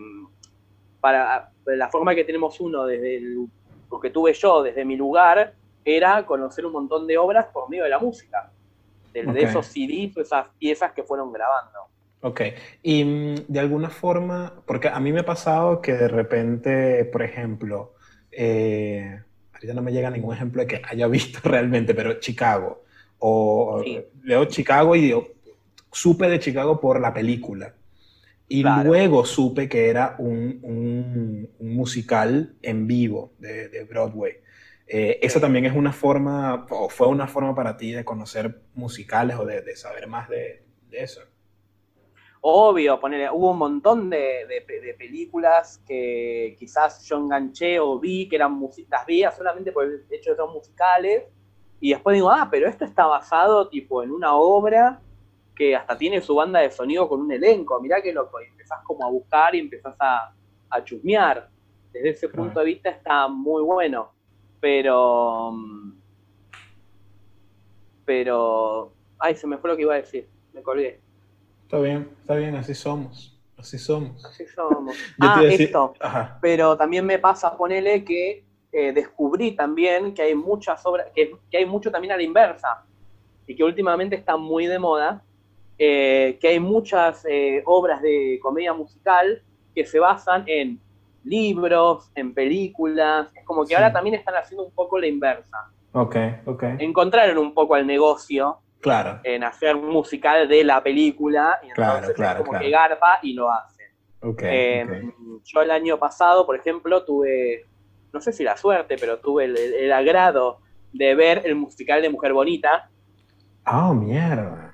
para 1.00 1.52
la 1.66 1.90
forma 1.90 2.16
que 2.16 2.24
tenemos 2.24 2.60
uno 2.60 2.86
desde 2.86 3.18
el, 3.18 3.48
lo 3.92 4.00
que 4.00 4.10
tuve 4.10 4.34
yo 4.34 4.64
desde 4.64 4.86
mi 4.86 4.96
lugar 4.96 5.54
era 5.86 6.26
conocer 6.26 6.66
un 6.66 6.74
montón 6.74 7.08
de 7.08 7.18
obras 7.18 7.48
por 7.54 7.70
medio 7.70 7.84
de 7.84 7.90
la 7.90 8.00
música, 8.00 8.52
de, 9.14 9.22
esos 9.42 9.66
CDs, 9.66 10.18
esas 10.18 10.48
piezas 10.58 10.92
que 10.94 11.04
fueron 11.04 11.32
grabando. 11.32 11.80
Ok, 12.22 12.42
y 12.84 13.04
mm, 13.04 13.36
de 13.48 13.60
alguna 13.60 13.90
forma, 13.90 14.62
porque 14.66 14.90
a 14.90 15.00
mí 15.00 15.12
me 15.14 15.22
ha 15.22 15.26
pasado 15.26 15.82
que 15.82 15.94
de 15.94 16.08
repente, 16.08 17.06
por 17.06 17.24
ejemplo, 17.24 17.94
eh, 18.32 19.22
ahorita 19.60 19.74
no 19.74 19.82
me 19.82 19.92
llega 19.92 20.10
ningún 20.10 20.36
ejemplo 20.36 20.62
de 20.62 20.68
que 20.68 20.82
haya 20.84 21.08
visto 21.08 21.40
realmente, 21.44 21.94
pero 21.94 22.20
Chicago 22.20 22.84
o 23.20 23.84
veo 24.24 24.46
Chicago 24.46 24.96
y 24.96 25.02
digo, 25.02 25.28
supe 25.92 26.30
de 26.30 26.40
Chicago 26.40 26.80
por 26.80 27.00
la 27.00 27.14
película. 27.14 27.76
Y 28.52 28.64
luego 28.64 29.26
supe 29.26 29.70
que 29.70 29.90
era 29.90 30.16
un, 30.18 30.60
un, 30.64 31.50
musical 31.60 32.56
en 32.64 32.88
vivo 32.88 33.34
de, 33.38 33.70
de 33.70 33.84
Broadway. 33.84 34.38
Eh, 34.88 35.20
¿Eso 35.22 35.40
también 35.40 35.66
es 35.68 35.76
una 35.76 35.94
forma, 35.94 36.66
o 36.72 36.90
fue 36.90 37.08
una 37.08 37.28
forma 37.28 37.54
para 37.54 37.78
ti 37.78 37.92
de 37.92 38.04
conocer 38.04 38.60
musicales 38.74 39.38
o 39.38 39.46
de, 39.46 39.62
de 39.62 39.76
saber 39.76 40.08
más 40.08 40.28
de, 40.30 40.64
de, 40.90 41.04
eso? 41.04 41.22
Obvio, 42.42 43.00
poner, 43.00 43.30
hubo 43.34 43.52
un 43.52 43.58
montón 43.58 44.10
de, 44.10 44.46
de, 44.48 44.94
películas 44.98 45.82
que 45.86 46.56
quizás 46.58 47.04
yo 47.04 47.18
enganché 47.18 47.80
o 47.80 48.00
vi 48.00 48.30
que 48.30 48.38
eran 48.38 48.60
las 48.90 49.06
veía 49.06 49.30
solamente 49.32 49.74
por 49.74 49.86
el 49.86 50.06
hecho 50.10 50.32
de 50.32 50.38
ser 50.38 50.46
musicales, 50.46 51.24
y 51.82 51.92
después 51.92 52.14
digo, 52.16 52.30
ah, 52.30 52.48
pero 52.50 52.68
esto 52.68 52.86
está 52.86 53.06
basado 53.06 53.70
tipo 53.70 54.04
en 54.04 54.12
una 54.12 54.36
obra 54.36 55.02
que 55.56 55.76
hasta 55.76 55.98
tiene 55.98 56.22
su 56.22 56.36
banda 56.36 56.60
de 56.60 56.72
sonido 56.72 57.08
con 57.08 57.22
un 57.22 57.32
elenco. 57.32 57.80
Mirá 57.82 58.02
que 58.02 58.14
loco, 58.14 58.42
y 58.42 58.46
empezás 58.46 58.80
como 58.86 59.06
a 59.06 59.10
buscar 59.10 59.56
y 59.56 59.60
empezás 59.60 59.96
a, 60.00 60.34
a 60.70 60.84
chusmear. 60.84 61.50
Desde 61.92 62.10
ese 62.10 62.30
punto 62.30 62.60
de 62.60 62.66
vista 62.66 62.90
está 62.90 63.28
muy 63.28 63.64
bueno. 63.64 64.12
Pero. 64.60 65.54
Pero. 68.06 68.94
Ay, 69.18 69.36
se 69.36 69.48
me 69.48 69.58
fue 69.58 69.70
lo 69.70 69.76
que 69.76 69.84
iba 69.84 69.94
a 69.94 69.98
decir. 69.98 70.30
Me 70.54 70.62
colgué. 70.62 71.02
Está 71.70 71.82
bien, 71.82 72.10
está 72.20 72.34
bien, 72.34 72.56
así 72.56 72.74
somos. 72.74 73.40
Así 73.56 73.78
somos. 73.78 74.26
Así 74.26 74.44
somos. 74.48 74.96
ah, 75.22 75.44
esto. 75.44 75.94
Pero 76.42 76.76
también 76.76 77.06
me 77.06 77.20
pasa, 77.20 77.56
ponele 77.56 78.04
que 78.04 78.44
eh, 78.72 78.92
descubrí 78.92 79.52
también 79.52 80.16
que 80.16 80.24
hay 80.24 80.34
muchas 80.34 80.84
obras, 80.88 81.12
que, 81.14 81.36
que, 81.52 81.58
hay 81.58 81.68
mucho 81.68 81.92
también 81.92 82.14
a 82.14 82.18
la 82.18 82.24
inversa, 82.24 82.84
y 83.46 83.56
que 83.56 83.64
últimamente 83.64 84.16
está 84.16 84.36
muy 84.36 84.66
de 84.66 84.80
moda, 84.80 85.22
eh, 85.78 86.40
que 86.42 86.48
hay 86.48 86.60
muchas 86.60 87.24
eh, 87.30 87.62
obras 87.68 88.02
de 88.02 88.40
comedia 88.42 88.74
musical 88.74 89.44
que 89.76 89.86
se 89.86 90.00
basan 90.00 90.46
en 90.48 90.80
libros, 91.24 92.10
en 92.16 92.34
películas, 92.34 93.30
es 93.36 93.46
como 93.46 93.64
que 93.64 93.76
ahora 93.76 93.94
también 93.94 94.16
están 94.16 94.34
haciendo 94.34 94.64
un 94.64 94.72
poco 94.72 94.98
la 94.98 95.06
inversa. 95.06 95.70
Ok, 95.92 96.16
ok. 96.48 96.64
Encontraron 96.80 97.38
un 97.38 97.54
poco 97.54 97.76
al 97.76 97.86
negocio 97.86 98.58
claro. 98.82 99.20
en 99.24 99.44
hacer 99.44 99.76
un 99.76 99.90
musical 99.90 100.48
de 100.48 100.64
la 100.64 100.82
película, 100.82 101.60
y 101.64 101.70
entonces 101.70 102.16
es 102.18 102.36
como 102.36 102.60
que 102.60 102.70
garpa 102.70 103.20
y 103.22 103.34
lo 103.34 103.52
hacen. 103.52 103.88
Okay, 104.22 104.50
eh, 104.52 105.14
Yo 105.46 105.62
el 105.62 105.72
año 105.72 105.98
pasado, 105.98 106.46
por 106.46 106.56
ejemplo, 106.56 107.06
tuve, 107.06 107.66
no 108.12 108.20
sé 108.20 108.34
si 108.34 108.44
la 108.44 108.58
suerte, 108.58 108.98
pero 109.00 109.20
tuve 109.20 109.46
el, 109.46 109.92
agrado 109.92 110.60
de 110.92 111.16
ver 111.16 111.44
el 111.46 111.56
musical 111.56 112.02
de 112.02 112.10
Mujer 112.10 112.34
Bonita. 112.34 112.90
Ah, 113.64 113.94
mierda 113.94 114.70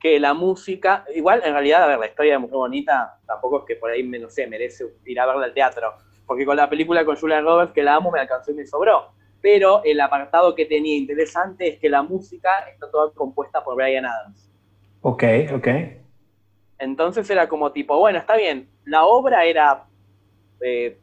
que 0.00 0.18
la 0.18 0.32
música, 0.32 1.04
igual 1.14 1.42
en 1.44 1.52
realidad, 1.52 1.84
a 1.84 1.86
ver, 1.86 1.98
la 1.98 2.06
historia 2.06 2.32
de 2.32 2.38
Mujer 2.38 2.56
Bonita 2.56 3.18
tampoco 3.26 3.60
es 3.60 3.64
que 3.66 3.76
por 3.76 3.90
ahí, 3.90 4.02
no 4.02 4.30
sé, 4.30 4.46
merece 4.46 4.86
ir 5.04 5.20
a 5.20 5.26
verla 5.26 5.44
al 5.44 5.52
teatro, 5.52 5.92
porque 6.26 6.46
con 6.46 6.56
la 6.56 6.70
película 6.70 7.04
con 7.04 7.16
Julia 7.16 7.40
Roberts, 7.42 7.74
que 7.74 7.82
la 7.82 7.96
amo, 7.96 8.10
me 8.10 8.18
alcanzó 8.18 8.50
y 8.50 8.54
me 8.54 8.66
sobró. 8.66 9.12
Pero 9.40 9.82
el 9.84 10.00
apartado 10.00 10.54
que 10.54 10.66
tenía 10.66 10.96
interesante 10.96 11.68
es 11.68 11.78
que 11.78 11.88
la 11.88 12.02
música 12.02 12.50
está 12.72 12.90
toda 12.90 13.12
compuesta 13.12 13.64
por 13.64 13.76
Brian 13.76 14.04
Adams. 14.04 14.50
Ok, 15.00 15.24
ok. 15.54 15.68
Entonces 16.78 17.28
era 17.30 17.48
como 17.48 17.72
tipo, 17.72 17.98
bueno, 17.98 18.18
está 18.18 18.36
bien, 18.36 18.68
la 18.84 19.04
obra 19.04 19.44
era 19.44 19.84
eh, 20.60 20.98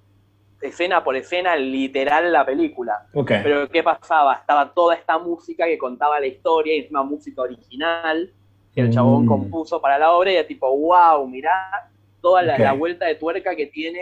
escena 0.62 1.04
por 1.04 1.15
escena 1.15 1.56
literal 1.56 2.32
la 2.32 2.45
película. 2.45 3.08
Okay. 3.13 3.41
Pero 3.43 3.69
¿qué 3.69 3.84
pasaba? 3.84 4.34
Estaba 4.36 4.73
toda 4.73 4.95
esta 4.95 5.17
música 5.17 5.65
que 5.65 5.78
contaba 5.78 6.19
la 6.19 6.28
historia 6.28 6.76
y 6.76 6.80
es 6.80 6.91
una 6.91 7.04
música 7.04 7.41
original 7.41 8.32
que 8.73 8.82
el 8.82 8.91
chabón 8.91 9.26
mm. 9.26 9.28
compuso 9.28 9.82
para 9.82 9.97
la 9.97 10.12
obra 10.12 10.32
y 10.32 10.36
era 10.36 10.47
tipo, 10.47 10.69
wow, 10.69 11.28
mirá 11.28 11.89
toda 12.21 12.41
la, 12.41 12.73
vuelta 12.73 13.06
de 13.06 13.15
tuerca 13.15 13.56
que 13.56 13.67
tiene 13.67 14.00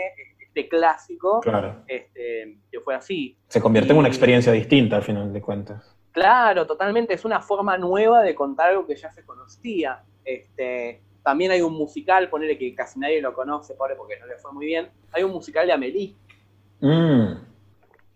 clásico, 0.68 1.40
claro. 1.40 1.82
este, 1.86 2.58
que 2.70 2.80
fue 2.80 2.94
así. 2.94 3.36
Se 3.48 3.60
convierte 3.60 3.92
en 3.92 3.98
una 3.98 4.08
experiencia 4.08 4.52
distinta 4.52 4.96
al 4.96 5.02
final 5.02 5.32
de 5.32 5.40
cuentas. 5.42 5.96
Claro, 6.12 6.66
totalmente, 6.66 7.14
es 7.14 7.24
una 7.24 7.40
forma 7.40 7.76
nueva 7.76 8.22
de 8.22 8.34
contar 8.34 8.70
algo 8.70 8.86
que 8.86 8.96
ya 8.96 9.10
se 9.10 9.24
conocía. 9.24 10.02
Este, 10.24 11.02
también 11.22 11.50
hay 11.50 11.60
un 11.60 11.74
musical, 11.74 12.30
ponele 12.30 12.56
que 12.56 12.74
casi 12.74 12.98
nadie 12.98 13.20
lo 13.20 13.34
conoce, 13.34 13.74
pobre, 13.74 13.96
porque 13.96 14.18
no 14.18 14.26
le 14.26 14.36
fue 14.38 14.52
muy 14.52 14.66
bien. 14.66 14.88
Hay 15.12 15.22
un 15.22 15.32
musical 15.32 15.66
de 15.66 15.72
Amelie. 15.72 16.14
Mm. 16.80 17.34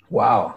Wow 0.09 0.55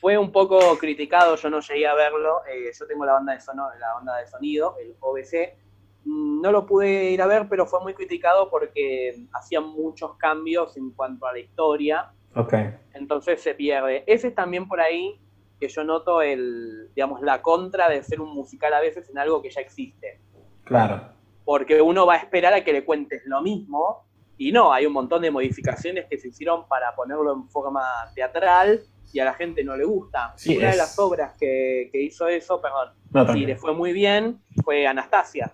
fue 0.00 0.16
un 0.16 0.30
poco 0.30 0.78
criticado, 0.78 1.36
yo 1.36 1.50
no 1.50 1.60
llegué 1.60 1.86
a 1.86 1.94
verlo, 1.94 2.42
eh, 2.46 2.70
yo 2.78 2.86
tengo 2.86 3.04
la 3.04 3.14
banda, 3.14 3.34
de 3.34 3.78
la 3.80 3.94
banda 3.94 4.16
de 4.18 4.26
sonido, 4.26 4.76
el 4.80 4.94
OBC, 5.00 5.56
mm, 5.56 5.67
no 6.08 6.52
lo 6.52 6.66
pude 6.66 7.10
ir 7.10 7.20
a 7.20 7.26
ver, 7.26 7.48
pero 7.48 7.66
fue 7.66 7.80
muy 7.80 7.94
criticado 7.94 8.48
porque 8.50 9.26
hacían 9.32 9.68
muchos 9.68 10.16
cambios 10.16 10.76
en 10.76 10.90
cuanto 10.90 11.26
a 11.26 11.32
la 11.32 11.38
historia. 11.38 12.12
Okay. 12.34 12.74
Entonces 12.94 13.42
se 13.42 13.54
pierde. 13.54 14.04
Ese 14.06 14.28
es 14.28 14.34
también 14.34 14.66
por 14.66 14.80
ahí 14.80 15.20
que 15.60 15.68
yo 15.68 15.84
noto 15.84 16.22
el, 16.22 16.90
digamos, 16.94 17.20
la 17.20 17.42
contra 17.42 17.88
de 17.88 18.02
ser 18.02 18.20
un 18.20 18.34
musical 18.34 18.72
a 18.72 18.80
veces 18.80 19.10
en 19.10 19.18
algo 19.18 19.42
que 19.42 19.50
ya 19.50 19.60
existe. 19.60 20.20
Claro. 20.64 21.12
Porque 21.44 21.82
uno 21.82 22.06
va 22.06 22.14
a 22.14 22.18
esperar 22.18 22.54
a 22.54 22.62
que 22.62 22.72
le 22.72 22.84
cuentes 22.84 23.22
lo 23.26 23.42
mismo 23.42 24.04
y 24.36 24.52
no, 24.52 24.72
hay 24.72 24.86
un 24.86 24.92
montón 24.92 25.22
de 25.22 25.30
modificaciones 25.30 26.06
que 26.08 26.16
se 26.16 26.28
hicieron 26.28 26.68
para 26.68 26.94
ponerlo 26.94 27.32
en 27.34 27.48
forma 27.48 27.82
teatral 28.14 28.80
y 29.12 29.18
a 29.18 29.24
la 29.24 29.34
gente 29.34 29.64
no 29.64 29.76
le 29.76 29.84
gusta. 29.84 30.34
Una 30.46 30.70
de 30.70 30.76
las 30.76 30.96
obras 30.98 31.34
que, 31.38 31.90
hizo 31.92 32.28
eso, 32.28 32.60
perdón, 32.60 33.36
y 33.36 33.46
le 33.46 33.56
fue 33.56 33.74
muy 33.74 33.92
bien, 33.92 34.40
fue 34.62 34.86
Anastasia. 34.86 35.52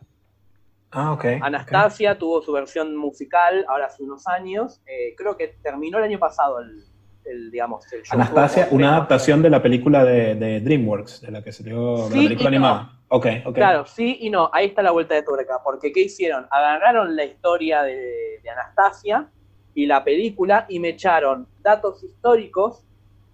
Ah, 0.95 1.13
ok. 1.13 1.25
Anastasia 1.41 2.17
tuvo 2.17 2.41
su 2.43 2.53
versión 2.53 2.97
musical 2.97 3.65
ahora 3.69 3.87
hace 3.87 4.03
unos 4.03 4.27
años. 4.27 4.81
Eh, 4.87 5.15
creo 5.17 5.37
que 5.37 5.57
terminó 5.63 5.99
el 5.99 6.05
año 6.05 6.19
pasado 6.19 6.61
el, 6.61 7.51
digamos, 7.51 7.91
el 7.93 8.03
show 8.03 8.21
Anastasia, 8.21 8.69
una 8.71 8.91
adaptación 8.91 9.43
de 9.43 9.51
la 9.51 9.63
película 9.63 10.05
de, 10.05 10.61
DreamWorks, 10.61 11.23
de 11.23 11.31
la 11.31 11.43
que 11.43 11.53
se 11.53 11.65
dio 11.65 12.09
la 12.09 12.15
película 12.15 12.49
animada. 12.49 13.01
Ok, 13.09 13.27
ok. 13.45 13.55
Claro, 13.55 13.87
sí 13.87 14.19
y 14.21 14.31
no. 14.31 14.51
Ahí 14.53 14.67
está 14.67 14.83
la 14.83 14.93
vuelta 14.93 15.15
de 15.15 15.23
tuerca. 15.23 15.61
Porque 15.65 15.93
¿qué 15.93 16.03
hicieron? 16.03 16.47
Agarraron 16.51 17.17
la 17.17 17.25
historia 17.25 17.83
de, 17.83 18.41
de 18.43 18.51
Anastasia 18.51 19.29
y 19.75 19.87
la 19.87 20.05
película 20.05 20.67
y 20.69 20.79
me 20.79 20.91
echaron 20.91 21.47
datos 21.61 22.03
históricos 22.03 22.85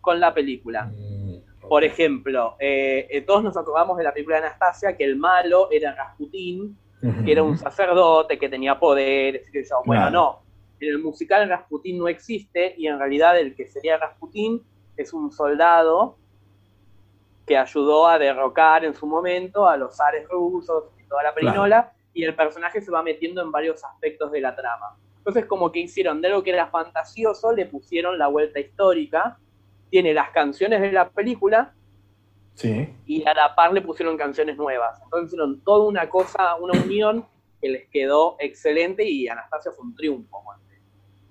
con 0.00 0.18
la 0.18 0.32
película. 0.32 0.84
Mm, 0.84 1.68
Por 1.68 1.84
ejemplo, 1.84 2.56
eh, 2.58 3.06
eh, 3.10 3.20
todos 3.22 3.44
nos 3.44 3.56
acordamos 3.56 3.96
de 3.98 4.04
la 4.04 4.12
película 4.12 4.40
de 4.40 4.46
Anastasia, 4.46 4.96
que 4.96 5.04
el 5.04 5.16
malo 5.16 5.68
era 5.70 5.94
Rasputín, 5.94 6.76
que 7.00 7.32
era 7.32 7.42
un 7.42 7.56
sacerdote 7.56 8.38
que 8.38 8.48
tenía 8.48 8.78
poder, 8.78 9.42
bueno, 9.84 10.10
no, 10.10 10.42
en 10.80 10.88
el 10.88 10.98
musical 10.98 11.48
Rasputín 11.48 11.98
no 11.98 12.08
existe 12.08 12.74
y 12.76 12.86
en 12.86 12.98
realidad 12.98 13.38
el 13.38 13.54
que 13.54 13.66
sería 13.66 13.96
Rasputín 13.96 14.62
es 14.96 15.12
un 15.12 15.30
soldado 15.32 16.16
que 17.46 17.56
ayudó 17.56 18.06
a 18.06 18.18
derrocar 18.18 18.84
en 18.84 18.94
su 18.94 19.06
momento 19.06 19.68
a 19.68 19.76
los 19.76 19.96
zares 19.96 20.28
rusos 20.28 20.84
y 21.00 21.08
toda 21.08 21.22
la 21.22 21.34
perinola, 21.34 21.92
y 22.12 22.24
el 22.24 22.34
personaje 22.34 22.80
se 22.80 22.90
va 22.90 23.02
metiendo 23.02 23.42
en 23.42 23.50
varios 23.50 23.82
aspectos 23.84 24.30
de 24.30 24.40
la 24.40 24.54
trama. 24.54 24.96
Entonces, 25.18 25.46
como 25.46 25.72
que 25.72 25.80
hicieron 25.80 26.20
de 26.20 26.28
algo 26.28 26.42
que 26.42 26.50
era 26.50 26.68
fantasioso, 26.68 27.52
le 27.52 27.66
pusieron 27.66 28.18
la 28.18 28.28
vuelta 28.28 28.60
histórica, 28.60 29.38
tiene 29.90 30.14
las 30.14 30.30
canciones 30.30 30.80
de 30.80 30.92
la 30.92 31.08
película 31.10 31.74
sí. 32.60 32.94
y 33.06 33.26
a 33.26 33.34
la 33.34 33.54
par 33.54 33.72
le 33.72 33.80
pusieron 33.80 34.16
canciones 34.16 34.56
nuevas. 34.56 35.00
Entonces 35.04 35.28
hicieron 35.28 35.60
toda 35.62 35.86
una 35.86 36.08
cosa, 36.08 36.56
una 36.56 36.78
unión 36.80 37.26
que 37.60 37.68
les 37.68 37.88
quedó 37.88 38.36
excelente 38.38 39.04
y 39.04 39.28
Anastasia 39.28 39.72
fue 39.72 39.84
un 39.84 39.94
triunfo. 39.94 40.42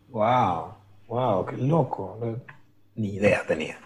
Wow, 0.10 0.74
wow, 1.08 1.46
qué 1.46 1.58
loco. 1.58 2.18
Ni 2.96 3.16
idea 3.16 3.44
tenía. 3.48 3.80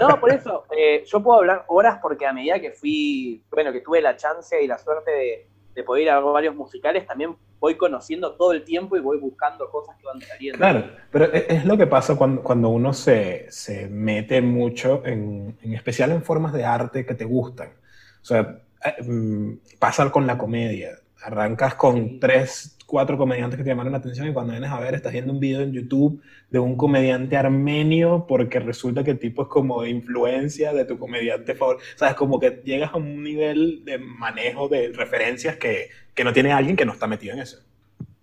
No, 0.00 0.20
por 0.20 0.32
eso, 0.32 0.64
eh, 0.76 1.04
yo 1.06 1.22
puedo 1.22 1.38
hablar 1.38 1.64
horas 1.68 1.98
porque 2.02 2.26
a 2.26 2.32
medida 2.32 2.60
que 2.60 2.72
fui, 2.72 3.42
bueno, 3.50 3.72
que 3.72 3.80
tuve 3.80 4.00
la 4.00 4.16
chance 4.16 4.62
y 4.62 4.66
la 4.66 4.78
suerte 4.78 5.10
de, 5.10 5.48
de 5.74 5.84
poder 5.84 6.02
ir 6.02 6.10
a 6.10 6.20
varios 6.20 6.54
musicales, 6.54 7.06
también 7.06 7.36
voy 7.60 7.76
conociendo 7.76 8.32
todo 8.32 8.52
el 8.52 8.64
tiempo 8.64 8.96
y 8.96 9.00
voy 9.00 9.18
buscando 9.18 9.68
cosas 9.70 9.96
que 9.96 10.06
van 10.06 10.20
saliendo. 10.20 10.58
Claro, 10.58 10.90
pero 11.10 11.32
e, 11.32 11.46
es 11.48 11.64
lo 11.64 11.76
que 11.76 11.86
pasa 11.86 12.16
cuando, 12.16 12.42
cuando 12.42 12.68
uno 12.68 12.92
se, 12.92 13.46
se 13.50 13.88
mete 13.88 14.40
mucho, 14.40 15.02
en, 15.04 15.56
en, 15.62 15.74
especial 15.74 16.12
en 16.12 16.22
formas 16.22 16.52
de 16.52 16.64
arte 16.64 17.04
que 17.04 17.14
te 17.14 17.24
gustan. 17.24 17.70
O 18.22 18.24
sea, 18.24 18.60
eh, 18.84 19.02
mm, 19.02 19.58
pasa 19.78 20.10
con 20.10 20.26
la 20.26 20.38
comedia. 20.38 20.98
Arrancas 21.22 21.74
con 21.74 22.20
tres, 22.20 22.78
cuatro 22.86 23.18
comediantes 23.18 23.58
que 23.58 23.64
te 23.64 23.70
llamaron 23.70 23.92
la 23.92 23.98
atención 23.98 24.28
y 24.28 24.32
cuando 24.32 24.52
vienes 24.52 24.70
a 24.70 24.78
ver 24.78 24.94
estás 24.94 25.12
viendo 25.12 25.32
un 25.32 25.40
video 25.40 25.60
en 25.60 25.72
YouTube 25.72 26.22
de 26.48 26.58
un 26.58 26.76
comediante 26.76 27.36
armenio 27.36 28.24
porque 28.26 28.60
resulta 28.60 29.04
que 29.04 29.10
el 29.10 29.18
tipo 29.18 29.42
es 29.42 29.48
como 29.48 29.82
de 29.82 29.90
influencia 29.90 30.72
de 30.72 30.84
tu 30.84 30.98
comediante 30.98 31.54
favorito. 31.54 31.84
O 31.94 31.98
sea, 31.98 32.08
es 32.10 32.14
como 32.14 32.38
que 32.38 32.62
llegas 32.64 32.94
a 32.94 32.96
un 32.96 33.22
nivel 33.22 33.84
de 33.84 33.98
manejo 33.98 34.68
de 34.68 34.92
referencias 34.92 35.56
que, 35.56 35.88
que 36.18 36.24
no 36.24 36.32
tiene 36.32 36.52
alguien 36.52 36.74
que 36.74 36.84
no 36.84 36.94
está 36.94 37.06
metido 37.06 37.32
en 37.32 37.42
eso. 37.42 37.58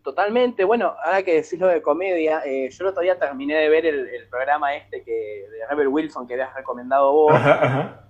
Totalmente, 0.04 0.66
bueno, 0.66 0.94
ahora 1.02 1.24
que 1.24 1.36
decís 1.36 1.58
lo 1.58 1.68
de 1.68 1.82
comedia, 1.82 2.42
eh, 2.46 2.70
yo 2.70 2.84
el 2.84 2.90
otro 2.90 3.02
día 3.02 3.18
terminé 3.18 3.56
de 3.56 3.70
ver 3.70 3.86
el, 3.86 4.28
programa 4.30 4.76
este 4.76 5.02
que 5.02 5.12
de 5.50 5.66
Rebel 5.70 5.88
Wilson 5.88 6.28
que 6.28 6.34
habías 6.34 6.54
recomendado 6.54 7.14
vos, 7.14 7.34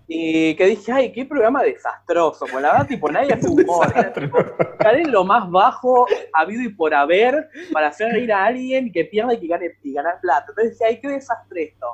y 0.08 0.56
que 0.56 0.66
dije, 0.66 0.92
ay, 0.92 1.12
qué 1.12 1.24
programa 1.24 1.62
desastroso, 1.62 2.48
pues 2.52 2.64
la 2.64 2.72
verdad, 2.72 2.88
tipo, 2.88 3.12
nadie 3.12 3.34
hace 3.34 3.48
humor, 3.48 3.94
en 4.80 5.12
lo 5.12 5.24
más 5.24 5.52
bajo 5.52 6.08
habido 6.34 6.64
y 6.64 6.70
por 6.70 6.92
haber 6.96 7.48
para 7.72 7.90
hacer 7.90 8.12
reír 8.12 8.34
a 8.34 8.44
alguien 8.44 8.92
que 8.92 9.06
pierda 9.06 9.36
y 9.36 9.40
que 9.40 9.48
gane, 9.48 9.72
y 9.84 9.94
ganar 9.94 10.20
plata. 10.20 10.48
Entonces 10.50 10.72
decía, 10.72 10.88
ay, 10.88 11.00
qué 11.00 11.10
desastre 11.10 11.64
esto. 11.64 11.86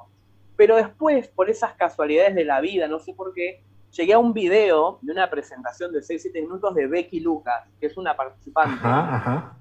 Pero 0.56 0.78
después, 0.78 1.28
por 1.28 1.50
esas 1.50 1.74
casualidades 1.74 2.36
de 2.36 2.46
la 2.46 2.62
vida, 2.62 2.88
no 2.88 3.00
sé 3.00 3.14
por 3.14 3.34
qué, 3.34 3.62
llegué 3.92 4.14
a 4.14 4.20
un 4.20 4.34
video 4.34 5.00
de 5.02 5.12
una 5.12 5.30
presentación 5.30 5.92
de 5.92 6.00
6-7 6.00 6.34
minutos 6.34 6.74
de 6.76 6.88
Becky 6.88 7.20
Lucas, 7.20 7.68
que 7.80 7.88
es 7.88 7.98
una 7.98 8.16
participante. 8.16 8.80
Ajá, 8.84 9.58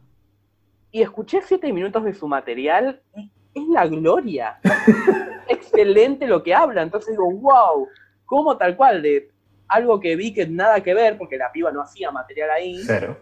y 0.92 1.02
escuché 1.02 1.40
siete 1.42 1.72
minutos 1.72 2.04
de 2.04 2.14
su 2.14 2.26
material 2.26 3.00
y 3.14 3.30
es 3.54 3.68
la 3.68 3.86
gloria. 3.86 4.58
Excelente 5.48 6.26
lo 6.26 6.42
que 6.42 6.54
habla. 6.54 6.82
Entonces 6.82 7.12
digo, 7.12 7.30
wow, 7.30 7.86
¿cómo 8.26 8.56
tal 8.56 8.76
cual? 8.76 9.02
De 9.02 9.30
algo 9.68 10.00
que 10.00 10.16
vi 10.16 10.34
que 10.34 10.46
nada 10.46 10.80
que 10.80 10.94
ver, 10.94 11.16
porque 11.16 11.36
la 11.36 11.52
piba 11.52 11.70
no 11.70 11.82
hacía 11.82 12.10
material 12.10 12.50
ahí. 12.50 12.76
Cero. 12.84 13.16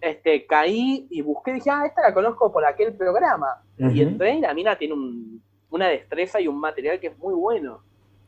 Este, 0.00 0.44
caí 0.44 1.06
y 1.10 1.22
busqué 1.22 1.54
dije, 1.54 1.70
ah, 1.70 1.86
esta 1.86 2.02
la 2.02 2.12
conozco 2.12 2.52
por 2.52 2.64
aquel 2.66 2.92
programa. 2.92 3.62
Y 3.78 4.02
entré 4.02 4.34
y 4.34 4.40
la 4.40 4.52
mina 4.52 4.76
tiene 4.76 4.94
una 5.70 5.88
destreza 5.88 6.40
y 6.40 6.46
un 6.46 6.60
material 6.60 7.00
que 7.00 7.06
es 7.06 7.18
muy 7.18 7.34
bueno. 7.34 7.80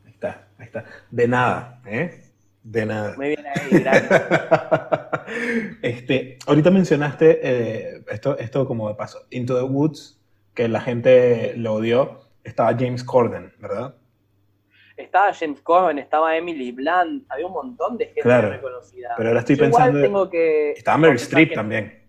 Ahí 0.05 0.11
está, 0.11 0.47
ahí 0.57 0.65
está. 0.65 0.85
De 1.11 1.27
nada, 1.27 1.79
¿eh? 1.85 2.23
De 2.67 2.85
nada. 2.85 3.13
Muy 3.15 3.27
bien 3.29 3.45
ahí, 3.45 3.79
gracias. 3.79 4.21
este, 5.81 6.37
ahorita 6.45 6.69
mencionaste 6.69 7.39
eh, 7.41 8.03
esto, 8.09 8.37
esto 8.37 8.67
como 8.67 8.89
de 8.89 8.95
paso, 8.95 9.25
Into 9.29 9.55
the 9.55 9.63
Woods, 9.63 10.19
que 10.53 10.67
la 10.67 10.81
gente 10.81 11.53
lo 11.55 11.75
odió. 11.75 12.27
Estaba 12.43 12.75
James 12.77 13.05
Corden, 13.05 13.53
¿verdad? 13.59 13.95
Estaba 14.97 15.33
James 15.33 15.61
Corden, 15.61 15.97
estaba 15.97 16.35
Emily 16.35 16.73
Blunt, 16.73 17.25
había 17.29 17.47
un 17.47 17.53
montón 17.53 17.97
de 17.97 18.07
gente 18.07 18.41
reconocida. 18.41 19.13
Pero 19.15 19.29
ahora 19.29 19.39
estoy 19.39 19.55
pensando. 19.55 20.01
Tengo 20.01 20.29
que 20.29 20.71
estaba 20.71 20.97
Meryl 20.97 21.15
Streep 21.15 21.53
también. 21.53 22.03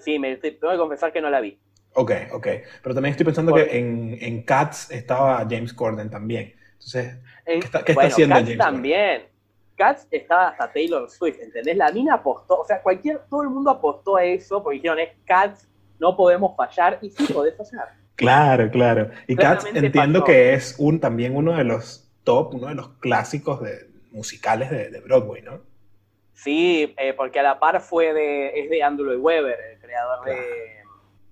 sí, 0.00 0.18
Meryl 0.18 0.36
Streep, 0.36 0.60
tengo 0.60 0.72
que 0.74 0.78
confesar 0.78 1.14
que 1.14 1.22
no 1.22 1.30
la 1.30 1.40
vi. 1.40 1.58
Ok, 1.94 2.12
ok. 2.32 2.46
Pero 2.82 2.94
también 2.94 3.12
estoy 3.12 3.24
pensando 3.24 3.54
que 3.54 3.78
en, 3.78 4.18
en, 4.20 4.42
Cats 4.42 4.90
estaba 4.90 5.38
James 5.48 5.72
Corden 5.72 6.10
también. 6.10 6.54
Entonces, 6.74 7.16
¿qué 7.46 7.58
está, 7.58 7.82
qué 7.82 7.92
está 7.92 8.04
haciendo 8.04 8.34
Cats 8.34 8.44
James 8.48 8.58
también. 8.58 9.37
Cats 9.78 10.08
estaba 10.10 10.48
hasta 10.48 10.72
Taylor 10.72 11.08
Swift, 11.08 11.38
¿entendés? 11.40 11.76
La 11.76 11.92
mina 11.92 12.14
apostó, 12.14 12.60
o 12.60 12.64
sea, 12.64 12.82
cualquier, 12.82 13.20
todo 13.30 13.42
el 13.42 13.48
mundo 13.48 13.70
apostó 13.70 14.16
a 14.16 14.24
eso 14.24 14.62
porque 14.62 14.76
dijeron, 14.76 14.98
es 14.98 15.10
Cats, 15.24 15.68
no 16.00 16.16
podemos 16.16 16.56
fallar, 16.56 16.98
y 17.00 17.10
sí 17.10 17.32
podés 17.32 17.56
fallar. 17.56 17.94
Claro, 18.16 18.68
claro. 18.70 19.10
Y 19.28 19.36
Cats 19.36 19.64
entiendo 19.72 20.24
que 20.24 20.52
es 20.52 20.74
un, 20.78 20.98
también 20.98 21.36
uno 21.36 21.56
de 21.56 21.62
los 21.62 22.10
top, 22.24 22.54
uno 22.54 22.66
de 22.66 22.74
los 22.74 22.88
clásicos 22.98 23.62
de, 23.62 23.88
musicales 24.10 24.70
de, 24.70 25.00
Broadway, 25.00 25.42
¿no? 25.42 25.60
Sí, 26.34 26.94
eh, 26.98 27.14
porque 27.14 27.38
a 27.40 27.42
la 27.44 27.58
par 27.60 27.80
fue 27.80 28.12
de, 28.12 28.60
es 28.60 28.70
de 28.70 28.82
Andrew 28.82 29.06
Lloyd 29.06 29.20
Webber, 29.20 29.58
el 29.72 29.80
creador 29.80 30.24
de, 30.24 30.36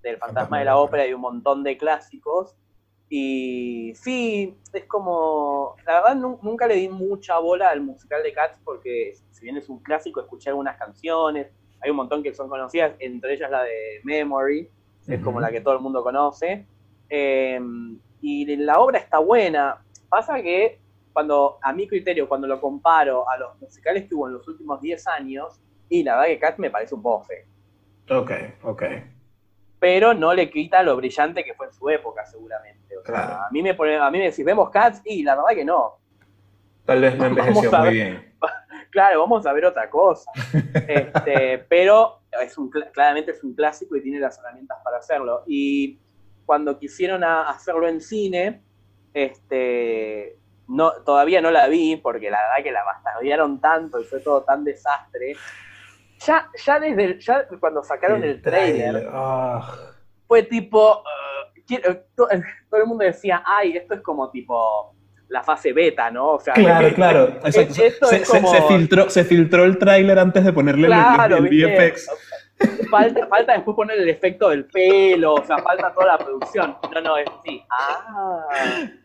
del 0.02 0.16
Fantasma 0.18 0.60
de 0.60 0.64
la 0.64 0.76
Ópera 0.78 1.06
y 1.06 1.12
un 1.12 1.20
montón 1.20 1.64
de 1.64 1.76
clásicos. 1.76 2.54
Y 3.08 3.92
sí, 3.94 4.56
es 4.72 4.84
como, 4.86 5.76
la 5.86 6.00
verdad 6.00 6.16
nunca 6.16 6.66
le 6.66 6.74
di 6.74 6.88
mucha 6.88 7.38
bola 7.38 7.70
al 7.70 7.80
musical 7.80 8.22
de 8.22 8.32
Cats 8.32 8.58
porque 8.64 9.14
si 9.30 9.44
bien 9.44 9.56
es 9.56 9.68
un 9.68 9.78
clásico, 9.78 10.20
escuché 10.20 10.50
algunas 10.50 10.76
canciones, 10.76 11.52
hay 11.80 11.90
un 11.90 11.96
montón 11.96 12.22
que 12.22 12.34
son 12.34 12.48
conocidas, 12.48 12.94
entre 12.98 13.34
ellas 13.34 13.50
la 13.50 13.62
de 13.62 14.00
Memory, 14.02 14.68
es 15.06 15.20
como 15.22 15.40
la 15.40 15.52
que 15.52 15.60
todo 15.60 15.74
el 15.74 15.80
mundo 15.80 16.02
conoce. 16.02 16.66
Eh, 17.08 17.60
y 18.20 18.56
la 18.56 18.80
obra 18.80 18.98
está 18.98 19.20
buena, 19.20 19.84
pasa 20.08 20.42
que 20.42 20.80
cuando, 21.12 21.58
a 21.62 21.72
mi 21.72 21.86
criterio, 21.86 22.28
cuando 22.28 22.48
lo 22.48 22.60
comparo 22.60 23.28
a 23.28 23.38
los 23.38 23.60
musicales 23.60 24.08
que 24.08 24.14
hubo 24.16 24.26
en 24.26 24.34
los 24.34 24.48
últimos 24.48 24.80
10 24.80 25.06
años, 25.06 25.60
y 25.88 26.02
la 26.02 26.16
verdad 26.16 26.28
que 26.28 26.38
Cats 26.40 26.58
me 26.58 26.70
parece 26.70 26.96
un 26.96 27.02
bofe. 27.02 27.46
Ok, 28.08 28.32
ok 28.64 28.82
pero 29.78 30.14
no 30.14 30.32
le 30.34 30.50
quita 30.50 30.82
lo 30.82 30.96
brillante 30.96 31.44
que 31.44 31.54
fue 31.54 31.66
en 31.66 31.72
su 31.72 31.88
época, 31.88 32.24
seguramente. 32.26 32.94
a, 33.14 33.48
mí 33.50 33.62
me 33.62 33.74
pone, 33.74 33.96
a 33.96 34.10
mí 34.10 34.18
me 34.18 34.24
decís, 34.30 34.44
¿vemos 34.44 34.70
Cats? 34.70 35.02
Y 35.04 35.22
la 35.22 35.36
verdad 35.36 35.54
que 35.54 35.64
no. 35.64 35.98
Tal 36.84 37.00
vez 37.00 37.16
no 37.16 37.24
envejeció 37.26 37.70
muy 37.70 37.90
bien. 37.90 38.34
Claro, 38.90 39.20
vamos 39.20 39.44
a 39.44 39.52
ver 39.52 39.66
otra 39.66 39.90
cosa. 39.90 40.30
Este, 40.88 41.58
pero 41.68 42.20
es 42.40 42.56
un, 42.56 42.70
claramente 42.70 43.32
es 43.32 43.42
un 43.44 43.54
clásico 43.54 43.96
y 43.96 44.02
tiene 44.02 44.20
las 44.20 44.38
herramientas 44.38 44.78
para 44.82 44.98
hacerlo. 44.98 45.42
Y 45.46 45.98
cuando 46.46 46.78
quisieron 46.78 47.22
hacerlo 47.24 47.88
en 47.88 48.00
cine, 48.00 48.62
este, 49.12 50.38
no, 50.68 50.92
todavía 51.04 51.40
no 51.40 51.50
la 51.50 51.68
vi, 51.68 51.96
porque 51.96 52.30
la 52.30 52.38
verdad 52.38 52.64
que 52.64 52.72
la 52.72 52.84
bastardearon 52.84 53.60
tanto 53.60 54.00
y 54.00 54.04
fue 54.04 54.20
todo 54.20 54.44
tan 54.44 54.64
desastre, 54.64 55.36
ya, 56.24 56.50
ya 56.64 56.80
desde 56.80 57.20
ya 57.20 57.46
cuando 57.60 57.82
sacaron 57.82 58.22
el, 58.22 58.40
trailer, 58.40 59.08
ah. 59.12 59.74
fue 60.26 60.42
tipo, 60.42 61.02
uh, 61.02 61.74
eh, 61.74 62.04
todo, 62.14 62.28
el 62.30 62.86
mundo 62.86 63.04
decía, 63.04 63.42
ay, 63.44 63.76
esto 63.76 63.94
es 63.94 64.00
como 64.00 64.30
tipo 64.30 64.94
la 65.28 65.42
fase 65.42 65.72
beta, 65.72 66.10
¿no? 66.10 66.34
O 66.34 66.40
sea, 66.40 66.54
claro, 66.54 66.94
claro. 66.94 67.38
se, 67.50 67.66
filtró, 68.68 69.10
se 69.10 69.24
filtró 69.24 69.64
el 69.64 69.78
tráiler 69.78 70.18
antes 70.18 70.44
de 70.44 70.52
ponerle 70.52 70.86
el, 70.86 70.92
VFX. 70.92 72.08
Falta, 72.90 73.26
falta 73.26 73.52
después 73.52 73.74
poner 73.74 73.98
el 73.98 74.08
efecto 74.08 74.48
del 74.48 74.64
pelo, 74.64 75.34
o 75.34 75.44
sea, 75.44 75.58
falta 75.58 75.92
toda 75.92 76.06
la 76.06 76.18
producción. 76.18 76.74
No, 76.94 77.00
no, 77.02 77.18
es 77.18 77.26
así. 77.28 77.62
Ah. 77.68 78.46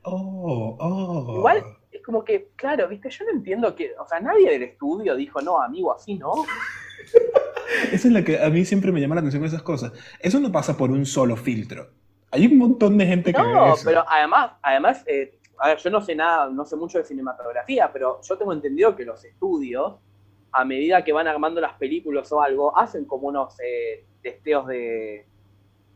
Oh, 0.03 0.77
oh. 0.79 1.35
Igual 1.37 1.61
es 1.91 2.01
como 2.01 2.23
que, 2.23 2.49
claro, 2.55 2.87
viste, 2.87 3.09
yo 3.09 3.25
no 3.25 3.31
entiendo 3.31 3.75
que, 3.75 3.91
o 3.99 4.07
sea, 4.07 4.21
nadie 4.21 4.51
del 4.51 4.63
estudio 4.63 5.17
dijo, 5.17 5.41
no, 5.41 5.61
amigo, 5.61 5.93
así 5.93 6.15
no. 6.15 6.31
Esa 7.91 8.07
es 8.07 8.13
la 8.13 8.23
que 8.23 8.39
a 8.39 8.49
mí 8.49 8.65
siempre 8.65 8.91
me 8.91 8.99
llama 9.01 9.15
la 9.15 9.21
atención 9.21 9.43
esas 9.43 9.63
cosas. 9.63 9.91
Eso 10.19 10.39
no 10.39 10.51
pasa 10.51 10.77
por 10.77 10.91
un 10.91 11.05
solo 11.05 11.35
filtro. 11.35 11.89
Hay 12.31 12.45
un 12.45 12.57
montón 12.57 12.97
de 12.97 13.05
gente 13.05 13.33
que 13.33 13.41
No, 13.41 13.73
pero 13.83 14.05
además, 14.07 14.51
además 14.61 15.03
eh, 15.07 15.39
a 15.59 15.69
ver, 15.69 15.77
yo 15.77 15.89
no 15.89 16.01
sé 16.01 16.15
nada, 16.15 16.49
no 16.49 16.65
sé 16.65 16.75
mucho 16.75 16.97
de 16.97 17.03
cinematografía, 17.03 17.91
pero 17.91 18.19
yo 18.21 18.37
tengo 18.37 18.53
entendido 18.53 18.95
que 18.95 19.05
los 19.05 19.23
estudios, 19.23 19.95
a 20.51 20.65
medida 20.65 21.03
que 21.03 21.13
van 21.13 21.27
armando 21.27 21.59
las 21.61 21.73
películas 21.73 22.31
o 22.31 22.41
algo, 22.41 22.77
hacen 22.77 23.05
como 23.05 23.27
unos 23.27 23.59
eh, 23.59 24.05
testeos 24.21 24.65
de, 24.67 25.27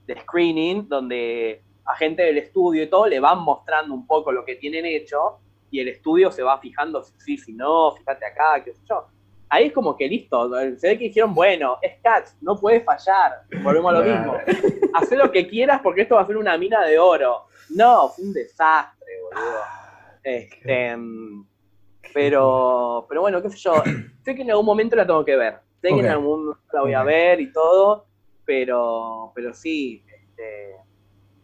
de 0.06 0.21
screening, 0.21 0.88
donde 0.88 1.63
a 1.86 1.95
gente 1.95 2.23
del 2.23 2.38
estudio 2.38 2.84
y 2.84 2.89
todo 2.89 3.08
le 3.08 3.19
van 3.19 3.39
mostrando 3.39 3.93
un 3.93 4.06
poco 4.06 4.32
lo 4.32 4.43
que 4.43 4.56
tienen 4.56 4.86
hecho 4.86 5.39
y 5.71 5.80
el 5.80 5.88
estudio 5.88 6.32
se 6.32 6.43
va 6.43 6.60
fijando 6.60 7.04
si 7.04 7.13
sí, 7.19 7.38
si 7.38 7.54
no, 7.54 7.91
fíjate 7.91 8.25
acá, 8.25 8.63
qué 8.63 8.73
sé 8.73 8.82
yo 8.88 9.08
ahí 9.49 9.67
es 9.67 9.73
como 9.73 9.95
que 9.95 10.08
listo, 10.08 10.49
se 10.77 10.88
ve 10.88 10.97
que 10.97 11.05
dijeron, 11.05 11.34
bueno, 11.34 11.77
es 11.81 11.99
Cats, 12.01 12.38
no 12.41 12.55
puede 12.55 12.81
fallar, 12.81 13.43
volvemos 13.63 13.93
a 13.93 13.99
lo 13.99 14.05
mismo. 14.05 14.38
Haz 14.93 15.12
lo 15.12 15.31
que 15.31 15.47
quieras 15.47 15.81
porque 15.81 16.01
esto 16.01 16.15
va 16.15 16.21
a 16.21 16.27
ser 16.27 16.38
una 16.38 16.58
mina 16.58 16.86
de 16.86 16.97
oro. 16.97 17.45
No, 17.69 18.10
fue 18.10 18.25
un 18.25 18.34
desastre, 18.34 19.13
boludo. 19.23 19.62
Este, 20.23 20.97
pero, 22.13 23.05
pero 23.08 23.21
bueno, 23.21 23.41
qué 23.41 23.49
sé 23.49 23.58
yo, 23.58 23.84
sé 24.23 24.36
que 24.36 24.41
en 24.41 24.51
algún 24.51 24.65
momento 24.65 24.95
la 24.95 25.05
tengo 25.05 25.23
que 25.23 25.36
ver, 25.36 25.60
sé 25.81 25.89
que 25.89 25.99
en 25.99 26.08
algún 26.08 26.45
momento 26.45 26.63
la 26.73 26.81
voy 26.81 26.93
a 26.93 27.03
ver 27.03 27.41
y 27.41 27.51
todo, 27.51 28.08
pero, 28.45 29.31
pero 29.36 29.53
sí, 29.53 30.03
este, 30.08 30.77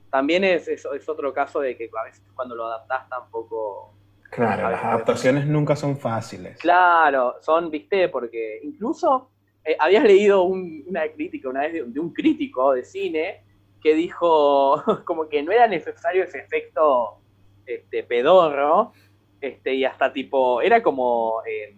también 0.10 0.44
es, 0.44 0.68
es, 0.68 0.86
es, 0.86 1.10
otro 1.10 1.34
caso 1.34 1.60
de 1.60 1.76
que 1.78 1.90
a 1.96 2.04
veces 2.06 2.24
cuando 2.34 2.56
lo 2.56 2.66
adaptás 2.66 3.08
tampoco 3.10 3.94
Claro, 4.32 4.70
las 4.72 4.82
adaptaciones 4.82 5.46
nunca 5.46 5.76
son 5.76 5.98
fáciles. 5.98 6.58
Claro, 6.58 7.36
son, 7.42 7.70
viste, 7.70 8.08
porque 8.08 8.62
incluso 8.64 9.30
eh, 9.66 9.76
habías 9.78 10.06
leído 10.06 10.44
una 10.44 11.06
crítica 11.10 11.50
una 11.50 11.62
vez 11.62 11.74
de, 11.74 12.00
un 12.00 12.14
crítico 12.14 12.72
de 12.74 12.86
cine 12.86 13.44
que 13.84 13.94
dijo 13.94 14.82
como 15.06 15.28
que 15.28 15.44
no 15.44 15.52
era 15.52 15.68
necesario 15.68 16.24
ese 16.24 16.40
efecto 16.40 17.18
este, 17.66 18.04
pedorro, 18.04 18.94
este, 19.42 19.74
y 19.74 19.84
hasta 19.84 20.14
tipo, 20.14 20.62
era 20.62 20.82
como, 20.82 21.42
eh, 21.46 21.76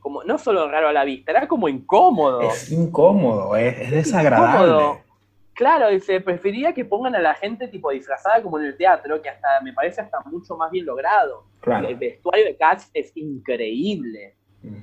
como, 0.00 0.24
no 0.24 0.38
solo 0.38 0.66
raro 0.70 0.88
a 0.88 0.92
la 0.94 1.04
vista, 1.04 1.32
era 1.32 1.46
como 1.46 1.68
incómodo. 1.68 2.40
Es 2.40 2.72
incómodo, 2.72 3.54
es, 3.54 3.90
desagradable. 3.90 5.02
Claro, 5.58 5.88
dice, 5.88 6.20
preferiría 6.20 6.72
que 6.72 6.84
pongan 6.84 7.16
a 7.16 7.18
la 7.18 7.34
gente 7.34 7.66
tipo 7.66 7.90
disfrazada 7.90 8.40
como 8.40 8.60
en 8.60 8.66
el 8.66 8.76
teatro, 8.76 9.20
que 9.20 9.28
hasta 9.28 9.60
me 9.60 9.72
parece 9.72 10.00
hasta 10.00 10.20
mucho 10.20 10.56
más 10.56 10.70
bien 10.70 10.86
logrado. 10.86 11.46
El 11.66 11.96
vestuario 11.96 12.44
de 12.44 12.56
Cats 12.56 12.88
es 12.94 13.10
increíble. 13.16 14.36
Mm. 14.62 14.82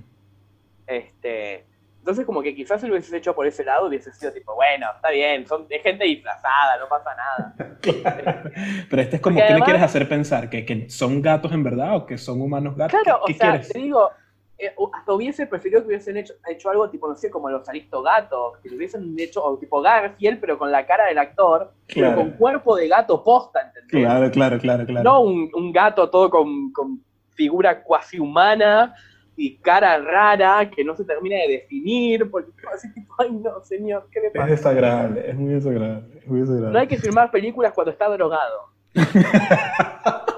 Este, 0.85 1.65
entonces 1.99 2.25
como 2.25 2.41
que 2.41 2.53
quizás 2.53 2.81
si 2.81 2.87
lo 2.87 2.93
hubieses 2.93 3.13
hecho 3.13 3.33
por 3.33 3.47
ese 3.47 3.63
lado 3.63 3.87
hubiese 3.87 4.11
sido 4.11 4.33
tipo, 4.33 4.53
bueno, 4.53 4.87
está 4.93 5.11
bien, 5.11 5.47
son 5.47 5.65
de 5.69 5.79
gente 5.79 6.03
disfrazada, 6.03 6.77
no 6.77 6.89
pasa 6.89 7.15
nada. 7.15 7.55
Pero 8.89 9.01
este 9.01 9.15
es 9.15 9.21
como, 9.21 9.39
¿qué 9.39 9.53
le 9.53 9.61
quieres 9.61 9.81
hacer 9.81 10.09
pensar? 10.09 10.49
¿Que, 10.49 10.65
¿Que, 10.65 10.89
son 10.89 11.21
gatos 11.21 11.53
en 11.53 11.63
verdad 11.63 11.95
o 11.95 12.05
que 12.05 12.17
son 12.17 12.41
humanos 12.41 12.75
gatos? 12.75 12.99
Claro, 13.01 13.21
o 13.23 13.31
sea, 13.31 13.61
te 13.61 13.79
digo, 13.79 14.11
eh, 14.57 14.73
hasta 14.93 15.13
hubiese 15.13 15.47
preferido 15.47 15.81
que 15.81 15.87
hubiesen 15.87 16.15
hecho, 16.15 16.33
hecho 16.47 16.69
algo 16.69 16.89
tipo, 16.89 17.09
no 17.09 17.15
sé, 17.15 17.29
como 17.29 17.49
los 17.49 17.67
Aristogatos, 17.67 18.57
que 18.59 18.69
lo 18.69 18.77
hubiesen 18.77 19.13
hecho, 19.19 19.43
o 19.43 19.57
tipo 19.57 19.81
Garfield, 19.81 20.39
pero 20.39 20.57
con 20.57 20.71
la 20.71 20.85
cara 20.85 21.07
del 21.07 21.17
actor, 21.17 21.73
pero 21.93 22.15
con 22.15 22.31
cuerpo 22.31 22.75
de 22.75 22.87
gato 22.87 23.21
posta, 23.21 23.61
¿entendés? 23.61 23.89
Claro, 23.89 24.31
claro, 24.31 24.57
claro, 24.57 24.85
claro. 24.85 25.03
No 25.03 25.21
un, 25.21 25.51
un 25.53 25.73
gato 25.73 26.09
todo 26.09 26.29
con, 26.29 26.71
con 26.71 27.01
figura 27.31 27.83
cuasi 27.83 28.17
humana 28.17 28.95
y 29.35 29.57
cara 29.57 29.97
rara 29.97 30.69
que 30.69 30.85
no 30.85 30.95
se 30.95 31.03
termina 31.03 31.35
de 31.35 31.49
definir, 31.49 32.31
porque 32.31 32.51
así 32.73 32.93
tipo, 32.93 33.13
ay 33.17 33.31
no, 33.31 33.61
señor, 33.61 34.07
¿qué 34.11 34.21
le 34.21 34.31
pasa? 34.31 34.45
Es 34.45 34.51
desagradable, 34.51 35.29
es 35.29 35.35
muy 35.35 35.53
desagradable, 35.53 36.17
es 36.17 36.27
muy 36.27 36.39
desagradable. 36.39 36.73
No 36.73 36.79
hay 36.79 36.87
que 36.87 36.97
filmar 36.97 37.29
películas 37.29 37.73
cuando 37.73 37.91
está 37.91 38.07
drogado. 38.07 38.69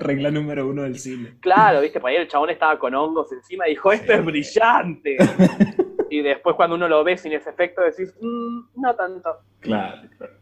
Regla 0.00 0.30
número 0.30 0.66
uno 0.66 0.82
del 0.82 0.98
cine. 0.98 1.34
Claro, 1.40 1.80
viste, 1.80 2.00
por 2.00 2.10
ahí 2.10 2.16
el 2.16 2.26
chabón 2.26 2.50
estaba 2.50 2.78
con 2.78 2.94
hongos 2.94 3.30
encima 3.32 3.68
y 3.68 3.72
dijo, 3.72 3.92
esto 3.92 4.12
es 4.12 4.24
brillante. 4.24 5.16
y 6.10 6.22
después 6.22 6.56
cuando 6.56 6.76
uno 6.76 6.88
lo 6.88 7.04
ve 7.04 7.16
sin 7.16 7.32
ese 7.32 7.50
efecto 7.50 7.82
decís, 7.82 8.14
mmm, 8.20 8.80
no 8.80 8.94
tanto. 8.96 9.30
Claro, 9.60 10.08
claro. 10.16 10.32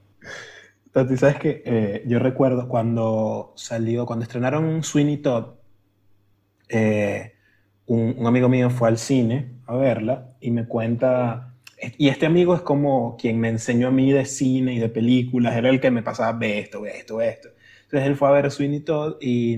Tati, 0.92 1.16
¿sabes 1.16 1.36
qué? 1.36 1.62
Eh, 1.64 2.02
yo 2.06 2.18
recuerdo 2.18 2.68
cuando 2.68 3.52
salió, 3.56 4.06
cuando 4.06 4.22
estrenaron 4.22 4.82
Sweeney 4.82 5.18
Todd, 5.18 5.54
eh, 6.68 7.34
un, 7.86 8.14
un, 8.18 8.26
amigo 8.26 8.48
mío 8.48 8.70
fue 8.70 8.88
al 8.88 8.98
cine 8.98 9.52
a 9.66 9.76
verla 9.76 10.34
y 10.40 10.50
me 10.50 10.66
cuenta, 10.66 11.54
y 11.96 12.08
este 12.08 12.26
amigo 12.26 12.54
es 12.54 12.62
como 12.62 13.16
quien 13.16 13.40
me 13.40 13.48
enseñó 13.48 13.88
a 13.88 13.90
mí 13.90 14.12
de 14.12 14.24
cine 14.24 14.74
y 14.74 14.78
de 14.78 14.88
películas, 14.88 15.56
era 15.56 15.68
el 15.68 15.80
que 15.80 15.90
me 15.90 16.02
pasaba, 16.02 16.32
ve 16.38 16.60
esto, 16.60 16.80
ve 16.82 16.98
esto, 16.98 17.16
ve 17.16 17.28
esto. 17.28 17.48
Entonces 17.88 18.06
él 18.06 18.16
fue 18.16 18.28
a 18.28 18.32
ver 18.32 18.50
Sweeney 18.50 18.80
Todd 18.80 19.16
y, 19.18 19.56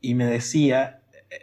y 0.00 0.14
me 0.14 0.26
decía, 0.26 0.98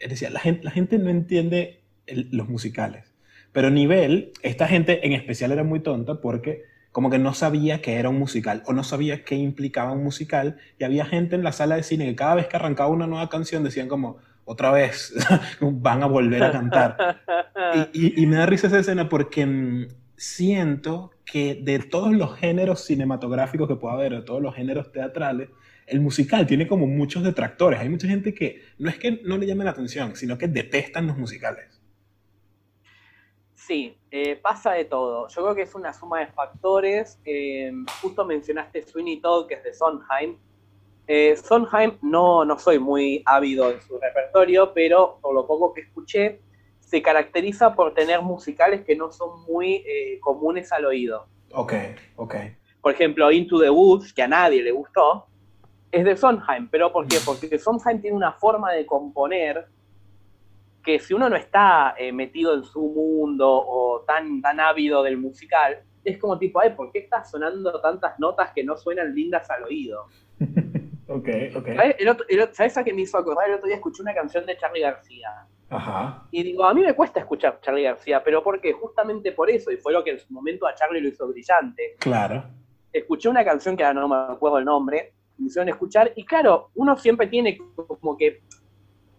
decía, 0.05 0.29
la 0.29 0.41
gente, 0.41 0.61
la 0.61 0.71
gente 0.71 0.99
no 0.99 1.09
entiende 1.09 1.81
el, 2.07 2.27
los 2.31 2.49
musicales, 2.49 3.13
pero 3.53 3.69
nivel, 3.69 4.33
esta 4.41 4.67
gente 4.67 5.05
en 5.07 5.13
especial 5.13 5.53
era 5.53 5.63
muy 5.63 5.79
tonta 5.79 6.19
porque 6.19 6.63
como 6.91 7.09
que 7.09 7.19
no 7.19 7.33
sabía 7.33 7.81
que 7.81 7.95
era 7.95 8.09
un 8.09 8.19
musical 8.19 8.63
o 8.65 8.73
no 8.73 8.83
sabía 8.83 9.23
qué 9.23 9.35
implicaba 9.35 9.93
un 9.93 10.03
musical 10.03 10.57
y 10.77 10.83
había 10.83 11.05
gente 11.05 11.35
en 11.35 11.43
la 11.43 11.53
sala 11.53 11.77
de 11.77 11.83
cine 11.83 12.05
que 12.05 12.15
cada 12.15 12.35
vez 12.35 12.47
que 12.47 12.57
arrancaba 12.57 12.89
una 12.89 13.07
nueva 13.07 13.29
canción 13.29 13.63
decían 13.63 13.87
como, 13.87 14.17
otra 14.43 14.71
vez 14.71 15.13
van 15.61 16.03
a 16.03 16.07
volver 16.07 16.43
a 16.43 16.51
cantar. 16.51 17.21
Y, 17.93 18.07
y, 18.07 18.23
y, 18.23 18.25
me 18.25 18.35
da 18.35 18.45
risa 18.45 18.67
esa 18.67 18.79
escena 18.79 19.07
porque 19.07 19.87
siento 20.17 21.11
que 21.25 21.55
de 21.55 21.79
todos 21.79 22.13
los 22.13 22.35
géneros 22.35 22.83
cinematográficos 22.85 23.67
que 23.67 23.75
pueda 23.75 23.95
haber, 23.95 24.11
de 24.11 24.21
todos 24.21 24.41
los 24.41 24.53
géneros 24.53 24.91
teatrales, 24.91 25.49
el 25.87 26.01
musical 26.01 26.45
tiene 26.47 26.67
como 26.67 26.87
muchos 26.87 27.23
detractores. 27.23 27.79
Hay 27.79 27.89
mucha 27.89 28.07
gente 28.07 28.33
que 28.33 28.61
no 28.77 28.89
es 28.89 28.97
que 28.97 29.19
no 29.23 29.37
le 29.37 29.45
llame 29.45 29.63
la 29.63 29.71
atención, 29.71 30.15
sino 30.15 30.37
que 30.37 30.47
detestan 30.47 31.07
los 31.07 31.17
musicales. 31.17 31.81
Sí, 33.55 33.97
eh, 34.11 34.35
pasa 34.35 34.73
de 34.73 34.85
todo. 34.85 35.27
Yo 35.29 35.41
creo 35.41 35.55
que 35.55 35.61
es 35.61 35.73
una 35.73 35.93
suma 35.93 36.19
de 36.19 36.27
factores. 36.27 37.19
Eh, 37.23 37.71
justo 38.01 38.25
mencionaste 38.25 38.83
Sweeney 38.83 39.21
Todd, 39.21 39.47
que 39.47 39.55
es 39.55 39.63
de 39.63 39.73
Sondheim. 39.73 40.37
Eh, 41.07 41.35
Sondheim 41.37 41.97
no, 42.01 42.43
no 42.45 42.59
soy 42.59 42.79
muy 42.79 43.23
ávido 43.25 43.71
en 43.71 43.81
su 43.81 43.97
repertorio, 43.99 44.73
pero 44.73 45.19
por 45.21 45.33
lo 45.33 45.47
poco 45.47 45.73
que 45.73 45.81
escuché, 45.81 46.41
se 46.79 47.01
caracteriza 47.01 47.73
por 47.73 47.93
tener 47.93 48.21
musicales 48.21 48.83
que 48.83 48.95
no 48.95 49.11
son 49.11 49.43
muy 49.47 49.83
eh, 49.87 50.19
comunes 50.19 50.71
al 50.71 50.85
oído. 50.85 51.27
Ok, 51.51 51.73
ok. 52.17 52.35
Por 52.81 52.93
ejemplo, 52.93 53.31
Into 53.31 53.59
the 53.59 53.69
Woods, 53.69 54.13
que 54.13 54.21
a 54.21 54.27
nadie 54.27 54.61
le 54.61 54.71
gustó, 54.71 55.27
es 55.93 56.03
de 56.03 56.17
Sondheim. 56.17 56.67
¿Pero 56.69 56.91
por 56.91 57.07
qué? 57.07 57.17
Porque 57.23 57.57
Sondheim 57.59 58.01
tiene 58.01 58.17
una 58.17 58.33
forma 58.33 58.71
de 58.71 58.85
componer 58.85 59.67
que 60.83 60.99
si 60.99 61.13
uno 61.13 61.29
no 61.29 61.35
está 61.35 61.93
eh, 61.97 62.11
metido 62.11 62.55
en 62.55 62.63
su 62.63 62.81
mundo 62.81 63.47
o 63.49 64.01
tan, 64.01 64.41
tan 64.41 64.59
ávido 64.59 65.03
del 65.03 65.17
musical, 65.17 65.83
es 66.03 66.17
como 66.17 66.37
tipo, 66.37 66.59
ay, 66.59 66.71
¿por 66.71 66.91
qué 66.91 66.99
está 66.99 67.23
sonando 67.23 67.79
tantas 67.79 68.19
notas 68.19 68.51
que 68.53 68.63
no 68.63 68.75
suenan 68.75 69.13
lindas 69.15 69.49
al 69.49 69.63
oído? 69.63 70.07
Ok, 71.05 71.27
ok. 71.53 71.67
¿Sabes, 71.75 71.95
el 71.99 72.07
otro, 72.07 72.25
el, 72.29 72.53
¿Sabes 72.53 72.77
a 72.77 72.83
qué 72.83 72.93
me 72.93 73.01
hizo 73.01 73.17
acordar? 73.17 73.49
El 73.49 73.55
otro 73.55 73.67
día 73.67 73.75
escuché 73.75 74.01
una 74.01 74.15
canción 74.15 74.45
de 74.45 74.55
Charlie 74.55 74.81
García. 74.81 75.45
Ajá. 75.69 76.25
Y 76.31 76.43
digo, 76.43 76.63
a 76.63 76.73
mí 76.73 76.81
me 76.81 76.95
cuesta 76.95 77.19
escuchar 77.19 77.59
Charlie 77.61 77.83
García, 77.83 78.23
pero 78.23 78.41
¿por 78.41 78.61
qué? 78.61 78.71
Justamente 78.71 79.33
por 79.33 79.49
eso, 79.49 79.69
y 79.69 79.77
fue 79.77 79.91
lo 79.91 80.01
que 80.01 80.11
en 80.11 80.19
su 80.19 80.31
momento 80.33 80.65
a 80.65 80.73
Charlie 80.73 81.01
lo 81.01 81.09
hizo 81.09 81.27
brillante. 81.27 81.97
Claro. 81.99 82.45
Escuché 82.91 83.27
una 83.27 83.43
canción 83.43 83.75
que 83.75 83.83
ahora 83.83 83.99
no 83.99 84.07
me 84.07 84.33
acuerdo 84.33 84.59
el 84.59 84.65
nombre, 84.65 85.13
me 85.37 85.47
hicieron 85.47 85.69
escuchar, 85.69 86.13
y 86.15 86.25
claro, 86.25 86.69
uno 86.75 86.97
siempre 86.97 87.27
tiene 87.27 87.59
como 87.75 88.17
que, 88.17 88.41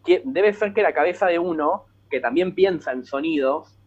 que 0.05 0.22
debe 0.24 0.53
ser 0.53 0.72
que 0.72 0.83
la 0.83 0.92
cabeza 0.92 1.27
de 1.27 1.38
uno, 1.38 1.85
que 2.11 2.20
también 2.20 2.55
piensa 2.55 2.92
en 2.92 3.05
sonidos, 3.05 3.79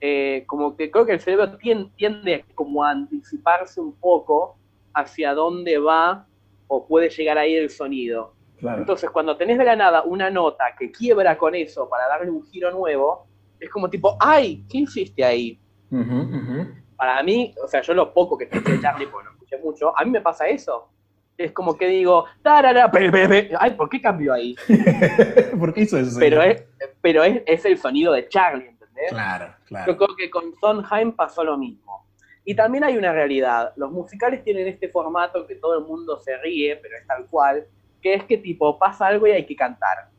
eh, 0.00 0.44
como 0.46 0.76
que 0.76 0.90
creo 0.90 1.06
que 1.06 1.12
el 1.12 1.20
cerebro 1.20 1.56
tiende, 1.56 1.90
tiende 1.96 2.44
como 2.54 2.84
a 2.84 2.90
anticiparse 2.90 3.80
un 3.80 3.94
poco 3.94 4.56
hacia 4.92 5.32
dónde 5.34 5.78
va 5.78 6.26
o 6.68 6.86
puede 6.86 7.08
llegar 7.08 7.38
ahí 7.38 7.54
el 7.54 7.70
sonido. 7.70 8.34
Claro. 8.58 8.80
Entonces, 8.80 9.10
cuando 9.10 9.36
tenés 9.36 9.58
de 9.58 9.64
la 9.64 9.76
nada 9.76 10.02
una 10.02 10.30
nota 10.30 10.64
que 10.78 10.90
quiebra 10.90 11.36
con 11.38 11.54
eso 11.54 11.88
para 11.88 12.06
darle 12.08 12.30
un 12.30 12.44
giro 12.44 12.70
nuevo, 12.70 13.26
es 13.58 13.70
como 13.70 13.88
tipo, 13.88 14.16
¡ay! 14.20 14.64
¿Qué 14.68 14.78
hiciste 14.78 15.24
ahí? 15.24 15.58
Uh 15.90 15.96
-huh, 15.96 16.28
uh 16.28 16.50
-huh. 16.50 16.82
Para 16.96 17.22
mí, 17.22 17.54
o 17.62 17.66
sea, 17.66 17.80
yo 17.82 17.94
lo 17.94 18.12
poco 18.12 18.36
que 18.36 18.44
escuché 18.44 18.72
de 18.72 18.80
Charlie, 18.80 19.06
porque 19.06 19.26
no 19.26 19.32
escuché 19.32 19.58
mucho, 19.58 19.98
a 19.98 20.04
mí 20.04 20.10
me 20.10 20.20
pasa 20.20 20.46
eso. 20.46 20.88
Es 21.36 21.52
como 21.52 21.76
que 21.76 21.88
digo, 21.88 22.26
tarara, 22.42 22.90
pe, 22.90 23.10
pe, 23.10 23.28
pe. 23.28 23.50
ay, 23.58 23.72
¿por 23.72 23.88
qué 23.88 24.00
cambió 24.00 24.32
ahí? 24.32 24.54
¿Por 25.58 25.74
qué 25.74 25.80
hizo 25.82 25.98
eso? 25.98 26.16
Pero, 26.18 26.42
es, 26.42 26.64
pero 27.00 27.24
es, 27.24 27.42
es, 27.46 27.64
el 27.64 27.76
sonido 27.76 28.12
de 28.12 28.28
Charlie, 28.28 28.68
¿entendés? 28.68 29.10
Claro, 29.10 29.54
claro. 29.66 29.92
Yo 29.92 29.96
creo 29.96 30.16
que 30.16 30.30
con 30.30 30.54
Sondheim 30.60 31.12
pasó 31.12 31.42
lo 31.42 31.58
mismo. 31.58 32.06
Y 32.44 32.54
también 32.54 32.84
hay 32.84 32.96
una 32.96 33.12
realidad. 33.12 33.72
Los 33.76 33.90
musicales 33.90 34.44
tienen 34.44 34.68
este 34.68 34.88
formato 34.88 35.46
que 35.46 35.56
todo 35.56 35.78
el 35.78 35.84
mundo 35.84 36.20
se 36.20 36.36
ríe, 36.36 36.76
pero 36.76 36.96
es 36.96 37.06
tal 37.06 37.26
cual, 37.26 37.66
que 38.00 38.14
es 38.14 38.24
que 38.24 38.38
tipo 38.38 38.78
pasa 38.78 39.06
algo 39.06 39.26
y 39.26 39.32
hay 39.32 39.46
que 39.46 39.56
cantar. 39.56 40.10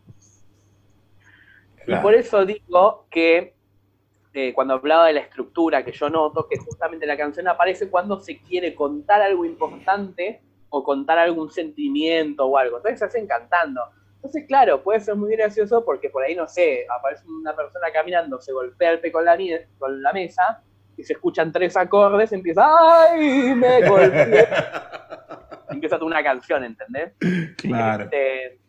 Claro. 1.86 2.01
Y 2.01 2.04
por 2.04 2.15
eso 2.15 2.45
digo 2.45 3.06
que 3.10 3.56
eh, 4.34 4.54
cuando 4.54 4.73
hablaba 4.73 5.08
de 5.08 5.13
la 5.13 5.21
estructura 5.21 5.86
que 5.86 5.93
yo 5.93 6.10
noto, 6.10 6.45
que 6.49 6.58
justamente 6.58 7.06
la 7.06 7.15
canción 7.15 7.47
aparece 7.47 7.89
cuando 7.89 8.19
se 8.19 8.39
quiere 8.39 8.75
contar 8.75 9.21
algo 9.21 9.45
importante 9.45 10.41
o 10.69 10.84
contar 10.84 11.17
algún 11.17 11.49
sentimiento 11.49 12.45
o 12.45 12.58
algo. 12.58 12.78
Entonces 12.78 12.99
se 12.99 13.06
hacen 13.06 13.28
cantando. 13.28 13.82
Entonces, 14.15 14.45
claro, 14.47 14.82
puede 14.82 14.99
ser 15.01 15.15
muy 15.15 15.36
gracioso 15.36 15.86
porque 15.86 16.10
por 16.10 16.23
ahí, 16.23 16.36
no 16.36 16.47
sé, 16.47 16.86
aparece 16.97 17.28
una 17.28 17.56
persona 17.56 17.88
caminando, 17.93 18.41
se 18.41 18.54
golpea 18.54 18.91
el 18.91 18.99
pe 18.99 19.12
con 19.12 19.23
la, 19.23 19.38
con 19.78 20.01
la 20.01 20.13
mesa 20.13 20.63
y 20.97 21.04
se 21.04 21.13
escuchan 21.13 21.51
tres 21.51 21.78
acordes, 21.78 22.32
empieza, 22.32 22.63
¡ay! 22.65 23.54
Me 23.54 23.82
golpeé. 23.88 24.47
empieza 25.69 25.97
toda 25.97 26.08
una 26.08 26.23
canción, 26.23 26.63
¿entendés? 26.63 27.13
Claro. 27.58 28.06
Este, 28.06 28.60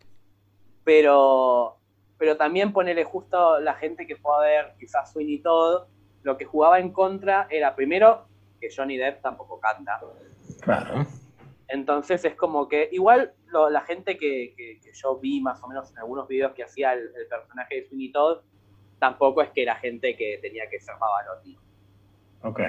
pero, 0.83 1.77
pero 2.17 2.37
también 2.37 2.71
ponele 2.71 3.03
justo 3.03 3.59
la 3.59 3.73
gente 3.73 4.05
que 4.05 4.15
fue 4.15 4.35
a 4.35 4.39
ver 4.41 4.73
quizás 4.79 5.11
Sweeney 5.11 5.39
Todd, 5.39 5.87
lo 6.23 6.37
que 6.37 6.45
jugaba 6.45 6.79
en 6.79 6.91
contra 6.91 7.47
era 7.49 7.75
primero 7.75 8.27
que 8.61 8.69
Johnny 8.75 8.97
Depp 8.97 9.21
tampoco 9.21 9.59
canta. 9.59 9.99
Claro. 10.61 11.05
Entonces 11.67 12.23
es 12.23 12.35
como 12.35 12.67
que, 12.67 12.89
igual 12.91 13.33
lo, 13.47 13.69
la 13.69 13.81
gente 13.81 14.17
que, 14.17 14.53
que, 14.55 14.79
que, 14.81 14.91
yo 14.93 15.17
vi 15.17 15.41
más 15.41 15.61
o 15.63 15.67
menos 15.67 15.91
en 15.91 15.97
algunos 15.99 16.27
videos 16.27 16.53
que 16.53 16.63
hacía 16.63 16.93
el, 16.93 16.99
el, 16.99 17.27
personaje 17.27 17.75
de 17.75 17.87
Sweeney 17.87 18.11
Todd, 18.11 18.39
tampoco 18.99 19.41
es 19.41 19.49
que 19.49 19.63
era 19.63 19.75
gente 19.75 20.15
que 20.15 20.39
tenía 20.41 20.69
que 20.69 20.79
ser 20.79 20.95
Pavarotti. 20.97 21.57
Ok. 22.41 22.61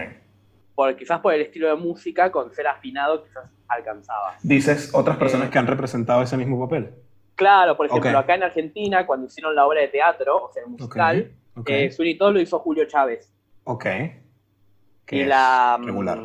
Por, 0.75 0.97
quizás 0.97 1.21
por 1.21 1.33
el 1.33 1.43
estilo 1.43 1.69
de 1.69 1.77
música, 1.77 2.31
con 2.33 2.53
ser 2.53 2.67
afinado, 2.67 3.25
quizás 3.25 3.51
alcanzaba. 3.69 4.37
¿Dices 4.43 4.93
otras 4.95 5.17
personas 5.17 5.49
eh, 5.49 5.51
que 5.51 5.59
han 5.59 5.67
representado 5.67 6.23
ese 6.23 6.37
mismo 6.37 6.59
papel? 6.61 6.93
Claro, 7.37 7.77
por 7.77 7.87
ejemplo, 7.87 8.11
okay. 8.11 8.21
acá 8.21 8.35
en 8.35 8.43
Argentina, 8.43 9.07
cuando 9.07 9.27
hicieron 9.27 9.55
la 9.55 9.65
obra 9.65 9.81
de 9.81 9.89
teatro, 9.89 10.45
o 10.45 10.53
sea, 10.53 10.65
el 10.65 10.71
musical, 10.71 11.33
okay. 11.55 11.89
Okay. 11.89 12.11
Eh, 12.11 12.17
Todd 12.17 12.33
lo 12.33 12.41
hizo 12.41 12.59
Julio 12.59 12.85
Chávez. 12.87 13.33
Ok. 13.65 13.87
y 15.11 15.25
la. 15.25 15.79
Regular. 15.81 16.19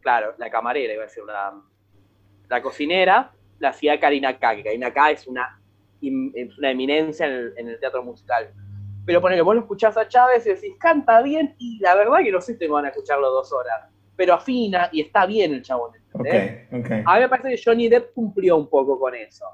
Claro, 0.00 0.34
la 0.38 0.50
camarera, 0.50 0.94
iba 0.94 1.02
a 1.02 1.06
decir, 1.06 1.22
una 1.22 1.52
la 2.52 2.60
cocinera 2.60 3.32
la 3.60 3.70
hacía 3.70 3.98
Karina 3.98 4.38
K, 4.38 4.56
que 4.56 4.64
Karina 4.64 4.92
K 4.92 5.12
es 5.12 5.26
una, 5.26 5.58
es 6.02 6.58
una 6.58 6.70
eminencia 6.70 7.26
en 7.26 7.32
el, 7.32 7.54
en 7.56 7.68
el, 7.68 7.80
teatro 7.80 8.02
musical. 8.02 8.52
Pero 9.06 9.22
ponele, 9.22 9.40
vos 9.40 9.54
lo 9.54 9.62
escuchás 9.62 9.96
a 9.96 10.06
Chávez 10.06 10.44
y 10.46 10.50
decís, 10.50 10.74
canta 10.78 11.22
bien, 11.22 11.54
y 11.58 11.78
la 11.78 11.94
verdad 11.94 12.18
que 12.22 12.30
no 12.30 12.42
sé 12.42 12.58
si 12.58 12.66
van 12.66 12.84
a 12.84 12.88
escucharlo 12.88 13.30
dos 13.30 13.50
horas, 13.54 13.88
pero 14.14 14.34
afina 14.34 14.90
y 14.92 15.00
está 15.00 15.24
bien 15.24 15.54
el 15.54 15.62
chabón, 15.62 15.92
¿entendés? 15.96 16.66
Okay, 16.68 16.80
okay. 16.80 17.02
A 17.06 17.14
mí 17.14 17.20
me 17.20 17.28
parece 17.30 17.48
que 17.48 17.62
Johnny 17.64 17.88
Depp 17.88 18.12
cumplió 18.12 18.58
un 18.58 18.68
poco 18.68 18.98
con 18.98 19.14
eso. 19.14 19.46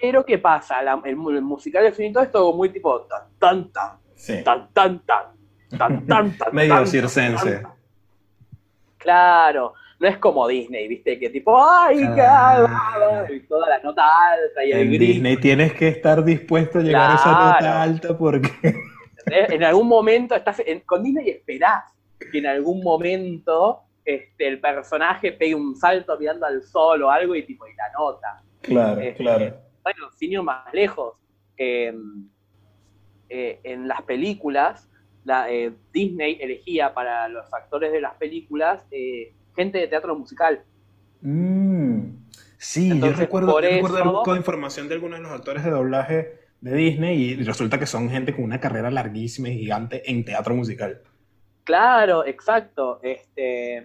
Pero 0.00 0.24
¿qué 0.24 0.38
pasa? 0.38 0.82
La, 0.82 1.00
el, 1.04 1.10
el, 1.14 1.42
musical 1.42 1.82
de 1.82 1.90
Finito 1.90 2.20
es 2.20 2.30
todo 2.30 2.52
muy 2.52 2.68
tipo 2.68 3.02
tan 3.02 3.22
tan 3.40 3.72
tan, 3.72 3.98
sí. 4.14 4.44
tan 4.44 4.72
tan 4.72 5.00
tan, 5.00 5.24
tan 5.76 6.06
tan 6.06 6.38
tan. 6.38 6.48
Medio 6.54 6.86
circense. 6.86 7.62
Claro. 8.98 9.74
No 9.98 10.08
es 10.08 10.18
como 10.18 10.46
Disney, 10.46 10.88
¿viste? 10.88 11.18
Que 11.18 11.30
tipo, 11.30 11.56
¡ay, 11.58 11.98
qué 12.14 13.34
Y 13.34 13.40
toda 13.40 13.68
la 13.68 13.78
nota 13.80 14.02
alta 14.32 14.64
y 14.64 14.72
el 14.72 14.78
En 14.78 14.90
Disney 14.90 15.36
tienes 15.38 15.72
que 15.72 15.88
estar 15.88 16.24
dispuesto 16.24 16.80
a 16.80 16.82
llegar 16.82 17.10
a 17.12 17.14
esa 17.14 17.30
nota 17.30 17.82
alta 17.82 18.18
porque... 18.18 18.50
En 19.26 19.64
algún 19.64 19.88
momento 19.88 20.34
estás... 20.34 20.62
con 20.84 21.02
Disney 21.02 21.30
esperás 21.30 21.84
que 22.30 22.38
en 22.38 22.46
algún 22.46 22.82
momento 22.82 23.80
este, 24.04 24.46
el 24.46 24.60
personaje 24.60 25.32
pegue 25.32 25.54
un 25.54 25.74
salto 25.74 26.16
mirando 26.18 26.46
al 26.46 26.62
sol 26.62 27.02
o 27.02 27.10
algo 27.10 27.34
y 27.34 27.42
tipo, 27.42 27.66
y 27.66 27.74
la 27.74 27.90
nota. 27.98 28.42
Claro, 28.60 29.00
este, 29.00 29.22
claro. 29.22 29.56
Bueno, 29.82 30.10
sin 30.16 30.32
ir 30.32 30.42
más 30.42 30.72
lejos, 30.72 31.14
em, 31.56 32.28
eh, 33.28 33.60
en 33.64 33.88
las 33.88 34.02
películas, 34.02 34.88
la, 35.24 35.50
eh, 35.50 35.72
Disney 35.92 36.38
elegía 36.40 36.94
para 36.94 37.28
los 37.28 37.52
actores 37.52 37.90
de 37.90 38.00
las 38.00 38.14
películas 38.14 38.86
eh, 38.92 39.34
gente 39.56 39.78
de 39.78 39.88
teatro 39.88 40.16
musical. 40.16 40.62
Mm, 41.22 42.10
sí, 42.58 43.00
yo 43.00 43.12
recuerdo, 43.12 43.60
yo 43.60 43.68
recuerdo 43.68 44.36
información 44.36 44.88
de 44.88 44.94
algunos 44.94 45.18
de 45.18 45.22
los 45.24 45.32
actores 45.32 45.64
de 45.64 45.70
doblaje 45.70 46.46
de 46.60 46.74
Disney 46.74 47.20
y 47.22 47.42
resulta 47.42 47.78
que 47.78 47.86
son 47.86 48.10
gente 48.10 48.34
con 48.34 48.44
una 48.44 48.60
carrera 48.60 48.90
larguísima 48.90 49.48
y 49.48 49.58
gigante 49.58 50.08
en 50.10 50.24
teatro 50.24 50.54
musical. 50.54 51.02
Claro, 51.64 52.24
exacto. 52.24 53.00
Este, 53.02 53.84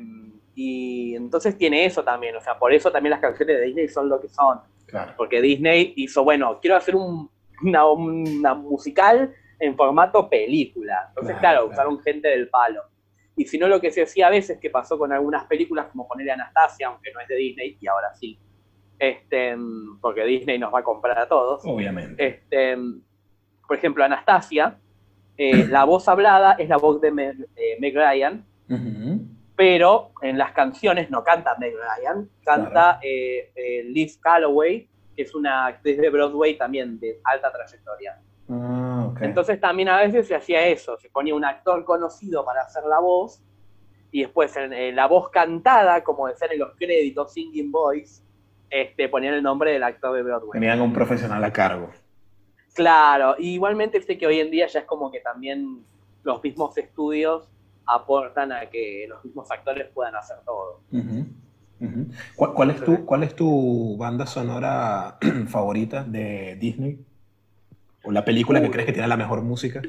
y 0.56 1.16
entonces 1.16 1.58
tiene 1.58 1.86
eso 1.86 2.04
también, 2.04 2.36
o 2.36 2.42
sea, 2.42 2.58
por 2.58 2.74
eso 2.74 2.92
también 2.92 3.12
las 3.12 3.22
canciones 3.22 3.58
de 3.58 3.66
Disney 3.66 3.88
son 3.88 4.10
lo 4.10 4.20
que 4.20 4.30
son. 4.30 4.60
Porque 5.16 5.42
Disney 5.42 5.94
hizo, 5.96 6.24
bueno, 6.24 6.60
quiero 6.62 6.76
hacer 6.76 6.96
una, 6.96 8.54
musical 8.56 9.34
en 9.60 9.76
formato 9.76 10.30
película. 10.30 11.08
Entonces, 11.10 11.38
claro, 11.38 11.68
usaron 11.68 12.00
gente 12.02 12.28
del 12.28 12.50
palo. 12.50 12.82
Y 13.36 13.46
si 13.46 13.58
no, 13.58 13.68
lo 13.68 13.80
que 13.80 13.92
se 13.92 14.04
hacía 14.04 14.28
a 14.28 14.30
veces, 14.30 14.60
que 14.60 14.70
pasó 14.70 14.98
con 14.98 15.12
algunas 15.12 15.46
películas, 15.46 15.88
como 15.88 16.08
ponerle 16.08 16.34
Anastasia, 16.34 16.88
aunque 16.88 17.12
no 17.14 17.20
es 17.22 17.28
de 17.28 17.36
Disney, 17.36 17.78
y 17.80 17.88
ahora 17.88 18.14
sí. 18.14 18.38
Este, 19.00 19.56
porque 20.00 20.24
Disney 20.26 20.60
nos 20.60 20.74
va 20.74 20.80
a 20.80 20.84
comprar 20.84 21.18
a 21.18 21.28
todos. 21.28 21.62
Obviamente. 21.66 22.24
Este, 22.24 22.78
por 23.68 23.78
ejemplo, 23.78 24.04
Anastasia 24.04 24.78
eh, 25.38 25.66
la 25.70 25.86
voz 25.86 26.08
hablada 26.08 26.54
es 26.54 26.70
la 26.70 26.78
voz 26.78 27.02
de 27.02 27.12
Meg, 27.12 27.36
Ryan, 27.96 28.46
pero 29.56 30.12
en 30.22 30.38
las 30.38 30.52
canciones 30.52 31.10
no 31.10 31.24
canta 31.24 31.56
Meg 31.60 31.74
Ryan, 31.74 32.30
canta 32.44 33.00
eh, 33.02 33.52
eh, 33.56 33.84
Liz 33.86 34.18
Calloway, 34.18 34.88
que 35.16 35.24
es 35.24 35.34
una 35.34 35.66
actriz 35.66 35.98
de 35.98 36.10
Broadway 36.10 36.58
también 36.58 37.00
de 37.00 37.20
alta 37.24 37.52
trayectoria. 37.52 38.20
Ah, 38.52 39.14
Entonces 39.22 39.60
también 39.62 39.88
a 39.88 40.02
veces 40.02 40.28
se 40.28 40.36
hacía 40.36 40.68
eso, 40.68 40.98
se 40.98 41.10
ponía 41.10 41.34
un 41.34 41.46
actor 41.46 41.86
conocido 41.86 42.44
para 42.44 42.64
hacer 42.64 42.84
la 42.84 43.00
voz 43.00 43.42
y 44.12 44.22
después 44.22 44.54
en, 44.58 44.94
la 44.94 45.08
voz 45.08 45.30
cantada, 45.30 46.04
como 46.04 46.28
decían 46.28 46.52
en 46.52 46.60
los 46.60 46.76
créditos, 46.76 47.32
Singing 47.32 47.72
Voice, 47.72 48.22
este, 48.70 49.08
ponían 49.08 49.36
el 49.36 49.44
nombre 49.44 49.72
del 49.72 49.84
actor 49.84 50.16
de 50.16 50.24
Broadway. 50.24 50.52
Tenían 50.52 50.82
un 50.82 50.92
profesional 50.92 51.42
a 51.44 51.54
cargo. 51.54 51.90
Claro, 52.74 53.36
igualmente 53.40 54.02
sé 54.02 54.18
que 54.18 54.28
hoy 54.28 54.40
en 54.40 54.52
día 54.52 54.68
ya 54.68 54.80
es 54.80 54.86
como 54.86 55.10
que 55.12 55.22
también 55.22 55.86
los 56.24 56.44
mismos 56.44 56.78
estudios 56.78 57.50
aportan 57.86 58.52
a 58.52 58.70
que 58.70 59.06
los 59.08 59.24
mismos 59.24 59.50
actores 59.50 59.88
puedan 59.94 60.16
hacer 60.16 60.38
todo. 60.46 60.82
¿Cuál, 62.36 62.72
es 62.72 62.84
tu, 62.84 63.06
¿Cuál 63.06 63.24
es 63.24 63.36
tu 63.36 63.96
banda 63.98 64.26
sonora 64.26 65.18
favorita 65.48 66.04
de 66.04 66.58
Disney? 66.60 67.00
¿O 68.04 68.12
la 68.12 68.26
película 68.26 68.62
que 68.62 68.72
crees 68.72 68.86
que 68.86 68.94
tiene 68.94 69.08
la 69.08 69.18
mejor 69.18 69.42
música? 69.42 69.82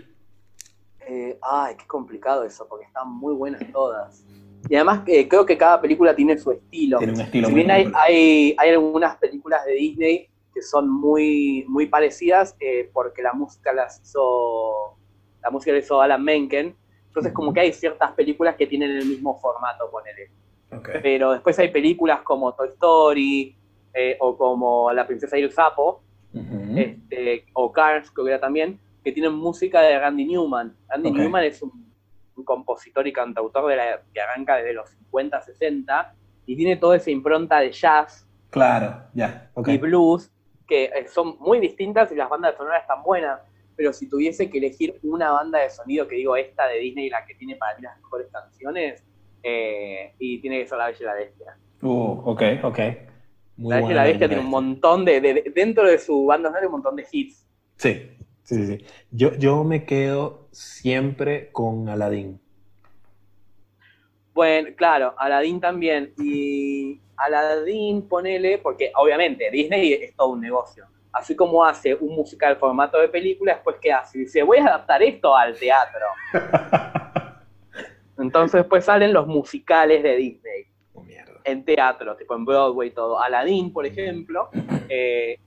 Eh, 1.06 1.38
ay, 1.42 1.76
qué 1.76 1.86
complicado 1.86 2.44
eso, 2.44 2.66
porque 2.68 2.86
están 2.86 3.10
muy 3.10 3.34
buenas 3.34 3.62
todas. 3.72 4.24
Y 4.68 4.76
además 4.76 5.02
eh, 5.06 5.26
creo 5.28 5.44
que 5.44 5.58
cada 5.58 5.80
película 5.80 6.14
tiene 6.14 6.38
su 6.38 6.52
estilo. 6.52 6.98
Tiene 6.98 7.14
un 7.14 7.20
estilo 7.20 7.48
si 7.48 7.54
bien 7.54 7.70
hay, 7.70 7.90
hay, 7.94 8.54
hay, 8.58 8.70
algunas 8.70 9.16
películas 9.16 9.64
de 9.64 9.72
Disney 9.72 10.28
que 10.54 10.62
son 10.62 10.88
muy, 10.88 11.64
muy 11.68 11.86
parecidas 11.86 12.56
eh, 12.60 12.90
porque 12.92 13.22
la 13.22 13.32
música 13.32 13.72
las 13.72 14.00
hizo, 14.02 14.96
la 15.42 15.50
música 15.50 15.72
la 15.72 15.78
hizo 15.78 16.00
Alan 16.00 16.22
Menken, 16.22 16.76
entonces 17.06 17.32
como 17.32 17.52
que 17.52 17.60
hay 17.60 17.72
ciertas 17.72 18.12
películas 18.12 18.56
que 18.56 18.66
tienen 18.66 18.90
el 18.90 19.06
mismo 19.06 19.38
formato, 19.38 19.90
con 19.90 20.02
Okay. 20.74 21.00
Pero 21.02 21.32
después 21.32 21.58
hay 21.58 21.70
películas 21.70 22.22
como 22.22 22.54
Toy 22.54 22.68
Story 22.68 23.54
eh, 23.92 24.16
o 24.20 24.38
como 24.38 24.90
La 24.90 25.06
princesa 25.06 25.38
y 25.38 25.42
el 25.42 25.52
sapo, 25.52 26.02
este, 26.34 27.46
o 27.52 27.72
Cars, 27.72 28.10
que 28.10 28.20
hubiera 28.20 28.40
también, 28.40 28.78
que 29.04 29.12
tienen 29.12 29.34
música 29.34 29.80
de 29.82 29.98
Randy 29.98 30.24
Newman. 30.24 30.74
Randy 30.88 31.10
Newman 31.10 31.44
es 31.44 31.62
un, 31.62 31.92
compositor 32.44 33.06
y 33.06 33.12
cantautor 33.12 33.68
de 33.68 33.76
la, 33.76 34.02
que 34.12 34.20
arranca 34.20 34.56
desde 34.56 34.72
los 34.72 34.90
50, 34.90 35.42
60 35.42 36.14
y 36.46 36.56
tiene 36.56 36.76
toda 36.76 36.96
esa 36.96 37.10
impronta 37.10 37.60
de 37.60 37.70
jazz. 37.70 38.26
Claro, 38.50 39.04
ya. 39.14 39.50
Y 39.66 39.78
blues 39.78 40.32
que 40.66 40.84
eh, 40.86 41.06
son 41.06 41.36
muy 41.38 41.60
distintas 41.60 42.10
y 42.10 42.16
las 42.16 42.28
bandas 42.28 42.56
sonoras 42.56 42.82
están 42.82 43.02
buenas, 43.02 43.40
pero 43.76 43.92
si 43.92 44.08
tuviese 44.08 44.50
que 44.50 44.58
elegir 44.58 44.98
una 45.02 45.30
banda 45.30 45.60
de 45.60 45.70
sonido, 45.70 46.08
que 46.08 46.16
digo 46.16 46.34
esta 46.34 46.66
de 46.66 46.78
Disney, 46.78 47.10
la 47.10 47.24
que 47.24 47.34
tiene 47.34 47.56
para 47.56 47.76
mí 47.76 47.82
las 47.82 47.96
mejores 47.98 48.28
canciones, 48.32 49.04
eh, 49.42 50.14
y 50.18 50.40
tiene 50.40 50.60
que 50.60 50.66
ser 50.66 50.78
La 50.78 50.86
Bella 50.86 50.98
y 51.00 51.04
la 51.04 51.14
Bestia. 51.14 51.56
Uh, 51.82 52.22
ok, 52.24 52.42
ok. 52.62 52.78
La 53.58 53.80
y 53.80 53.94
la 53.94 54.04
Bestia 54.04 54.28
tiene 54.28 54.42
un 54.42 54.50
montón 54.50 55.04
de, 55.04 55.52
dentro 55.54 55.86
de 55.86 55.98
su 55.98 56.26
banda 56.26 56.48
sonora, 56.48 56.66
un 56.66 56.72
montón 56.72 56.96
de 56.96 57.06
hits. 57.10 57.46
Sí, 57.76 58.10
sí, 58.42 58.66
sí. 58.66 58.84
Yo, 59.10 59.34
yo 59.34 59.64
me 59.64 59.84
quedo 59.84 60.48
siempre 60.50 61.50
con 61.52 61.88
Aladdin. 61.88 62.40
Bueno, 64.34 64.70
claro, 64.76 65.14
Aladdin 65.18 65.60
también. 65.60 66.12
Y 66.18 67.00
Aladdin, 67.16 68.08
ponele, 68.08 68.58
porque 68.58 68.92
obviamente 68.96 69.50
Disney 69.50 69.92
es 69.92 70.16
todo 70.16 70.28
un 70.28 70.40
negocio. 70.40 70.86
Así 71.12 71.36
como 71.36 71.62
hace 71.64 71.94
un 71.94 72.14
musical 72.14 72.56
formato 72.56 72.98
de 72.98 73.08
película, 73.08 73.54
después 73.54 73.76
¿qué 73.80 73.92
hace? 73.92 74.20
Dice, 74.20 74.42
voy 74.42 74.58
a 74.58 74.66
adaptar 74.66 75.02
esto 75.02 75.36
al 75.36 75.58
teatro. 75.58 76.06
Entonces 78.18 78.60
después 78.60 78.84
salen 78.84 79.12
los 79.12 79.26
musicales 79.26 80.02
de 80.02 80.16
Disney. 80.16 80.71
En 81.44 81.64
teatro, 81.64 82.16
tipo 82.16 82.34
en 82.34 82.44
Broadway 82.44 82.90
todo. 82.90 83.20
Aladdin, 83.20 83.72
por 83.72 83.86
ejemplo, 83.86 84.50
eh, 84.88 85.38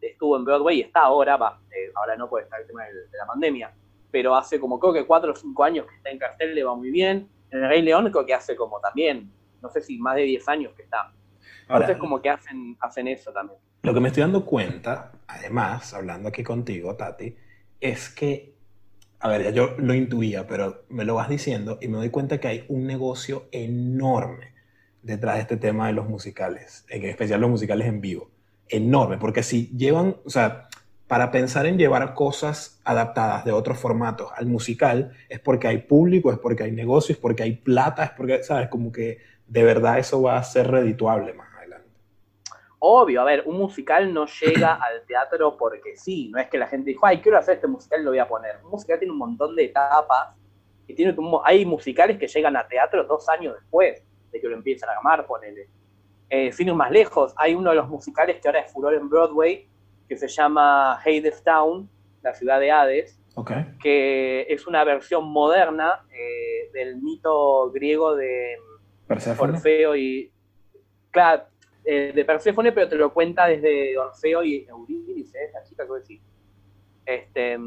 estuvo 0.00 0.36
en 0.36 0.44
Broadway 0.44 0.78
y 0.78 0.80
está 0.82 1.00
ahora, 1.00 1.36
va, 1.36 1.60
eh, 1.70 1.90
ahora 1.94 2.16
no 2.16 2.28
puede 2.28 2.44
estar 2.44 2.60
el 2.60 2.66
tema 2.66 2.84
de, 2.84 2.92
la 3.16 3.26
pandemia, 3.26 3.72
pero 4.10 4.34
hace 4.34 4.60
como 4.60 4.78
creo 4.78 4.92
que 4.92 5.06
cuatro 5.06 5.32
o 5.32 5.36
cinco 5.36 5.64
años 5.64 5.86
que 5.86 5.96
está 5.96 6.10
en 6.10 6.18
cartel, 6.18 6.54
le 6.54 6.64
va 6.64 6.74
muy 6.74 6.90
bien. 6.90 7.28
En 7.50 7.62
el 7.62 7.68
Rey 7.68 7.82
León 7.82 8.10
creo 8.10 8.24
que 8.26 8.34
hace 8.34 8.56
como 8.56 8.80
también 8.80 9.30
no 9.62 9.70
sé 9.70 9.80
si 9.80 9.98
más 9.98 10.16
de 10.16 10.22
10 10.22 10.48
años 10.48 10.72
que 10.74 10.82
está. 10.82 11.12
Entonces 11.62 11.96
como 11.96 12.20
que 12.20 12.28
hacen, 12.28 12.76
hacen 12.80 13.08
eso 13.08 13.32
también. 13.32 13.58
Lo 13.82 13.94
que 13.94 14.00
me 14.00 14.08
estoy 14.08 14.22
dando 14.22 14.44
cuenta, 14.44 15.12
además, 15.26 15.94
hablando 15.94 16.28
aquí 16.28 16.42
contigo, 16.42 16.96
Tati, 16.96 17.34
es 17.80 18.10
que, 18.10 18.54
a 19.20 19.28
ver, 19.28 19.44
ya 19.44 19.50
yo 19.50 19.74
lo 19.78 19.94
intuía, 19.94 20.46
pero 20.46 20.84
me 20.88 21.04
lo 21.04 21.14
vas 21.14 21.28
diciendo 21.28 21.78
y 21.80 21.88
me 21.88 21.96
doy 21.96 22.10
cuenta 22.10 22.38
que 22.38 22.48
hay 22.48 22.64
un 22.68 22.86
negocio 22.86 23.46
enorme 23.52 24.52
detrás 25.02 25.36
de 25.36 25.40
este 25.42 25.56
tema 25.56 25.88
de 25.88 25.92
los 25.92 26.08
musicales, 26.08 26.84
en 26.88 27.04
especial 27.04 27.40
los 27.40 27.50
musicales 27.50 27.86
en 27.86 28.00
vivo. 28.00 28.30
Enorme, 28.68 29.18
porque 29.18 29.42
si 29.42 29.68
llevan, 29.76 30.16
o 30.24 30.30
sea, 30.30 30.68
para 31.08 31.30
pensar 31.30 31.66
en 31.66 31.76
llevar 31.76 32.14
cosas 32.14 32.80
adaptadas 32.84 33.44
de 33.44 33.52
otros 33.52 33.78
formatos 33.78 34.30
al 34.34 34.46
musical, 34.46 35.12
es 35.28 35.40
porque 35.40 35.68
hay 35.68 35.78
público, 35.78 36.32
es 36.32 36.38
porque 36.38 36.62
hay 36.62 36.72
negocios, 36.72 37.18
es 37.18 37.22
porque 37.22 37.42
hay 37.42 37.56
plata, 37.56 38.04
es 38.04 38.10
porque, 38.12 38.42
¿sabes? 38.42 38.68
Como 38.68 38.90
que 38.90 39.18
de 39.46 39.62
verdad 39.62 39.98
eso 39.98 40.22
va 40.22 40.38
a 40.38 40.42
ser 40.42 40.70
redituable 40.70 41.34
más 41.34 41.54
adelante. 41.58 41.88
Obvio, 42.78 43.20
a 43.20 43.24
ver, 43.24 43.42
un 43.44 43.58
musical 43.58 44.14
no 44.14 44.26
llega 44.26 44.74
al 44.82 45.04
teatro 45.06 45.56
porque 45.58 45.96
sí, 45.96 46.30
no 46.32 46.38
es 46.38 46.48
que 46.48 46.56
la 46.56 46.66
gente 46.66 46.90
dijo, 46.90 47.04
ay, 47.04 47.20
quiero 47.20 47.36
hacer 47.36 47.56
este 47.56 47.66
musical 47.66 48.02
lo 48.02 48.10
voy 48.10 48.18
a 48.18 48.28
poner. 48.28 48.56
Un 48.64 48.70
musical 48.70 48.98
tiene 48.98 49.12
un 49.12 49.18
montón 49.18 49.54
de 49.54 49.64
etapas 49.66 50.34
y 50.86 50.94
tiene, 50.94 51.14
hay 51.44 51.66
musicales 51.66 52.16
que 52.16 52.26
llegan 52.26 52.56
a 52.56 52.66
teatro 52.66 53.04
dos 53.04 53.28
años 53.28 53.54
después 53.60 54.02
de 54.32 54.40
que 54.40 54.48
lo 54.48 54.56
empiezan 54.56 54.88
a 54.88 54.98
amar, 54.98 55.26
ponele. 55.26 55.68
Eh, 56.28 56.50
sin 56.50 56.74
más 56.74 56.90
lejos, 56.90 57.34
hay 57.36 57.54
uno 57.54 57.70
de 57.70 57.76
los 57.76 57.88
musicales 57.88 58.40
que 58.40 58.48
ahora 58.48 58.60
es 58.60 58.72
furor 58.72 58.94
en 58.94 59.08
Broadway, 59.08 59.68
que 60.08 60.16
se 60.16 60.28
llama 60.28 60.94
Hades 60.94 61.44
Town, 61.44 61.88
la 62.22 62.32
ciudad 62.32 62.58
de 62.58 62.70
Hades, 62.70 63.20
que 63.82 64.46
es 64.48 64.66
una 64.66 64.82
versión 64.84 65.30
moderna 65.30 66.06
eh, 66.10 66.70
del 66.72 66.96
mito 67.02 67.70
griego 67.70 68.16
de 68.16 68.56
Orfeo 69.38 69.94
y. 69.94 70.32
Claro, 71.10 71.44
eh, 71.84 72.12
de 72.14 72.24
Perséfone, 72.24 72.72
pero 72.72 72.88
te 72.88 72.96
lo 72.96 73.12
cuenta 73.12 73.46
desde 73.46 73.98
Orfeo 73.98 74.42
y 74.42 74.64
Eurídice, 74.66 75.50
la 75.52 75.62
chica 75.64 75.86
que 75.86 75.92
decir. 75.92 76.20
Este, 77.04 77.58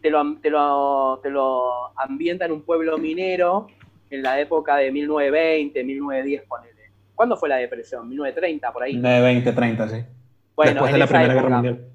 te, 0.00 0.08
lo, 0.08 0.36
te, 0.40 0.48
lo, 0.48 1.20
te 1.22 1.28
lo 1.28 1.98
ambienta 1.98 2.46
en 2.46 2.52
un 2.52 2.62
pueblo 2.62 2.96
minero 2.96 3.66
en 4.10 4.22
la 4.22 4.40
época 4.40 4.76
de 4.76 4.90
1920, 4.90 5.84
1910, 5.84 6.42
ponele. 6.46 6.92
¿Cuándo 7.14 7.36
fue 7.36 7.48
la 7.48 7.56
depresión? 7.56 8.08
1930, 8.08 8.72
por 8.72 8.82
ahí. 8.82 8.94
1920, 8.94 9.52
30, 9.52 9.88
sí. 9.88 10.04
Bueno, 10.56 10.72
Después 10.72 10.92
de 10.92 10.98
la 10.98 11.06
Primera 11.06 11.34
Guerra 11.34 11.48
Mundial. 11.48 11.86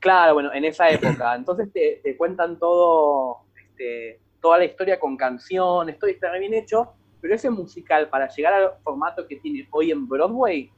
Claro, 0.00 0.34
bueno, 0.34 0.52
en 0.52 0.64
esa 0.64 0.88
época. 0.88 1.34
Entonces 1.36 1.68
te, 1.72 2.16
cuentan 2.16 2.58
todo, 2.58 3.38
este, 3.60 4.20
toda 4.40 4.58
la 4.58 4.64
historia 4.64 4.98
con 4.98 5.16
canciones, 5.16 5.98
todo 5.98 6.10
está 6.10 6.32
bien 6.38 6.54
hecho, 6.54 6.94
pero 7.20 7.34
ese 7.34 7.50
musical, 7.50 8.08
para 8.08 8.28
llegar 8.28 8.52
al 8.54 8.70
formato 8.82 9.26
que 9.26 9.36
tiene 9.36 9.66
hoy 9.70 9.90
en 9.90 10.08
Broadway, 10.08 10.70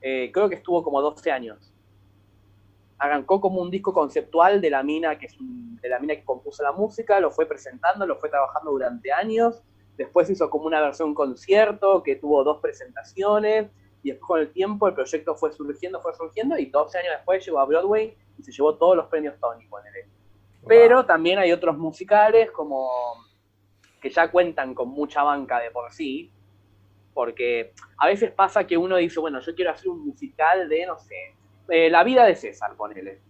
eh, 0.00 0.30
creo 0.32 0.48
que 0.48 0.56
estuvo 0.56 0.82
como 0.82 1.02
12 1.02 1.30
años. 1.30 1.72
Arrancó 2.98 3.40
como 3.40 3.60
un 3.60 3.70
disco 3.70 3.92
conceptual 3.92 4.60
de 4.60 4.70
la 4.70 4.82
mina 4.82 5.18
que 5.18 5.26
es 5.26 5.36
de 5.38 5.88
la 5.88 5.98
mina 6.00 6.14
que 6.16 6.24
compuso 6.24 6.62
la 6.62 6.72
música, 6.72 7.20
lo 7.20 7.30
fue 7.30 7.46
presentando, 7.46 8.06
lo 8.06 8.16
fue 8.16 8.28
trabajando 8.28 8.72
durante 8.72 9.12
años. 9.12 9.62
Después 9.98 10.30
hizo 10.30 10.48
como 10.48 10.66
una 10.66 10.80
versión 10.80 11.12
concierto 11.12 12.04
que 12.04 12.14
tuvo 12.14 12.44
dos 12.44 12.60
presentaciones 12.60 13.68
y 14.04 14.12
después 14.12 14.28
con 14.28 14.40
el 14.40 14.52
tiempo 14.52 14.86
el 14.86 14.94
proyecto 14.94 15.34
fue 15.34 15.52
surgiendo, 15.52 16.00
fue 16.00 16.14
surgiendo 16.14 16.56
y 16.56 16.66
12 16.66 16.98
años 16.98 17.12
después 17.16 17.44
llegó 17.44 17.58
a 17.58 17.64
Broadway 17.64 18.16
y 18.38 18.42
se 18.44 18.52
llevó 18.52 18.76
todos 18.76 18.96
los 18.96 19.06
premios 19.06 19.34
Tony, 19.40 19.66
con 19.68 19.84
él. 19.84 20.08
Pero 20.68 21.04
también 21.04 21.40
hay 21.40 21.50
otros 21.50 21.76
musicales 21.76 22.52
como 22.52 22.88
que 24.00 24.08
ya 24.08 24.30
cuentan 24.30 24.72
con 24.72 24.88
mucha 24.88 25.24
banca 25.24 25.58
de 25.58 25.72
por 25.72 25.90
sí, 25.92 26.30
porque 27.12 27.72
a 27.96 28.06
veces 28.06 28.30
pasa 28.30 28.64
que 28.64 28.76
uno 28.76 28.96
dice, 28.96 29.18
bueno, 29.18 29.40
yo 29.40 29.52
quiero 29.56 29.72
hacer 29.72 29.88
un 29.88 30.06
musical 30.06 30.68
de, 30.68 30.86
no 30.86 30.96
sé, 30.96 31.34
eh, 31.68 31.90
la 31.90 32.04
vida 32.04 32.24
de 32.24 32.36
César, 32.36 32.76
ponele. 32.76 33.20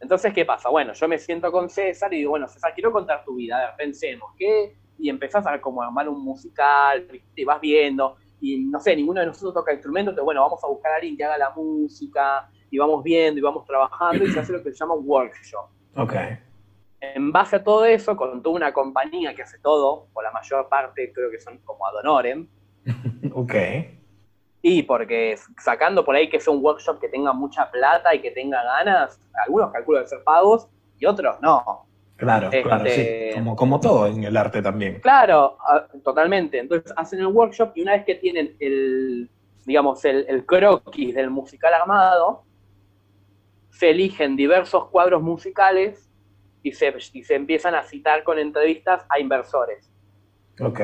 Entonces, 0.00 0.32
¿qué 0.34 0.44
pasa? 0.44 0.68
Bueno, 0.68 0.94
yo 0.94 1.06
me 1.06 1.18
siento 1.18 1.52
con 1.52 1.70
César 1.70 2.12
y 2.12 2.18
digo, 2.18 2.30
bueno, 2.30 2.48
César, 2.48 2.74
quiero 2.74 2.90
contar 2.90 3.24
tu 3.24 3.36
vida, 3.36 3.58
a 3.58 3.66
ver, 3.66 3.76
pensemos, 3.76 4.32
¿qué? 4.36 4.74
Y 4.98 5.08
empezás 5.08 5.46
a 5.46 5.60
cómo 5.60 5.82
armar 5.82 6.08
un 6.08 6.22
musical, 6.22 7.06
te 7.34 7.44
vas 7.44 7.60
viendo, 7.60 8.16
y 8.40 8.58
no 8.58 8.80
sé, 8.80 8.96
ninguno 8.96 9.20
de 9.20 9.26
nosotros 9.26 9.54
toca 9.54 9.72
instrumentos, 9.72 10.12
entonces, 10.12 10.24
bueno, 10.24 10.42
vamos 10.42 10.62
a 10.62 10.66
buscar 10.66 10.92
a 10.92 10.96
alguien 10.96 11.16
que 11.16 11.24
haga 11.24 11.38
la 11.38 11.50
música, 11.50 12.48
y 12.70 12.78
vamos 12.78 13.02
viendo, 13.02 13.38
y 13.38 13.42
vamos 13.42 13.64
trabajando, 13.64 14.24
y 14.24 14.30
se 14.30 14.40
hace 14.40 14.52
lo 14.52 14.62
que 14.62 14.72
se 14.72 14.78
llama 14.78 14.94
un 14.94 15.04
workshop. 15.06 15.66
Ok 15.96 16.14
en 17.00 17.32
base 17.32 17.56
a 17.56 17.64
todo 17.64 17.84
eso, 17.84 18.16
con 18.16 18.42
toda 18.42 18.56
una 18.56 18.72
compañía 18.72 19.34
que 19.34 19.42
hace 19.42 19.58
todo, 19.58 20.08
por 20.12 20.24
la 20.24 20.32
mayor 20.32 20.68
parte 20.68 21.12
creo 21.12 21.30
que 21.30 21.40
son 21.40 21.58
como 21.58 21.86
Adonorem. 21.86 22.48
ok. 23.32 23.54
Y 24.60 24.82
porque 24.82 25.38
sacando 25.58 26.04
por 26.04 26.16
ahí 26.16 26.28
que 26.28 26.40
sea 26.40 26.52
un 26.52 26.62
workshop 26.64 26.98
que 26.98 27.08
tenga 27.08 27.32
mucha 27.32 27.70
plata 27.70 28.14
y 28.14 28.20
que 28.20 28.32
tenga 28.32 28.62
ganas, 28.62 29.20
algunos 29.46 29.70
calculan 29.70 30.06
ser 30.06 30.22
pagos 30.24 30.68
y 30.98 31.06
otros 31.06 31.40
no. 31.40 31.86
Claro, 32.18 32.50
claro, 32.50 32.84
sí. 32.84 33.00
Este, 33.00 33.30
como, 33.34 33.54
como 33.54 33.78
todo 33.78 34.08
en 34.08 34.24
el 34.24 34.36
arte 34.36 34.60
también. 34.60 35.00
Claro, 35.00 35.56
totalmente. 36.02 36.58
Entonces 36.58 36.92
hacen 36.96 37.20
el 37.20 37.28
workshop 37.28 37.70
y 37.76 37.82
una 37.82 37.92
vez 37.92 38.04
que 38.04 38.16
tienen 38.16 38.56
el, 38.58 39.30
digamos, 39.64 40.04
el, 40.04 40.26
el 40.28 40.44
croquis 40.44 41.14
del 41.14 41.30
musical 41.30 41.72
armado, 41.72 42.42
se 43.70 43.90
eligen 43.90 44.34
diversos 44.34 44.88
cuadros 44.88 45.22
musicales 45.22 46.10
y 46.64 46.72
se, 46.72 46.92
se 47.00 47.34
empiezan 47.36 47.76
a 47.76 47.84
citar 47.84 48.24
con 48.24 48.38
entrevistas 48.40 49.06
a 49.08 49.20
inversores. 49.20 49.88
Ok. 50.60 50.80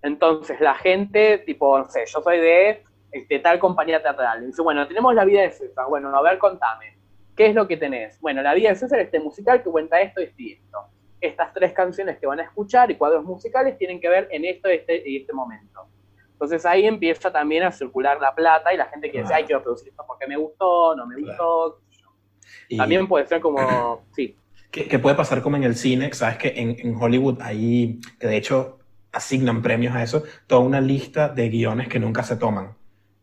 Entonces 0.00 0.60
la 0.60 0.74
gente, 0.74 1.38
tipo, 1.38 1.78
no 1.78 1.90
sé, 1.90 2.04
yo 2.06 2.22
soy 2.22 2.38
de, 2.38 2.82
este, 3.12 3.38
tal 3.40 3.58
compañía 3.58 4.02
teatral. 4.02 4.46
dice, 4.46 4.62
bueno, 4.62 4.86
tenemos 4.88 5.14
la 5.14 5.24
vida 5.24 5.42
de 5.42 5.50
César. 5.50 5.86
Bueno, 5.88 6.14
a 6.16 6.22
ver, 6.22 6.38
contame. 6.38 6.97
¿Qué 7.38 7.46
es 7.46 7.54
lo 7.54 7.66
que 7.66 7.76
tenés? 7.76 8.20
Bueno, 8.20 8.42
la 8.42 8.52
vida 8.52 8.68
de 8.68 8.74
César 8.74 8.98
es 8.98 9.06
este 9.06 9.20
musical 9.20 9.62
que 9.62 9.70
cuenta 9.70 10.00
esto, 10.00 10.20
y 10.20 10.52
esto. 10.52 10.78
Estas 11.20 11.54
tres 11.54 11.72
canciones 11.72 12.18
que 12.18 12.26
van 12.26 12.40
a 12.40 12.42
escuchar 12.42 12.90
y 12.90 12.96
cuadros 12.96 13.24
musicales 13.24 13.78
tienen 13.78 14.00
que 14.00 14.08
ver 14.08 14.28
en 14.30 14.44
esto 14.44 14.68
este, 14.68 15.08
y 15.08 15.18
este 15.18 15.32
momento. 15.32 15.86
Entonces 16.32 16.66
ahí 16.66 16.84
empieza 16.84 17.32
también 17.32 17.62
a 17.62 17.72
circular 17.72 18.20
la 18.20 18.34
plata 18.34 18.74
y 18.74 18.76
la 18.76 18.86
gente 18.86 19.10
que 19.10 19.22
dice, 19.22 19.32
ay, 19.32 19.44
quiero 19.44 19.62
producir 19.62 19.88
esto 19.88 20.04
porque 20.06 20.26
me 20.26 20.36
gustó, 20.36 20.94
no 20.96 21.06
me 21.06 21.20
gustó. 21.20 21.80
También 22.76 23.08
puede 23.08 23.26
ser 23.26 23.40
como, 23.40 24.04
sí 24.12 24.36
que, 24.70 24.98
puede 24.98 25.16
pasar 25.16 25.42
como 25.42 25.56
en 25.56 25.64
el 25.64 25.76
cine, 25.76 26.12
sabes 26.12 26.38
que 26.38 26.48
en, 26.56 26.76
en, 26.78 26.94
Hollywood 26.96 27.40
hay, 27.40 28.00
que 28.18 28.26
de 28.26 28.36
hecho 28.36 28.78
asignan 29.12 29.62
premios 29.62 29.94
a 29.94 30.02
eso, 30.02 30.24
toda 30.46 30.60
una 30.60 30.80
lista 30.80 31.28
de 31.28 31.48
guiones 31.48 31.88
que 31.88 31.98
nunca 31.98 32.22
se 32.22 32.36
toman. 32.36 32.77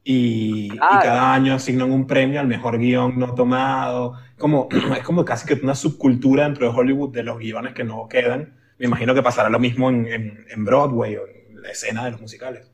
Y, 0.07 0.71
y 0.71 0.77
cada 0.77 1.33
año 1.33 1.55
asignan 1.55 1.91
un 1.91 2.05
premio 2.05 2.39
al 2.39 2.47
mejor 2.47 2.77
guion 2.77 3.17
no 3.17 3.33
tomado. 3.33 4.13
Como, 4.37 4.69
es 4.97 5.03
como 5.03 5.25
casi 5.25 5.47
que 5.47 5.59
una 5.61 5.75
subcultura 5.75 6.43
dentro 6.43 6.71
de 6.71 6.77
Hollywood 6.77 7.11
de 7.11 7.23
los 7.23 7.39
guiones 7.39 7.73
que 7.73 7.83
no 7.83 8.07
quedan. 8.07 8.55
Me 8.77 8.85
imagino 8.85 9.15
que 9.15 9.23
pasará 9.23 9.49
lo 9.49 9.59
mismo 9.59 9.89
en, 9.89 10.05
en, 10.05 10.45
en 10.49 10.63
Broadway 10.63 11.15
o 11.15 11.25
en 11.27 11.61
la 11.61 11.71
escena 11.71 12.05
de 12.05 12.11
los 12.11 12.21
musicales. 12.21 12.71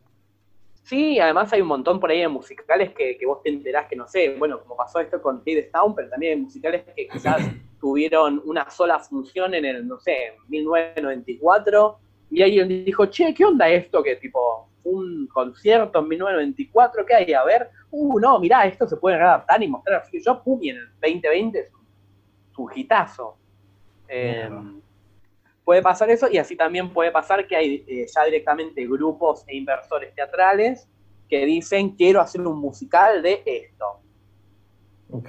Sí, 0.84 1.20
además 1.20 1.54
hay 1.54 1.62
un 1.62 1.70
montón 1.70 2.02
por 2.02 2.12
ahí 2.12 2.20
de 2.20 2.28
musicales 2.28 2.92
que, 2.94 3.18
que, 3.18 3.26
vos 3.26 3.42
te 3.42 3.50
enterás 3.50 3.88
que 3.88 3.96
no 3.96 4.10
sé, 4.10 4.36
bueno, 4.38 4.60
como 4.60 4.76
pasó 4.76 5.00
esto 5.00 5.22
con 5.22 5.42
Ted 5.44 5.60
Stone, 5.60 5.94
pero 5.96 6.10
también 6.10 6.34
hay 6.34 6.44
musicales 6.44 6.84
que 6.96 7.08
quizás 7.08 7.40
tuvieron 7.80 8.42
una 8.44 8.70
sola 8.70 9.00
función 9.00 9.54
en 9.54 9.64
el, 9.64 9.88
no 9.88 10.00
sé, 10.00 10.34
1994, 10.50 12.00
y 12.32 12.42
alguien 12.42 12.68
dijo, 12.68 13.06
che, 13.06 13.34
¿qué 13.34 13.46
onda 13.46 13.70
esto? 13.70 14.04
Que 14.04 14.16
tipo, 14.18 14.70
un 14.84 15.28
concierto 15.28 16.00
en 16.00 16.08
1994, 16.08 17.06
¿qué 17.06 17.16
hay? 17.16 17.34
A 17.34 17.44
ver, 17.44 17.70
uh, 17.92 18.20
no, 18.20 18.40
mirá, 18.40 18.66
esto 18.66 18.88
se 18.88 18.98
puede 18.98 19.18
adaptar 19.18 19.62
y 19.62 19.68
mostrar 19.68 20.02
así. 20.02 20.22
Yo, 20.24 20.42
pum, 20.44 20.60
y 20.62 20.70
en 20.70 20.78
el 20.78 20.90
2020 21.02 21.60
es 21.60 21.68
un, 22.58 22.72
hitazo. 22.76 23.38
Em, 24.08 24.82
puede 25.64 25.82
pasar 25.82 26.10
eso, 26.10 26.30
y 26.30 26.38
así 26.38 26.56
también 26.56 26.92
puede 26.92 27.12
pasar 27.12 27.48
que 27.48 27.56
hay 27.56 27.86
eh, 27.88 28.06
ya 28.14 28.24
directamente 28.26 28.86
grupos 28.86 29.44
e 29.48 29.56
inversores 29.56 30.14
teatrales 30.14 30.88
que 31.30 31.46
dicen, 31.46 31.96
quiero 31.96 32.20
hacer 32.20 32.42
un 32.42 32.60
musical 32.60 33.22
de 33.22 33.42
esto 33.46 34.02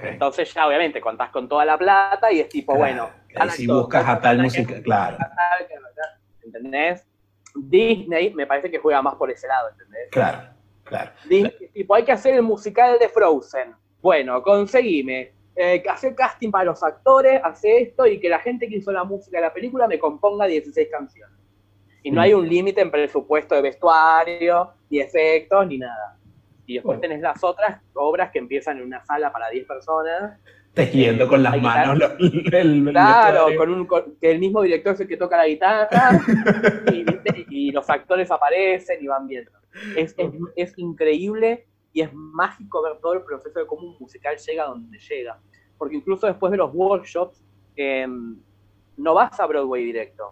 entonces 0.03 0.53
ya 0.53 0.67
obviamente 0.67 1.01
contás 1.01 1.29
con 1.29 1.47
toda 1.47 1.65
la 1.65 1.77
plata 1.77 2.31
y 2.31 2.39
es 2.39 2.49
tipo, 2.49 2.75
bueno... 2.75 3.09
si 3.49 3.67
buscas 3.67 4.07
a 4.07 4.19
tal 4.21 4.39
música, 4.39 4.81
claro. 4.81 5.17
¿Entendés? 6.43 7.05
Disney 7.55 8.33
me 8.33 8.47
parece 8.47 8.69
que 8.69 8.79
juega 8.79 9.01
más 9.01 9.15
por 9.15 9.29
ese 9.29 9.47
lado, 9.47 9.69
¿entendés? 9.69 10.09
Claro, 10.11 10.49
claro. 10.83 11.11
Disney, 11.27 11.69
tipo, 11.73 11.95
hay 11.95 12.03
que 12.03 12.11
hacer 12.11 12.35
el 12.35 12.41
musical 12.41 12.97
de 12.99 13.09
Frozen. 13.09 13.75
Bueno, 14.01 14.41
conseguime. 14.41 15.33
Eh, 15.55 15.83
hacer 15.87 16.15
casting 16.15 16.49
para 16.49 16.65
los 16.65 16.81
actores, 16.81 17.39
hace 17.43 17.83
esto 17.83 18.07
y 18.07 18.19
que 18.19 18.27
la 18.27 18.39
gente 18.39 18.67
que 18.67 18.77
hizo 18.77 18.91
la 18.91 19.03
música 19.03 19.37
de 19.37 19.43
la 19.43 19.53
película 19.53 19.87
me 19.87 19.99
componga 19.99 20.47
16 20.47 20.89
canciones. 20.89 21.37
Y 22.01 22.11
no 22.11 22.21
hay 22.21 22.33
un 22.33 22.49
límite 22.49 22.81
en 22.81 22.89
presupuesto 22.89 23.55
de 23.55 23.61
vestuario, 23.61 24.73
ni 24.89 24.99
efectos, 24.99 25.67
ni 25.67 25.77
nada. 25.77 26.17
Y 26.65 26.75
después 26.75 26.99
tenés 26.99 27.21
las 27.21 27.43
otras 27.43 27.81
obras 27.93 28.31
que 28.31 28.39
empiezan 28.39 28.77
en 28.77 28.83
una 28.83 29.05
sala 29.05 29.31
para 29.31 29.49
10 29.49 29.67
personas. 29.67 30.39
Tejiendo 30.73 31.27
con 31.27 31.43
las 31.43 31.61
manos. 31.61 31.99
claro, 32.91 33.47
con 33.55 33.69
un, 33.69 33.87
que 34.19 34.31
el 34.31 34.39
mismo 34.39 34.63
director 34.63 34.93
es 34.93 35.01
el 35.01 35.07
que 35.07 35.17
toca 35.17 35.37
la 35.37 35.47
guitarra 35.47 36.19
y, 37.49 37.71
los 37.71 37.89
actores 37.89 38.29
aparecen 38.31 39.03
y 39.03 39.07
van 39.07 39.27
viendo. 39.27 39.51
Es, 39.95 40.15
es, 40.55 40.77
increíble 40.77 41.67
y 41.91 42.01
es 42.01 42.13
mágico 42.13 42.83
ver 42.83 42.99
todo 42.99 43.13
el 43.13 43.23
proceso 43.23 43.59
de 43.59 43.65
cómo 43.65 43.87
un 43.87 43.97
musical 43.99 44.35
llega 44.37 44.63
a 44.63 44.67
donde 44.67 44.97
llega. 44.97 45.39
Porque 45.77 45.95
incluso 45.95 46.27
después 46.27 46.51
de 46.51 46.57
los 46.57 46.71
workshops, 46.73 47.43
em, 47.75 48.39
no 48.97 49.13
vas 49.13 49.39
a 49.39 49.45
Broadway 49.45 49.85
directo. 49.85 50.31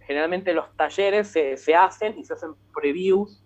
Generalmente 0.00 0.52
los 0.52 0.74
talleres 0.76 1.28
se, 1.28 1.56
se 1.56 1.74
hacen 1.74 2.18
y 2.18 2.24
se 2.24 2.34
hacen 2.34 2.54
previews 2.74 3.42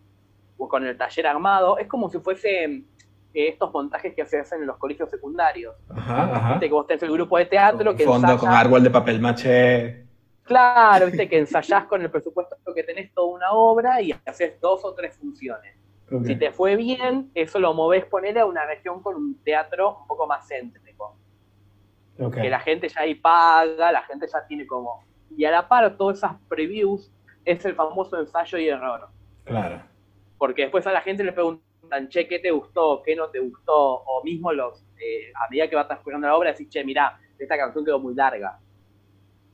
con 0.68 0.86
el 0.86 0.96
taller 0.96 1.26
armado, 1.26 1.78
es 1.78 1.86
como 1.86 2.08
si 2.10 2.18
fuese 2.18 2.64
eh, 2.64 2.84
estos 3.34 3.72
montajes 3.72 4.14
que 4.14 4.24
se 4.26 4.40
hacen 4.40 4.60
en 4.60 4.66
los 4.66 4.76
colegios 4.76 5.10
secundarios. 5.10 5.74
Ajá, 5.88 6.58
que 6.60 6.68
vos 6.68 6.86
tenés 6.86 7.02
el 7.02 7.12
grupo 7.12 7.38
de 7.38 7.46
teatro 7.46 7.94
que 7.94 8.04
fondo 8.04 8.36
con 8.38 8.50
árbol 8.50 8.82
de 8.82 8.90
papel 8.90 9.20
maché. 9.20 10.06
Claro, 10.42 11.06
viste 11.06 11.28
que 11.28 11.38
ensayás 11.38 11.84
con 11.84 12.02
el 12.02 12.10
presupuesto 12.10 12.56
que 12.74 12.82
tenés 12.82 13.12
toda 13.14 13.34
una 13.34 13.52
obra 13.52 14.00
y 14.00 14.14
haces 14.26 14.60
dos 14.60 14.84
o 14.84 14.94
tres 14.94 15.16
funciones. 15.16 15.76
Si 16.26 16.36
te 16.36 16.52
fue 16.52 16.76
bien, 16.76 17.30
eso 17.34 17.58
lo 17.58 17.72
movés, 17.72 18.04
poner 18.04 18.38
a 18.38 18.44
una 18.44 18.66
región 18.66 19.02
con 19.02 19.16
un 19.16 19.42
teatro 19.42 20.00
un 20.02 20.06
poco 20.06 20.26
más 20.26 20.46
céntrico. 20.46 21.16
Que 22.34 22.50
la 22.50 22.60
gente 22.60 22.88
ya 22.90 23.00
ahí 23.00 23.14
paga, 23.14 23.90
la 23.90 24.02
gente 24.02 24.26
ya 24.30 24.46
tiene 24.46 24.66
como... 24.66 25.02
Y 25.34 25.46
a 25.46 25.50
la 25.50 25.66
par, 25.66 25.96
todas 25.96 26.18
esas 26.18 26.32
previews 26.50 27.10
es 27.46 27.64
el 27.64 27.74
famoso 27.74 28.20
ensayo 28.20 28.58
y 28.58 28.68
error. 28.68 29.08
Claro 29.44 29.80
porque 30.42 30.62
después 30.62 30.84
a 30.88 30.92
la 30.92 31.02
gente 31.02 31.22
le 31.22 31.32
preguntan, 31.82 32.08
che, 32.08 32.28
¿qué 32.28 32.38
te 32.38 32.50
gustó? 32.50 33.02
¿Qué 33.04 33.16
no 33.16 33.28
te 33.28 33.40
gustó? 33.40 33.74
O 33.74 34.22
mismo 34.22 34.52
los, 34.52 34.84
eh, 34.98 35.32
a 35.34 35.48
medida 35.50 35.68
que 35.68 35.76
va 35.76 35.86
transcurriendo 35.86 36.26
la 36.26 36.36
obra, 36.36 36.52
decís, 36.52 36.68
che, 36.68 36.84
mirá, 36.84 37.18
esta 37.38 37.56
canción 37.56 37.84
quedó 37.84 37.98
muy 37.98 38.14
larga. 38.14 38.58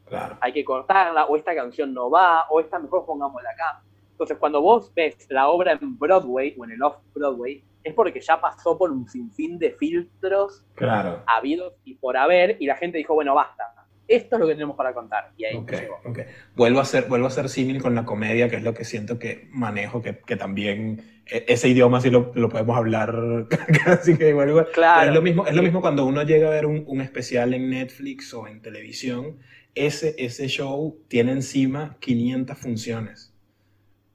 Claro. 0.05 0.37
Hay 0.41 0.53
que 0.53 0.65
cortarla, 0.65 1.27
o 1.27 1.37
esta 1.37 1.55
canción 1.55 1.93
no 1.93 2.11
va, 2.11 2.47
o 2.51 2.61
esta 2.61 2.79
mejor 2.79 3.05
pongámosla 3.05 3.51
acá. 3.51 3.83
Entonces, 4.11 4.37
cuando 4.39 4.61
vos 4.61 4.93
ves 4.95 5.27
la 5.31 5.49
obra 5.49 5.73
en 5.73 5.99
Broadway 5.99 6.55
o 6.59 6.65
en 6.65 6.73
el 6.73 6.83
Off-Broadway, 6.83 7.63
es 7.85 7.95
porque 7.95 8.21
ya 8.21 8.41
pasó 8.41 8.77
por 8.77 8.91
un 8.91 9.09
sinfín 9.09 9.59
de 9.59 9.71
filtros 9.73 10.65
claro. 10.75 11.23
habidos 11.27 11.75
y 11.85 11.95
por 11.95 12.17
haber, 12.17 12.57
y 12.61 12.67
la 12.67 12.77
gente 12.77 12.99
dijo, 12.99 13.15
bueno, 13.15 13.35
basta 13.35 13.78
esto 14.09 14.37
es 14.37 14.41
lo 14.41 14.47
que 14.47 14.55
tenemos 14.55 14.77
para 14.77 14.95
contar. 14.95 15.33
Y 15.37 15.45
ahí 15.45 15.57
okay, 15.57 15.87
okay. 16.05 16.25
Vuelvo 16.57 16.81
a 16.81 16.85
ser, 16.85 17.05
vuelvo 17.05 17.27
a 17.27 17.31
ser 17.31 17.49
símil 17.49 17.81
con 17.81 17.95
la 17.95 18.05
comedia, 18.05 18.49
que 18.49 18.57
es 18.57 18.63
lo 18.63 18.75
que 18.75 18.85
siento 18.85 19.19
que 19.19 19.49
manejo, 19.53 20.01
que, 20.03 20.19
que 20.19 20.37
también 20.37 21.23
e, 21.27 21.45
ese 21.47 21.69
idioma 21.69 22.01
sí 22.01 22.11
lo, 22.11 22.33
lo 22.35 22.49
podemos 22.49 22.77
hablar 22.77 23.47
casi 23.85 24.17
que 24.17 24.31
igual. 24.31 24.67
Claro. 24.73 25.09
es 25.09 25.15
lo 25.15 25.23
mismo, 25.23 25.47
es 25.47 25.55
lo 25.55 25.63
mismo 25.63 25.81
cuando 25.83 26.07
uno 26.07 26.23
llega 26.23 26.49
a 26.49 26.51
ver 26.51 26.67
un, 26.67 26.85
un, 26.87 27.01
especial 27.03 27.53
en 27.53 27.71
Netflix 27.71 28.33
o 28.33 28.49
en 28.49 28.63
televisión, 28.63 29.39
ese, 29.75 30.15
ese 30.19 30.49
show 30.49 30.99
tiene 31.09 31.33
encima 31.33 31.99
500 32.01 32.59
funciones. 32.59 33.35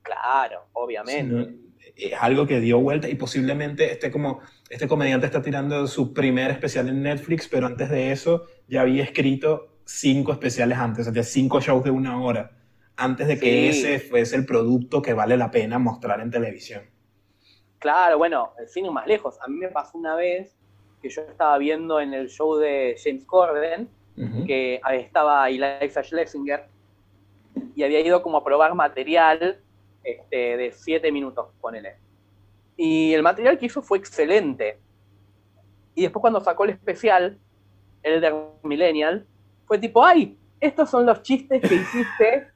Claro, 0.01 0.67
obviamente. 0.73 1.55
es 1.95 2.13
algo 2.19 2.47
que 2.47 2.59
dio 2.59 2.79
vuelta 2.79 3.07
y 3.07 3.15
posiblemente 3.15 3.91
este, 3.91 4.09
como, 4.11 4.41
este 4.69 4.87
comediante 4.87 5.27
está 5.27 5.41
tirando 5.41 5.85
su 5.85 6.13
primer 6.13 6.49
especial 6.49 6.89
en 6.89 7.03
Netflix, 7.03 7.47
pero 7.47 7.67
antes 7.67 7.89
de 7.89 8.11
eso 8.11 8.47
ya 8.67 8.81
había 8.81 9.03
escrito 9.03 9.72
cinco 9.85 10.31
especiales 10.31 10.77
antes, 10.77 11.07
o 11.07 11.13
sea, 11.13 11.23
cinco 11.23 11.59
shows 11.59 11.83
de 11.83 11.91
una 11.91 12.21
hora, 12.21 12.51
antes 12.95 13.27
de 13.27 13.39
que 13.39 13.69
ese 13.69 13.99
fuese 13.99 14.35
el 14.35 14.45
producto 14.45 15.01
que 15.01 15.13
vale 15.13 15.37
la 15.37 15.51
pena 15.51 15.79
mostrar 15.79 16.21
en 16.21 16.31
televisión. 16.31 16.83
Claro, 17.79 18.17
bueno, 18.17 18.53
el 18.59 18.67
cine 18.67 18.89
más 18.91 19.07
lejos. 19.07 19.37
A 19.41 19.47
mí 19.47 19.57
me 19.57 19.67
pasó 19.67 19.97
una 19.97 20.15
vez 20.15 20.55
que 21.01 21.09
yo 21.09 21.21
estaba 21.21 21.57
viendo 21.57 21.99
en 21.99 22.13
el 22.13 22.29
show 22.29 22.55
de 22.55 22.95
James 23.03 23.25
Corden, 23.25 23.89
que 24.45 24.79
estaba 24.91 25.49
Eliza 25.49 26.03
Schlesinger, 26.03 26.65
y 27.75 27.83
había 27.83 27.99
ido 27.99 28.21
como 28.21 28.37
a 28.37 28.43
probar 28.43 28.73
material 28.73 29.59
este, 30.03 30.57
de 30.57 30.71
siete 30.71 31.11
minutos, 31.11 31.47
ponele. 31.59 31.95
Y 32.77 33.13
el 33.13 33.21
material 33.21 33.57
que 33.57 33.65
hizo 33.65 33.81
fue 33.81 33.97
excelente. 33.97 34.79
Y 35.95 36.03
después 36.03 36.21
cuando 36.21 36.39
sacó 36.41 36.63
el 36.63 36.71
especial, 36.71 37.37
el 38.01 38.21
de 38.21 38.33
Millennial, 38.63 39.27
fue 39.65 39.77
tipo, 39.79 40.03
ay, 40.03 40.37
estos 40.59 40.89
son 40.89 41.05
los 41.05 41.21
chistes 41.21 41.61
que 41.61 41.75
hiciste 41.75 42.47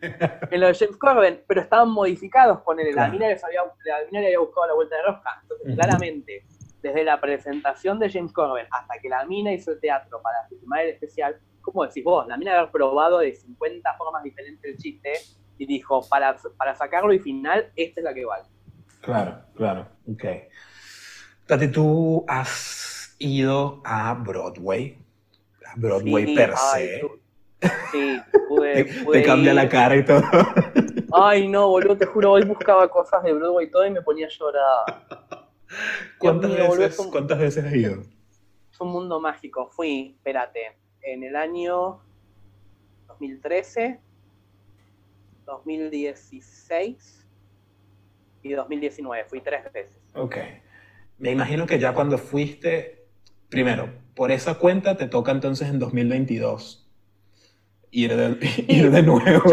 en 0.49 0.61
los 0.61 0.79
de 0.79 0.85
James 0.85 0.97
Corden, 0.97 1.43
pero 1.45 1.61
estaban 1.61 1.89
modificados, 1.89 2.61
ponele, 2.61 2.93
la 2.93 3.09
mina 3.09 3.27
les 3.27 3.43
había, 3.43 3.61
la 3.63 4.05
mina 4.05 4.21
le 4.21 4.27
había 4.27 4.39
buscado 4.39 4.67
la 4.67 4.73
vuelta 4.75 4.95
de 4.95 5.01
rosca. 5.03 5.39
Entonces, 5.41 5.75
claramente, 5.75 6.45
desde 6.81 7.03
la 7.03 7.19
presentación 7.19 7.99
de 7.99 8.09
James 8.09 8.31
Corden 8.31 8.65
hasta 8.71 8.99
que 9.01 9.09
la 9.09 9.25
mina 9.25 9.51
hizo 9.51 9.71
el 9.71 9.79
teatro 9.81 10.21
para 10.21 10.47
filmar 10.47 10.85
el 10.85 10.91
especial, 10.91 11.37
¿cómo 11.61 11.85
decís 11.85 12.03
vos? 12.03 12.25
La 12.27 12.37
mina 12.37 12.57
haber 12.57 12.71
probado 12.71 13.19
de 13.19 13.33
50 13.33 13.93
formas 13.97 14.23
diferentes 14.23 14.63
el 14.63 14.77
chiste 14.77 15.11
y 15.57 15.65
dijo, 15.65 16.07
para, 16.07 16.37
para 16.57 16.75
sacarlo 16.75 17.11
y 17.11 17.19
final, 17.19 17.71
esta 17.75 17.99
es 17.99 18.03
la 18.03 18.13
que 18.13 18.25
vale. 18.25 18.45
Claro, 19.01 19.41
claro, 19.55 19.87
ok. 20.09 20.23
Tati, 21.45 21.67
tú 21.69 22.25
has 22.27 23.15
ido 23.19 23.81
a 23.85 24.13
Broadway, 24.13 24.97
Broadway 25.77 26.35
per 26.35 26.55
se. 26.57 27.01
sí, 27.91 28.19
pude, 28.47 28.83
te, 28.83 29.23
cambia 29.23 29.53
la 29.53 29.67
cara 29.67 29.95
y 29.95 30.05
todo. 30.05 30.23
Ay, 31.13 31.47
no, 31.47 31.69
boludo, 31.69 31.97
te 31.97 32.05
juro, 32.05 32.33
hoy 32.33 32.43
buscaba 32.43 32.87
cosas 32.89 33.23
de 33.23 33.33
Broadway 33.33 33.67
y 33.67 33.71
todo 33.71 33.85
y 33.85 33.91
me 33.91 34.01
ponía 34.01 34.27
a 34.27 34.29
llorar. 34.29 35.27
¿Cuántas, 36.19 36.51
veces, 36.51 37.07
¿Cuántas 37.11 37.39
veces 37.39 37.65
has 37.65 37.73
ido? 37.73 38.01
Es 38.71 38.79
un 38.79 38.89
mundo 38.89 39.19
mágico. 39.19 39.69
Fui, 39.71 40.13
espérate, 40.17 40.77
en 41.01 41.23
el 41.23 41.35
año 41.35 41.99
2013, 43.07 43.99
2016 45.45 47.27
y 48.43 48.53
2019. 48.53 49.25
Fui 49.25 49.41
tres 49.41 49.71
veces. 49.71 49.97
Ok. 50.13 50.37
Me 51.17 51.31
imagino 51.31 51.65
que 51.65 51.79
ya 51.79 51.93
cuando 51.93 52.17
fuiste, 52.17 52.96
primero, 53.49 53.89
por 54.15 54.31
esa 54.31 54.55
cuenta 54.55 54.97
te 54.97 55.07
toca 55.07 55.31
entonces 55.31 55.69
en 55.69 55.79
2022 55.79 56.87
ir 57.91 58.15
de, 58.15 58.37
ir 58.67 58.91
de 58.91 59.03
nuevo. 59.03 59.43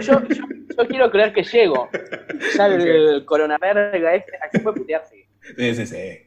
Yo, 0.00 0.86
quiero 0.88 1.10
creer 1.10 1.32
que 1.32 1.42
llego. 1.42 1.88
Ya 2.56 2.66
el, 2.66 3.24
coronavirus 3.24 3.94
este, 3.94 4.32
aquí 4.42 4.58
puede 4.58 4.80
putearse. 4.80 5.26
Sí, 5.56 5.74
sí, 5.74 5.86
sí 5.86 6.18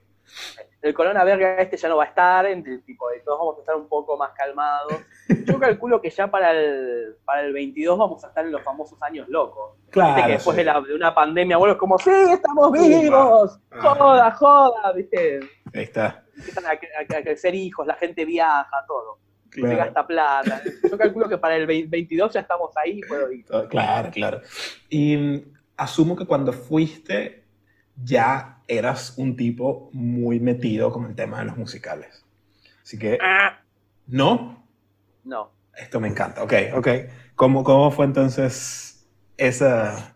el 0.82 0.94
Corona 0.94 1.24
Verga 1.24 1.56
este 1.56 1.78
ya 1.78 1.90
no 1.90 1.98
va 1.98 2.04
a 2.04 2.08
estar, 2.08 2.46
entre, 2.46 2.80
tipo, 2.80 3.10
de 3.10 3.20
todos 3.20 3.40
vamos 3.40 3.58
a 3.58 3.60
estar 3.62 3.76
un 3.76 3.88
poco 3.88 4.18
más 4.18 4.32
calmados. 4.34 4.94
Yo 5.46 5.60
calculo 5.60 6.02
que 6.02 6.10
ya 6.10 6.28
para 6.28 6.52
el, 6.52 7.16
para 7.26 7.42
el 7.42 7.54
22 7.54 7.98
vamos 7.98 8.24
a 8.24 8.28
estar 8.28 8.46
en 8.46 8.52
los 8.52 8.62
famosos 8.64 9.02
años 9.02 9.28
locos. 9.28 9.76
Claro. 9.90 10.26
que 10.26 10.32
después 10.34 10.56
de, 10.56 10.64
la, 10.64 10.82
de, 10.82 10.94
una 10.94 11.14
pandemia, 11.14 11.58
bueno, 11.58 11.74
es 11.74 11.80
como, 11.80 11.98
¡sí, 11.98 12.12
estamos 12.32 12.72
vivos! 12.72 13.60
¡Joda, 13.72 14.32
joda! 14.32 14.94
¿Viste? 14.94 15.40
Ahí 15.74 15.84
está. 15.84 16.24
Empiezan 16.38 16.66
a, 16.66 16.78
crecer 17.22 17.56
hijos, 17.56 17.88
la 17.88 17.96
gente 17.96 18.26
viaja, 18.26 18.86
todo. 18.88 19.20
Se 19.52 19.76
gasta 19.76 20.06
plata. 20.06 20.62
Yo 20.90 20.98
calculo 20.98 21.28
que 21.28 21.38
para 21.38 21.56
el 21.56 21.66
22 21.66 22.34
ya 22.34 22.42
estamos 22.42 22.72
ahí 22.78 23.02
puedo 23.02 23.32
ir. 23.32 23.46
Claro, 23.70 24.12
claro. 24.12 24.42
Y 24.90 25.18
mm, 25.18 25.42
asumo 25.78 26.16
que 26.16 26.26
cuando 26.26 26.54
fuiste 26.54 27.44
ya 27.96 28.62
eras 28.68 29.18
un 29.18 29.36
tipo 29.36 29.90
muy 29.94 30.40
metido 30.40 30.92
con 30.92 31.06
el 31.06 31.16
tema 31.16 31.40
de 31.40 31.46
los 31.46 31.58
musicales. 31.58 32.24
Así 32.84 33.00
que... 33.00 33.18
Ah. 33.22 33.60
¿No? 34.06 34.64
No. 35.24 35.52
Esto 35.76 36.00
me 36.00 36.08
encanta. 36.08 36.44
Ok, 36.44 36.54
ok. 36.76 36.88
¿Cómo, 37.36 37.64
cómo 37.64 37.92
fue 37.92 38.06
entonces 38.06 39.08
esa 39.38 40.16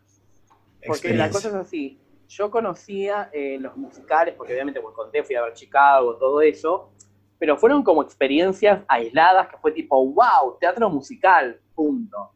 Porque 0.86 1.13
la 1.13 1.30
cosa 1.30 1.49
es 1.49 1.55
así. 1.55 2.01
Yo 2.32 2.49
conocía 2.49 3.29
eh, 3.34 3.57
los 3.59 3.75
musicales, 3.75 4.36
porque 4.36 4.53
obviamente 4.53 4.79
pues, 4.82 4.95
conté, 4.95 5.23
fui 5.23 5.36
a 5.36 5.43
ver 5.43 5.53
Chicago, 5.53 6.15
todo 6.17 6.41
eso, 6.41 6.91
pero 7.38 7.57
fueron 7.57 7.84
como 7.84 8.01
experiencias 8.03 8.84
aisladas 8.88 9.49
que 9.49 9.57
fue 9.57 9.71
tipo, 9.71 9.97
wow, 10.05 10.57
teatro 10.59 10.89
musical, 10.89 11.59
punto 11.75 12.32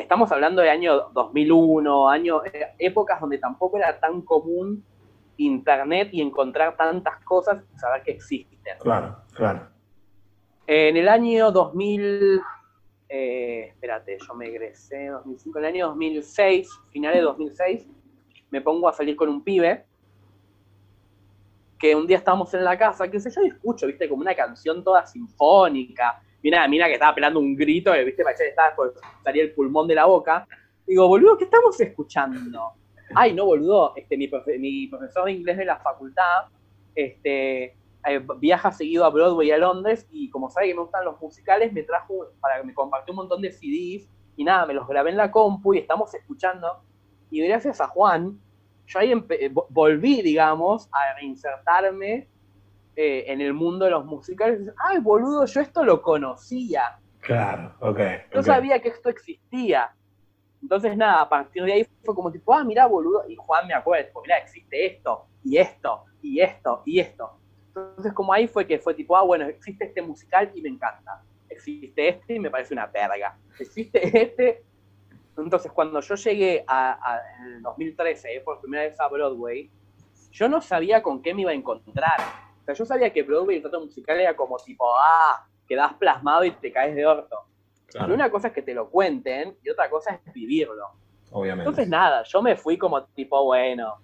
estamos 0.00 0.32
hablando 0.32 0.62
de 0.62 0.70
año 0.70 1.10
2001, 1.12 2.08
año, 2.08 2.44
eh, 2.46 2.74
épocas 2.78 3.20
donde 3.20 3.38
tampoco 3.38 3.76
era 3.76 3.98
tan 3.98 4.22
común 4.22 4.84
internet 5.36 6.10
y 6.12 6.20
encontrar 6.20 6.76
tantas 6.76 7.22
cosas 7.24 7.62
y 7.74 7.78
saber 7.78 8.02
que 8.02 8.12
existen. 8.12 8.78
Claro, 8.78 9.18
claro. 9.34 9.68
En 10.66 10.96
el 10.96 11.08
año 11.08 11.50
2000, 11.50 12.40
eh, 13.08 13.66
espérate, 13.68 14.18
yo 14.26 14.34
me 14.34 14.46
egresé 14.46 15.06
en 15.06 15.12
2005, 15.12 15.58
en 15.58 15.64
el 15.64 15.70
año 15.70 15.88
2006, 15.88 16.68
finales 16.90 17.18
de 17.18 17.22
2006, 17.22 17.88
me 18.52 18.60
pongo 18.60 18.88
a 18.88 18.92
salir 18.92 19.16
con 19.16 19.28
un 19.28 19.42
pibe 19.42 19.84
que 21.80 21.96
un 21.96 22.06
día 22.06 22.18
estábamos 22.18 22.54
en 22.54 22.62
la 22.62 22.78
casa, 22.78 23.10
que 23.10 23.18
sé 23.18 23.28
yo, 23.34 23.42
y 23.42 23.48
escucho, 23.48 23.88
viste, 23.88 24.08
como 24.08 24.20
una 24.20 24.36
canción 24.36 24.84
toda 24.84 25.04
sinfónica, 25.04 26.22
Mira, 26.42 26.66
mira 26.66 26.86
que 26.88 26.94
estaba 26.94 27.14
pelando 27.14 27.38
un 27.38 27.54
grito, 27.54 27.92
viste, 28.04 28.24
parecía 28.24 28.46
que 28.46 28.50
estaba 28.50 28.74
por 28.74 28.94
salir 29.22 29.44
el 29.44 29.54
pulmón 29.54 29.86
de 29.86 29.94
la 29.94 30.06
boca. 30.06 30.46
Digo, 30.86 31.06
boludo, 31.06 31.38
¿qué 31.38 31.44
estamos 31.44 31.80
escuchando? 31.80 32.72
Ay, 33.14 33.32
no, 33.32 33.44
boludo, 33.46 33.92
este, 33.94 34.16
mi, 34.16 34.26
profesor 34.26 35.26
de 35.26 35.32
inglés 35.32 35.58
de 35.58 35.64
la 35.66 35.78
facultad 35.78 36.46
este, 36.94 37.76
eh, 38.06 38.26
viaja 38.38 38.72
seguido 38.72 39.04
a 39.04 39.10
Broadway 39.10 39.48
y 39.48 39.50
a 39.52 39.58
Londres 39.58 40.08
y 40.10 40.28
como 40.30 40.50
sabe 40.50 40.68
que 40.68 40.74
me 40.74 40.80
gustan 40.80 41.04
los 41.04 41.20
musicales, 41.20 41.72
me 41.72 41.84
trajo, 41.84 42.26
para 42.40 42.60
que 42.60 42.66
me 42.66 42.74
compartió 42.74 43.12
un 43.12 43.18
montón 43.18 43.40
de 43.40 43.52
CDs 43.52 44.08
y 44.36 44.44
nada, 44.44 44.66
me 44.66 44.74
los 44.74 44.88
grabé 44.88 45.10
en 45.10 45.18
la 45.18 45.30
compu 45.30 45.74
y 45.74 45.78
estamos 45.78 46.12
escuchando. 46.14 46.82
Y 47.32 47.40
gracias 47.48 47.80
a 47.80 47.88
Juan, 47.88 48.38
yo 48.86 48.98
ahí 48.98 49.14
volví, 49.70 50.20
digamos, 50.20 50.86
a 50.92 51.14
reinsertarme 51.18 52.28
eh, 52.94 53.24
en 53.26 53.40
el 53.40 53.54
mundo 53.54 53.86
de 53.86 53.92
los 53.92 54.04
musicales, 54.04 54.70
ay, 54.84 54.98
boludo, 54.98 55.46
yo 55.46 55.62
esto 55.62 55.82
lo 55.82 56.02
conocía. 56.02 56.98
Claro, 57.20 57.74
ok. 57.80 58.00
Yo 58.34 58.42
sabía 58.42 58.82
que 58.82 58.90
esto 58.90 59.08
existía. 59.08 59.94
Entonces, 60.60 60.94
nada, 60.94 61.22
a 61.22 61.28
partir 61.30 61.64
de 61.64 61.72
ahí 61.72 61.86
fue 62.04 62.14
como 62.14 62.30
tipo, 62.30 62.52
ah, 62.52 62.64
mira, 62.64 62.84
boludo, 62.84 63.24
y 63.26 63.34
Juan 63.34 63.66
me 63.66 63.72
acuerdo, 63.72 64.10
mira, 64.20 64.36
existe 64.36 64.84
esto, 64.84 65.24
y 65.42 65.56
esto, 65.56 66.04
y 66.20 66.40
esto, 66.40 66.82
y 66.84 67.00
esto. 67.00 67.30
Entonces, 67.68 68.12
como 68.12 68.34
ahí 68.34 68.46
fue 68.46 68.66
que 68.66 68.78
fue 68.78 68.92
tipo, 68.92 69.16
ah, 69.16 69.22
bueno, 69.22 69.46
existe 69.46 69.86
este 69.86 70.02
musical 70.02 70.52
y 70.54 70.60
me 70.60 70.68
encanta. 70.68 71.22
Existe 71.48 72.08
este 72.10 72.34
y 72.34 72.40
me 72.40 72.50
parece 72.50 72.74
una 72.74 72.92
perga. 72.92 73.38
Existe 73.58 74.22
este. 74.22 74.64
Entonces, 75.36 75.72
cuando 75.72 76.00
yo 76.00 76.14
llegué 76.14 76.64
a, 76.66 77.20
en 77.40 77.54
el 77.54 77.62
2013, 77.62 78.36
eh, 78.36 78.40
por 78.40 78.60
primera 78.60 78.84
vez 78.84 79.00
a 79.00 79.08
Broadway, 79.08 79.70
yo 80.30 80.48
no 80.48 80.60
sabía 80.60 81.02
con 81.02 81.22
qué 81.22 81.34
me 81.34 81.42
iba 81.42 81.50
a 81.50 81.54
encontrar 81.54 82.20
o 82.62 82.64
sea, 82.64 82.74
yo 82.74 82.84
sabía 82.84 83.12
que 83.12 83.22
Broadway 83.24 83.56
y 83.56 83.56
el 83.56 83.62
teatro 83.62 83.80
musical 83.80 84.20
era 84.20 84.36
como 84.36 84.56
tipo, 84.58 84.86
ah, 84.96 85.44
quedas 85.66 85.94
plasmado 85.94 86.44
y 86.44 86.52
te 86.52 86.70
caes 86.70 86.94
de 86.94 87.04
orto. 87.04 87.36
Pero 87.92 88.14
una 88.14 88.30
cosa 88.30 88.48
es 88.48 88.54
que 88.54 88.62
te 88.62 88.72
lo 88.72 88.88
cuenten 88.88 89.58
y 89.62 89.68
otra 89.68 89.90
cosa 89.90 90.14
es 90.14 90.32
vivirlo. 90.32 90.92
Obviamente. 91.32 91.68
Entonces, 91.68 91.88
nada, 91.88 92.22
yo 92.22 92.40
me 92.40 92.56
fui 92.56 92.78
como 92.78 93.02
tipo, 93.04 93.44
bueno, 93.44 93.98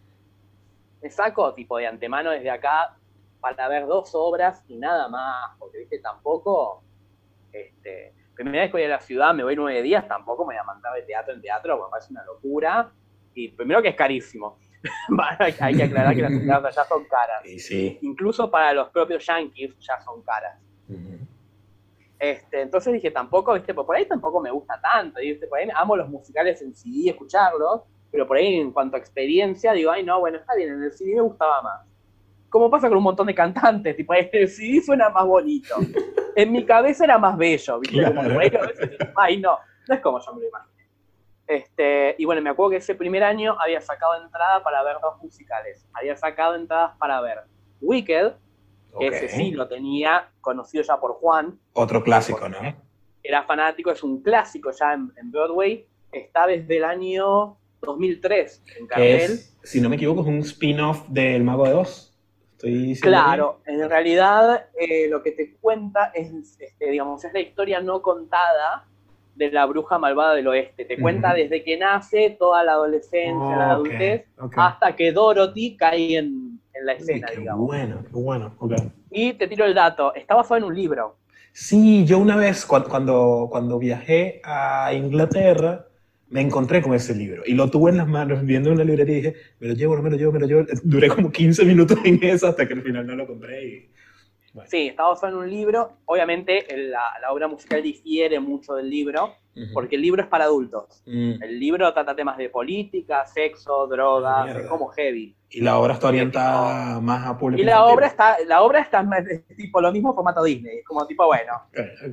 me 1.00 1.08
saco 1.08 1.54
tipo 1.54 1.78
de 1.78 1.86
antemano 1.86 2.30
desde 2.30 2.50
acá 2.50 2.96
para 3.40 3.68
ver 3.68 3.86
dos 3.86 4.10
obras 4.14 4.64
y 4.66 4.76
nada 4.76 5.08
más, 5.08 5.56
porque, 5.58 5.78
viste, 5.78 6.00
tampoco, 6.00 6.82
primera 8.38 8.62
vez 8.62 8.70
que 8.70 8.76
voy 8.76 8.84
a 8.84 8.88
la 8.88 9.00
ciudad, 9.00 9.34
me 9.34 9.42
voy 9.42 9.56
nueve 9.56 9.82
días, 9.82 10.06
tampoco 10.06 10.46
me 10.46 10.54
voy 10.54 10.60
a 10.60 10.64
mandar 10.64 10.94
de 10.94 11.02
teatro 11.02 11.34
en 11.34 11.42
teatro, 11.42 11.76
porque 11.76 11.88
me 11.88 11.90
parece 11.90 12.12
una 12.12 12.24
locura. 12.24 12.92
Y 13.34 13.48
primero 13.48 13.82
que 13.82 13.88
es 13.88 13.96
carísimo. 13.96 14.58
hay 15.60 15.74
que 15.76 15.82
aclarar 15.82 16.14
que 16.14 16.22
las 16.22 16.32
entradas 16.40 16.74
ya 16.74 16.84
son 16.84 17.04
caras. 17.06 17.42
Incluso 18.00 18.48
para 18.48 18.72
los 18.72 18.90
propios 18.90 19.26
yankees 19.26 19.76
ya 19.80 20.00
son 20.00 20.22
caras. 20.22 20.56
este, 22.18 22.60
entonces 22.60 22.92
dije, 22.92 23.10
tampoco, 23.10 23.54
viste, 23.54 23.74
por 23.74 23.96
ahí 23.96 24.06
tampoco 24.06 24.40
me 24.40 24.52
gusta 24.52 24.80
tanto. 24.80 25.18
¿viste? 25.18 25.48
Por 25.48 25.58
ahí 25.58 25.68
amo 25.74 25.96
los 25.96 26.08
musicales 26.08 26.62
en 26.62 26.76
CD, 26.76 27.10
escucharlos, 27.10 27.82
pero 28.12 28.24
por 28.24 28.36
ahí 28.36 28.54
en 28.54 28.70
cuanto 28.70 28.96
a 28.96 29.00
experiencia, 29.00 29.72
digo, 29.72 29.90
ay, 29.90 30.04
no, 30.04 30.20
bueno, 30.20 30.38
está 30.38 30.54
bien, 30.54 30.70
en 30.70 30.84
el 30.84 30.92
CD 30.92 31.16
me 31.16 31.22
gustaba 31.22 31.60
más. 31.60 31.86
Como 32.48 32.70
pasa 32.70 32.88
con 32.88 32.98
un 32.98 33.04
montón 33.04 33.26
de 33.26 33.34
cantantes, 33.34 33.96
tipo, 33.96 34.14
el 34.32 34.48
CD 34.48 34.80
suena 34.80 35.10
más 35.10 35.26
bonito. 35.26 35.76
En 36.34 36.52
mi 36.52 36.64
cabeza 36.64 37.04
era 37.04 37.18
más 37.18 37.36
bello, 37.36 37.80
¿viste? 37.80 38.02
Como, 38.04 38.22
ay, 39.16 39.38
no, 39.38 39.58
no 39.88 39.94
es 39.94 40.00
como 40.00 40.20
yo 40.20 40.32
me 40.34 40.42
lo 40.42 40.48
imaginé. 40.48 40.78
Este, 41.48 42.14
y 42.18 42.26
bueno, 42.26 42.42
me 42.42 42.50
acuerdo 42.50 42.72
que 42.72 42.76
ese 42.76 42.94
primer 42.94 43.24
año 43.24 43.56
había 43.58 43.80
sacado 43.80 44.22
entrada 44.22 44.62
para 44.62 44.82
ver 44.82 44.96
dos 45.00 45.20
musicales. 45.22 45.88
Había 45.94 46.14
sacado 46.14 46.54
entradas 46.54 46.94
para 46.98 47.20
ver 47.22 47.38
Wicked, 47.80 48.32
que 48.98 49.06
ese 49.06 49.28
sí 49.28 49.50
lo 49.52 49.66
tenía 49.66 50.30
conocido 50.42 50.84
ya 50.84 51.00
por 51.00 51.14
Juan. 51.14 51.58
Otro 51.72 52.02
clásico, 52.04 52.48
¿no? 52.50 52.58
Era 53.22 53.42
fanático, 53.44 53.90
es 53.90 54.02
un 54.02 54.22
clásico 54.22 54.70
ya 54.70 54.92
en, 54.92 55.30
Broadway. 55.30 55.86
Está 56.12 56.46
desde 56.46 56.76
el 56.76 56.84
año 56.84 57.56
2003 57.80 58.62
en 58.78 58.86
cartel. 58.86 59.38
si 59.62 59.80
no 59.80 59.88
me 59.88 59.96
equivoco, 59.96 60.20
es 60.20 60.26
un 60.26 60.38
spin-off 60.40 61.08
del 61.08 61.44
Mago 61.44 61.66
de 61.66 61.74
Oz. 61.74 62.07
Claro, 63.00 63.60
en 63.66 63.88
realidad 63.88 64.66
eh, 64.78 65.08
lo 65.08 65.22
que 65.22 65.32
te 65.32 65.56
cuenta 65.56 66.10
es, 66.14 66.58
este, 66.58 66.90
digamos, 66.90 67.24
es 67.24 67.32
la 67.32 67.40
historia 67.40 67.80
no 67.80 68.02
contada 68.02 68.86
de 69.38 69.52
la 69.52 69.64
bruja 69.66 69.98
malvada 69.98 70.34
del 70.34 70.48
oeste. 70.48 70.84
Te 70.84 71.00
cuenta 71.00 71.32
desde 71.32 71.62
que 71.62 71.78
nace, 71.78 72.36
toda 72.38 72.64
la 72.64 72.72
adolescencia, 72.72 73.56
la 73.56 73.70
adultez, 73.70 74.26
hasta 74.56 74.96
que 74.96 75.12
Dorothy 75.12 75.76
cae 75.76 76.18
en, 76.18 76.60
la 76.84 76.92
escena, 76.92 77.26
qué 77.34 77.44
Bueno, 77.56 78.04
qué 78.04 78.14
bueno. 78.14 78.52
Y 79.10 79.32
te 79.32 79.48
tiro 79.48 79.64
el 79.64 79.74
dato, 79.74 80.14
está 80.14 80.36
basado 80.36 80.58
en 80.58 80.64
un 80.64 80.74
libro. 80.76 81.16
Sí, 81.52 82.04
yo 82.04 82.18
una 82.18 82.36
vez 82.36 82.64
cuando, 82.64 83.48
cuando, 83.50 83.78
viajé 83.80 84.40
a 84.44 84.92
Inglaterra, 84.94 85.87
me 86.30 86.40
encontré 86.40 86.82
con 86.82 86.94
ese 86.94 87.14
libro 87.14 87.42
y 87.46 87.54
lo 87.54 87.70
tuve 87.70 87.90
en 87.90 87.96
las 87.96 88.08
manos 88.08 88.44
viendo 88.44 88.70
en 88.70 88.78
la 88.78 88.84
librería 88.84 89.18
y 89.18 89.20
dije, 89.22 89.36
me 89.60 89.68
lo 89.68 89.74
llevo, 89.74 90.02
me 90.02 90.10
lo 90.10 90.16
llevo, 90.16 90.32
me 90.32 90.40
lo 90.40 90.46
llevo. 90.46 90.66
Duré 90.84 91.08
como 91.08 91.30
15 91.30 91.64
minutos 91.64 91.98
en 92.04 92.22
eso 92.22 92.48
hasta 92.48 92.66
que 92.66 92.74
al 92.74 92.82
final 92.82 93.06
no 93.06 93.16
lo 93.16 93.26
compré 93.26 93.66
y 93.66 93.88
Sí, 94.66 94.88
está 94.88 95.04
basado 95.04 95.34
en 95.34 95.38
un 95.38 95.50
libro. 95.50 95.92
Obviamente 96.06 96.66
la, 96.76 97.30
obra 97.30 97.48
musical 97.48 97.82
difiere 97.82 98.40
mucho 98.40 98.74
del 98.74 98.90
libro, 98.90 99.34
porque 99.72 99.96
el 99.96 100.02
libro 100.02 100.22
es 100.22 100.28
para 100.28 100.44
adultos. 100.44 101.02
Mm. 101.06 101.42
El 101.42 101.58
libro 101.58 101.92
trata 101.92 102.14
temas 102.14 102.38
de 102.38 102.48
política, 102.48 103.26
sexo, 103.26 103.86
drogas, 103.86 104.56
es 104.56 104.66
como 104.66 104.88
heavy. 104.88 105.36
Y 105.50 105.60
la 105.62 105.78
obra 105.78 105.94
está 105.94 106.08
orientada 106.08 107.00
más 107.00 107.26
a 107.26 107.38
público. 107.38 107.62
Y 107.62 107.64
la 107.64 107.84
obra 107.84 108.06
está, 108.06 108.36
la 108.46 108.62
obra 108.62 108.80
está 108.80 109.06
tipo 109.56 109.80
lo 109.80 109.92
mismo 109.92 110.14
formato 110.14 110.42
Disney, 110.44 110.78
es 110.78 110.84
como 110.84 111.06
tipo, 111.06 111.26
bueno, 111.26 111.52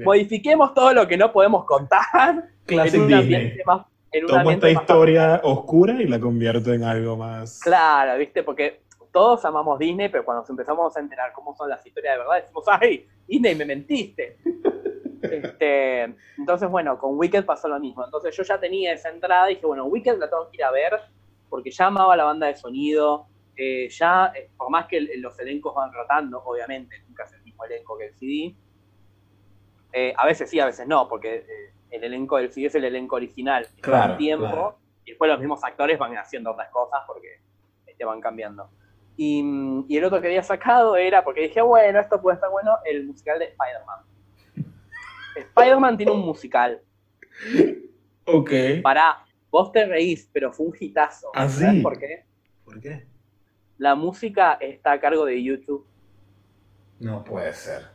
modifiquemos 0.03 0.74
todo 0.74 0.93
lo 0.93 1.07
que 1.07 1.18
no 1.18 1.32
podemos 1.32 1.66
contar 1.66 2.49
en 2.68 3.01
un 3.01 3.13
ambiente 3.13 3.61
más 3.66 3.86
Tomo 4.27 4.51
esta 4.51 4.69
historia 4.69 5.41
oscura 5.43 5.93
y 6.01 6.07
la 6.07 6.19
convierto 6.19 6.71
en 6.71 6.83
algo 6.83 7.17
más. 7.17 7.59
Claro, 7.59 8.17
¿viste? 8.17 8.43
Porque 8.43 8.81
todos 9.11 9.43
amamos 9.45 9.79
Disney, 9.79 10.09
pero 10.09 10.25
cuando 10.25 10.41
nos 10.41 10.49
empezamos 10.49 10.95
a 10.95 10.99
enterar 10.99 11.31
cómo 11.33 11.55
son 11.55 11.69
las 11.69 11.85
historias 11.85 12.15
de 12.15 12.19
verdad, 12.19 12.41
decimos, 12.41 12.65
¡ay! 12.67 13.07
Disney, 13.27 13.55
me 13.55 13.65
mentiste. 13.65 14.37
Este, 15.25 16.03
entonces, 16.37 16.69
bueno, 16.69 16.99
con 16.99 17.17
Wicked 17.17 17.45
pasó 17.45 17.67
lo 17.67 17.79
mismo. 17.79 18.05
Entonces 18.05 18.35
yo 18.37 18.43
ya 18.43 18.59
tenía 18.59 18.93
esa 18.93 19.09
entrada 19.09 19.49
y 19.49 19.55
dije, 19.55 19.65
bueno, 19.65 19.85
Wicked 19.85 20.19
la 20.19 20.29
tengo 20.29 20.51
que 20.51 20.57
ir 20.57 20.63
a 20.63 20.69
ver 20.69 20.99
porque 21.49 21.71
ya 21.71 21.87
amaba 21.87 22.15
la 22.15 22.25
banda 22.25 22.47
de 22.47 22.55
sonido. 22.55 23.27
Eh, 23.55 23.87
ya, 23.89 24.33
eh, 24.35 24.49
por 24.57 24.69
más 24.69 24.85
que 24.87 24.99
los 25.17 25.39
elencos 25.39 25.73
van 25.73 25.91
rotando, 25.93 26.43
obviamente, 26.43 27.01
nunca 27.07 27.23
es 27.23 27.33
el 27.33 27.41
mismo 27.43 27.63
elenco 27.63 27.97
que 27.97 28.07
el 28.07 28.13
CD. 28.13 28.55
Eh, 29.93 30.13
a 30.17 30.25
veces 30.25 30.49
sí, 30.49 30.59
a 30.59 30.65
veces 30.65 30.85
no, 30.87 31.07
porque 31.07 31.45
el 31.95 32.03
elenco 32.03 32.37
del 32.37 32.51
CD 32.51 32.67
es 32.67 32.75
el 32.75 32.85
elenco 32.85 33.15
original. 33.15 33.67
Claro, 33.81 34.17
tiempo. 34.17 34.77
Y 35.05 35.11
después 35.11 35.29
los 35.29 35.39
mismos 35.39 35.63
actores 35.63 35.97
van 35.99 36.17
haciendo 36.17 36.51
otras 36.51 36.69
cosas 36.69 37.01
porque 37.07 37.39
te 37.97 38.05
van 38.05 38.21
cambiando. 38.21 38.69
Y, 39.17 39.39
el 39.95 40.03
otro 40.03 40.19
que 40.19 40.27
había 40.27 40.43
sacado 40.43 40.95
era, 40.97 41.23
porque 41.23 41.41
dije, 41.41 41.61
bueno, 41.61 41.99
esto 41.99 42.21
puede 42.21 42.35
estar 42.35 42.49
bueno, 42.49 42.77
el 42.85 43.05
musical 43.05 43.39
de 43.39 43.45
Spider-Man. 43.45 43.99
Spider-Man 45.35 45.97
tiene 45.97 46.11
un 46.11 46.25
musical. 46.25 46.81
Ok. 48.25 48.51
Para, 48.81 49.23
vos 49.49 49.71
te 49.71 49.85
reís, 49.85 50.29
pero 50.33 50.51
fue 50.51 50.67
un 50.67 50.73
hitazo. 50.77 51.29
¿Ah, 51.33 51.47
¿Sabes 51.47 51.81
por 51.81 51.97
qué? 51.97 52.25
¿Por 52.63 52.81
qué? 52.81 53.05
La 53.77 53.95
música 53.95 54.57
está 54.59 54.93
a 54.93 54.99
cargo 54.99 55.25
de 55.25 55.41
YouTube. 55.43 55.85
No 56.99 57.23
puede 57.23 57.53
ser. 57.53 57.94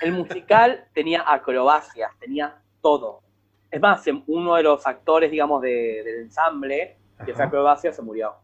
Sí. 0.00 0.06
El 0.06 0.12
musical 0.12 0.84
tenía 0.92 1.24
acrobacias, 1.26 2.10
tenía 2.18 2.60
todo. 2.80 3.22
Es 3.70 3.80
más, 3.80 4.04
uno 4.26 4.54
de 4.54 4.62
los 4.62 4.86
actores, 4.86 5.30
digamos, 5.30 5.60
del 5.62 6.06
ensamble 6.20 6.96
que 7.24 7.32
esa 7.32 7.44
acrobacia 7.44 7.92
se 7.92 8.02
murió. 8.02 8.34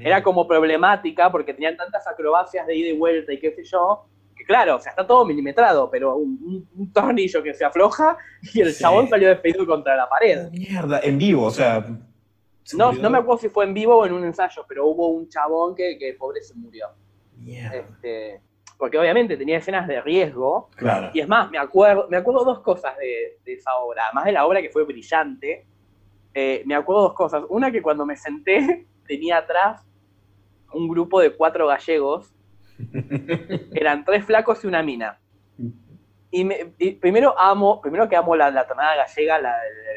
Era 0.00 0.22
como 0.22 0.46
problemática 0.46 1.30
porque 1.30 1.54
tenían 1.54 1.76
tantas 1.76 2.06
acrobacias 2.06 2.66
de 2.66 2.76
ida 2.76 2.88
y 2.90 2.96
vuelta 2.96 3.32
y 3.32 3.38
qué 3.38 3.52
sé 3.52 3.64
yo, 3.64 4.06
que 4.34 4.44
claro, 4.44 4.76
o 4.76 4.78
sea, 4.78 4.90
está 4.90 5.06
todo 5.06 5.24
milimetrado, 5.24 5.90
pero 5.90 6.16
un, 6.16 6.90
tornillo 6.92 7.42
que 7.42 7.54
se 7.54 7.64
afloja 7.64 8.16
y 8.54 8.60
el 8.60 8.74
chabón 8.74 9.08
salió 9.08 9.28
despedido 9.28 9.66
contra 9.66 9.96
la 9.96 10.08
pared. 10.08 10.50
Mierda, 10.50 11.00
en 11.02 11.18
vivo, 11.18 11.44
o 11.44 11.50
sea. 11.50 11.84
No, 12.74 12.92
no 12.92 13.10
me 13.10 13.18
acuerdo 13.18 13.42
si 13.42 13.48
fue 13.48 13.64
en 13.64 13.74
vivo 13.74 13.96
o 13.96 14.06
en 14.06 14.12
un 14.12 14.24
ensayo, 14.24 14.64
pero 14.68 14.86
hubo 14.86 15.08
un 15.08 15.28
chabón 15.28 15.74
que, 15.74 15.96
que 15.98 16.14
pobre 16.14 16.42
se 16.42 16.54
murió. 16.54 16.88
Mierda. 17.36 17.76
Este, 17.76 18.40
porque 18.78 18.98
obviamente 18.98 19.36
tenía 19.36 19.58
escenas 19.58 19.88
de 19.88 20.00
riesgo. 20.00 20.68
Claro. 20.76 21.10
Y 21.14 21.20
es 21.20 21.28
más, 21.28 21.50
me 21.50 21.58
acuerdo, 21.58 22.06
me 22.08 22.16
acuerdo 22.16 22.44
dos 22.44 22.60
cosas 22.60 22.96
de, 22.98 23.38
de 23.44 23.52
esa 23.54 23.74
obra, 23.76 24.04
además 24.06 24.24
de 24.24 24.32
la 24.32 24.46
obra 24.46 24.60
que 24.60 24.70
fue 24.70 24.84
brillante 24.84 25.66
eh, 26.38 26.62
me 26.66 26.74
acuerdo 26.74 27.04
dos 27.04 27.14
cosas. 27.14 27.44
Una 27.48 27.72
que 27.72 27.80
cuando 27.80 28.04
me 28.04 28.14
senté 28.14 28.86
tenía 29.06 29.38
atrás 29.38 29.82
un 30.70 30.86
grupo 30.86 31.18
de 31.18 31.34
cuatro 31.34 31.66
gallegos. 31.66 32.34
Eran 33.72 34.04
tres 34.04 34.26
flacos 34.26 34.62
y 34.62 34.66
una 34.66 34.82
mina. 34.82 35.18
Y, 36.30 36.44
primero 36.96 37.34
amo, 37.38 37.80
primero 37.80 38.06
que 38.06 38.16
amo 38.16 38.36
la, 38.36 38.50
la 38.50 38.66
tonada 38.66 38.96
gallega, 38.96 39.40
la, 39.40 39.54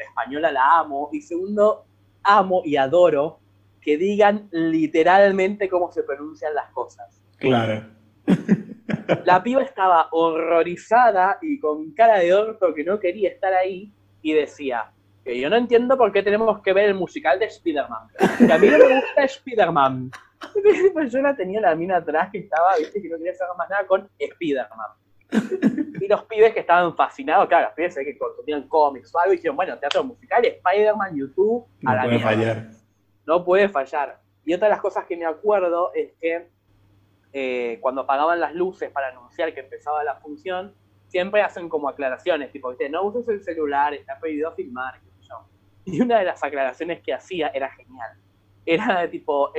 española 0.08 0.50
la 0.50 0.78
amo. 0.78 1.10
Y 1.12 1.20
segundo, 1.20 1.84
amo 2.22 2.62
y 2.64 2.76
adoro 2.76 3.40
que 3.82 3.98
digan 3.98 4.48
literalmente 4.50 5.68
cómo 5.68 5.92
se 5.92 6.02
pronuncian 6.04 6.54
las 6.54 6.70
cosas. 6.70 7.22
Claro. 7.36 7.84
La 9.24 9.42
piba 9.42 9.62
estaba 9.62 10.08
horrorizada 10.12 11.38
y 11.42 11.58
con 11.58 11.92
cara 11.92 12.18
de 12.18 12.34
orto 12.34 12.74
que 12.74 12.84
no 12.84 12.98
quería 12.98 13.30
estar 13.30 13.52
ahí 13.52 13.92
y 14.22 14.32
decía, 14.32 14.92
que 15.24 15.38
yo 15.38 15.50
no 15.50 15.56
entiendo 15.56 15.96
por 15.96 16.12
qué 16.12 16.22
tenemos 16.22 16.60
que 16.62 16.72
ver 16.72 16.86
el 16.86 16.94
musical 16.94 17.38
de 17.38 17.46
Spider-Man. 17.46 18.08
Que 18.38 18.52
a 18.52 18.58
mí 18.58 18.68
no 18.68 18.78
me 18.78 19.00
gusta 19.00 19.24
Spider-Man. 19.24 20.10
Pues 20.94 21.12
yo 21.12 21.20
la 21.20 21.36
tenía 21.36 21.60
la 21.60 21.74
mina 21.74 21.98
atrás 21.98 22.30
que 22.32 22.38
estaba, 22.38 22.74
viste, 22.78 23.02
que 23.02 23.10
no 23.10 23.18
quería 23.18 23.32
hacer 23.32 23.46
más 23.58 23.68
nada 23.68 23.86
con 23.86 24.08
Spider-Man. 24.18 24.88
Y 26.00 26.08
los 26.08 26.24
pibes 26.24 26.54
que 26.54 26.60
estaban 26.60 26.96
fascinados, 26.96 27.46
claro, 27.46 27.66
los 27.66 27.74
pibes 27.74 27.94
que 27.94 28.16
consumían 28.16 28.66
cómics 28.66 29.14
o 29.14 29.18
algo, 29.18 29.34
y 29.34 29.36
dijeron, 29.36 29.56
bueno, 29.56 29.78
teatro 29.78 30.02
musical, 30.02 30.42
Spider-Man, 30.42 31.14
YouTube, 31.14 31.66
a 31.84 31.94
no 31.94 32.02
puede 32.04 32.18
fallar. 32.20 32.70
No 33.26 33.44
puede 33.44 33.68
fallar. 33.68 34.20
Y 34.46 34.54
otra 34.54 34.68
de 34.68 34.72
las 34.72 34.80
cosas 34.80 35.04
que 35.04 35.16
me 35.16 35.26
acuerdo 35.26 35.92
es 35.94 36.12
que 36.18 36.48
eh, 37.32 37.78
cuando 37.80 38.02
apagaban 38.02 38.40
las 38.40 38.54
luces 38.54 38.90
para 38.90 39.08
anunciar 39.08 39.54
que 39.54 39.60
empezaba 39.60 40.02
la 40.04 40.16
función, 40.16 40.74
siempre 41.08 41.42
hacen 41.42 41.68
como 41.68 41.88
aclaraciones, 41.88 42.52
tipo, 42.52 42.74
no 42.90 43.02
uses 43.02 43.28
el 43.28 43.42
celular, 43.42 43.94
está 43.94 44.18
prohibido 44.18 44.52
filmar, 44.52 45.00
y 45.84 46.00
una 46.00 46.18
de 46.18 46.24
las 46.24 46.42
aclaraciones 46.42 47.00
que 47.00 47.12
hacía 47.12 47.48
era 47.48 47.70
genial. 47.70 48.18
Era 48.66 49.10
tipo, 49.10 49.52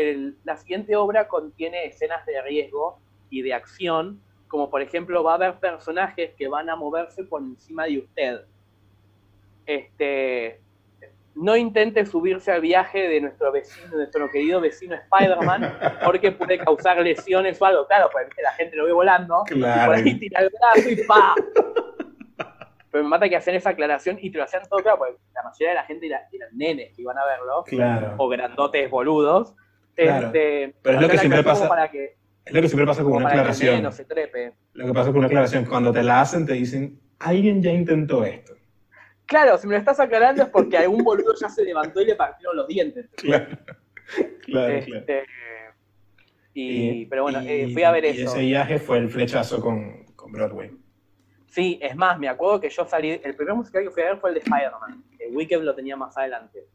la 0.43 0.55
siguiente 0.57 0.95
obra 0.95 1.27
contiene 1.27 1.85
escenas 1.85 2.25
de 2.25 2.41
riesgo 2.41 2.99
y 3.29 3.41
de 3.41 3.53
acción, 3.53 4.21
como 4.47 4.69
por 4.69 4.81
ejemplo 4.81 5.23
va 5.23 5.33
a 5.33 5.35
haber 5.35 5.59
personajes 5.59 6.31
que 6.37 6.47
van 6.47 6.69
a 6.69 6.75
moverse 6.75 7.23
por 7.23 7.41
encima 7.41 7.85
de 7.85 7.99
usted. 7.99 8.41
Este, 9.65 10.60
no 11.35 11.55
intente 11.55 12.05
subirse 12.05 12.51
al 12.51 12.61
viaje 12.61 13.07
de 13.07 13.21
nuestro 13.21 13.51
vecino, 13.51 13.95
nuestro 13.95 14.29
querido 14.29 14.59
vecino 14.61 14.95
Spider-Man, 14.95 15.77
porque 16.05 16.31
puede 16.31 16.57
causar 16.57 16.97
lesiones 17.01 17.61
o 17.61 17.65
algo. 17.65 17.87
Claro, 17.87 18.09
pues 18.11 18.27
la 18.41 18.51
gente 18.53 18.75
lo 18.75 18.85
ve 18.85 18.91
volando, 18.91 19.43
y 19.49 19.61
por 19.61 19.69
ahí 19.69 20.19
tira 20.19 20.41
el 20.41 20.49
brazo 20.49 20.89
y 20.89 20.95
¡pa! 21.05 21.35
Pero 22.91 23.05
me 23.05 23.09
mata 23.09 23.29
que 23.29 23.37
hacen 23.37 23.55
esa 23.55 23.69
aclaración 23.69 24.17
y 24.21 24.29
te 24.29 24.37
lo 24.37 24.43
hacían 24.43 24.63
todo 24.69 24.81
claro, 24.81 24.97
porque 24.97 25.15
la 25.33 25.43
mayoría 25.43 25.69
de 25.69 25.75
la 25.75 25.83
gente 25.83 26.07
eran, 26.07 26.21
nenes 26.51 26.93
que 26.93 27.01
iban 27.01 27.17
a 27.17 27.25
verlo, 27.25 27.63
claro. 27.65 28.15
o 28.17 28.27
grandotes 28.27 28.89
boludos. 28.89 29.55
Este, 29.95 30.75
Pero 30.81 30.95
es 30.95 31.01
lo 31.01 31.09
que 31.09 31.17
siempre 31.17 31.43
pasa. 31.43 31.69
es 32.45 32.53
lo 32.53 32.61
que 32.61 32.67
siempre 32.67 32.85
pasa 32.85 33.03
con 33.03 33.13
una 33.13 33.29
aclaración. 33.29 33.81
No 33.81 33.91
se 33.91 34.03
trepe. 34.03 34.53
Lo 34.73 34.87
que 34.87 34.93
pasa 34.93 35.09
con 35.09 35.19
una 35.19 35.27
aclaración, 35.27 35.65
cuando 35.65 35.93
te 35.93 36.03
la 36.03 36.19
hacen, 36.19 36.45
te 36.45 36.53
dicen, 36.53 36.99
alguien 37.19 37.61
ya 37.61 37.71
intentó 37.71 38.25
esto. 38.25 38.55
Claro, 39.31 39.57
si 39.57 39.65
me 39.65 39.75
lo 39.75 39.79
estás 39.79 39.97
aclarando 39.97 40.43
es 40.43 40.49
porque 40.49 40.77
algún 40.77 41.05
boludo 41.05 41.33
ya 41.39 41.47
se 41.47 41.63
levantó 41.63 42.01
y 42.01 42.05
le 42.05 42.15
partieron 42.15 42.53
los 42.53 42.67
dientes. 42.67 43.07
Claro, 43.15 43.47
claro, 44.41 44.73
este, 44.73 45.23
Y, 46.53 47.05
pero 47.05 47.23
bueno, 47.23 47.39
eh, 47.39 47.69
fui 47.71 47.81
a 47.83 47.91
ver 47.91 48.03
eso. 48.03 48.19
Y 48.19 48.23
ese 48.25 48.39
viaje 48.39 48.77
fue 48.77 48.97
el 48.97 49.09
flechazo 49.09 49.61
con, 49.61 50.03
con 50.17 50.33
Broadway. 50.33 50.71
Sí, 51.47 51.79
es 51.81 51.95
más, 51.95 52.19
me 52.19 52.27
acuerdo 52.27 52.59
que 52.59 52.69
yo 52.69 52.85
salí, 52.85 53.21
el 53.23 53.33
primer 53.33 53.55
musical 53.55 53.83
que 53.83 53.91
fui 53.91 54.03
a 54.03 54.07
ver 54.07 54.17
fue 54.17 54.31
el 54.31 54.33
de 54.33 54.39
Spider-Man, 54.41 55.01
el 55.17 55.33
Wicked 55.33 55.61
lo 55.61 55.73
tenía 55.73 55.95
más 55.95 56.17
adelante. 56.17 56.67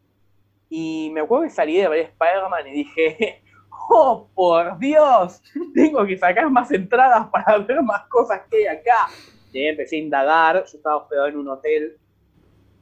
Y 0.70 1.10
me 1.12 1.20
acuerdo 1.20 1.44
que 1.44 1.50
salí 1.50 1.76
de 1.76 1.88
ver 1.88 2.00
Spider-Man 2.06 2.68
y 2.68 2.72
dije, 2.72 3.42
oh, 3.90 4.30
por 4.34 4.78
Dios, 4.78 5.42
tengo 5.74 6.06
que 6.06 6.16
sacar 6.16 6.48
más 6.48 6.72
entradas 6.72 7.26
para 7.28 7.58
ver 7.58 7.82
más 7.82 8.06
cosas 8.08 8.40
que 8.50 8.66
hay 8.66 8.78
acá. 8.78 9.08
Y 9.52 9.66
empecé 9.66 9.96
a 9.96 9.98
indagar, 9.98 10.64
yo 10.64 10.78
estaba 10.78 10.96
hospedado 10.96 11.26
en 11.26 11.36
un 11.36 11.48
hotel 11.48 11.98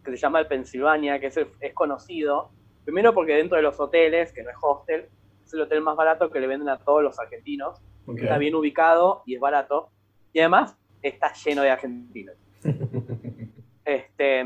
que 0.04 0.10
se 0.12 0.16
llama 0.18 0.40
el 0.40 0.46
Pennsylvania, 0.46 1.18
que 1.18 1.26
es, 1.26 1.38
es 1.60 1.74
conocido, 1.74 2.50
primero 2.84 3.14
porque 3.14 3.34
dentro 3.34 3.56
de 3.56 3.62
los 3.62 3.78
hoteles, 3.80 4.32
que 4.32 4.42
no 4.42 4.50
es 4.50 4.56
hostel, 4.60 5.08
es 5.44 5.52
el 5.54 5.62
hotel 5.62 5.80
más 5.80 5.96
barato 5.96 6.30
que 6.30 6.40
le 6.40 6.46
venden 6.46 6.68
a 6.68 6.78
todos 6.78 7.02
los 7.02 7.18
argentinos, 7.18 7.80
está 8.16 8.38
bien 8.38 8.54
ubicado 8.54 9.22
y 9.26 9.34
es 9.34 9.40
barato, 9.40 9.90
y 10.32 10.40
además 10.40 10.76
está 11.02 11.32
lleno 11.32 11.62
de 11.62 11.70
argentinos. 11.70 12.36
este, 13.84 14.44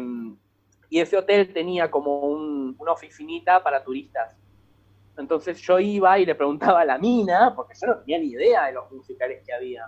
y 0.90 1.00
ese 1.00 1.16
hotel 1.16 1.52
tenía 1.52 1.90
como 1.90 2.20
una 2.20 2.92
oficinita 2.92 3.62
para 3.62 3.82
turistas. 3.82 4.36
Entonces 5.16 5.60
yo 5.60 5.78
iba 5.80 6.18
y 6.18 6.26
le 6.26 6.34
preguntaba 6.34 6.80
a 6.80 6.84
la 6.84 6.98
mina, 6.98 7.52
porque 7.54 7.74
yo 7.80 7.88
no 7.88 7.98
tenía 7.98 8.18
ni 8.18 8.28
idea 8.28 8.66
de 8.66 8.72
los 8.72 8.90
musicales 8.92 9.42
que 9.44 9.52
había. 9.52 9.86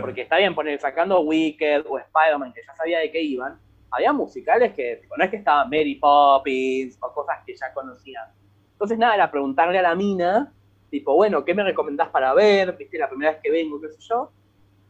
Porque 0.00 0.22
está 0.22 0.36
bien 0.36 0.54
poner 0.54 0.78
sacando 0.78 1.20
Wicked 1.20 1.86
o 1.88 1.98
Spider-Man, 1.98 2.52
que 2.52 2.60
ya 2.66 2.74
sabía 2.74 2.98
de 2.98 3.10
qué 3.10 3.20
iban. 3.22 3.58
Había 3.90 4.12
musicales 4.12 4.72
que 4.74 5.02
no 5.16 5.24
es 5.24 5.30
que 5.30 5.36
estaban 5.36 5.68
Mary 5.68 5.96
Poppins 5.96 6.98
o 7.00 7.12
cosas 7.12 7.38
que 7.44 7.54
ya 7.56 7.72
conocían. 7.72 8.28
Entonces, 8.72 8.98
nada, 8.98 9.14
era 9.14 9.30
preguntarle 9.30 9.78
a 9.78 9.82
la 9.82 9.94
mina, 9.94 10.52
tipo, 10.90 11.14
bueno, 11.14 11.44
¿qué 11.44 11.54
me 11.54 11.62
recomendás 11.64 12.08
para 12.08 12.32
ver? 12.34 12.76
Viste, 12.76 12.98
la 12.98 13.08
primera 13.08 13.32
vez 13.32 13.40
que 13.42 13.50
vengo, 13.50 13.80
qué 13.80 13.90
sé 13.90 14.00
yo. 14.00 14.30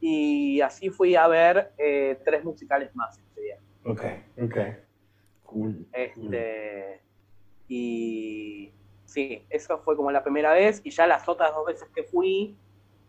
Y 0.01 0.61
así 0.61 0.91
fui 0.91 1.15
a 1.15 1.27
ver 1.29 1.73
eh, 1.77 2.19
tres 2.25 2.45
musicales 2.45 2.95
más 2.95 3.19
ese 3.19 3.41
día. 3.41 3.59
Ok, 3.85 4.03
ok. 4.43 4.57
Cool. 5.45 5.87
Este, 5.93 7.01
Y 7.69 8.73
sí, 9.05 9.45
eso 9.51 9.79
fue 9.79 9.97
como 9.97 10.11
la 10.11 10.23
primera 10.23 10.53
vez. 10.53 10.81
Y 10.85 10.91
ya 10.91 11.07
las 11.07 11.29
otras 11.29 11.53
dos 11.55 11.67
veces 11.67 11.89
que 11.95 12.05
fui, 12.05 12.57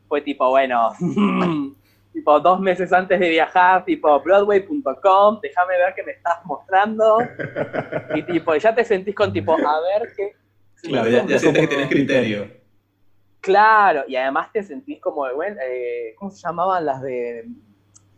fue 0.08 0.22
tipo, 0.22 0.50
bueno, 0.50 0.92
tipo 2.12 2.40
dos 2.40 2.60
meses 2.60 2.92
antes 2.92 3.20
de 3.20 3.30
viajar, 3.30 3.86
tipo 3.86 4.20
broadway.com, 4.22 5.40
déjame 5.42 5.78
ver 5.78 5.94
qué 5.96 6.04
me 6.04 6.12
estás 6.14 6.44
mostrando. 6.46 7.20
y 8.16 8.24
tipo, 8.24 8.56
ya 8.56 8.76
te 8.76 8.84
sentís 8.84 9.16
con 9.16 9.32
tipo, 9.32 9.54
a 9.54 9.82
ver 9.82 10.12
qué. 10.16 10.36
Claro, 10.84 11.10
ya, 11.10 11.40
sientes 11.40 11.62
que 11.62 11.68
tienes 11.68 11.90
criterio. 11.90 12.48
Claro, 13.40 14.04
y 14.08 14.16
además 14.16 14.52
te 14.52 14.64
sentís 14.64 15.00
como, 15.00 15.28
eh, 15.28 16.14
¿cómo 16.18 16.32
se 16.32 16.42
llamaban 16.42 16.86
las 16.86 17.02
de 17.02 17.48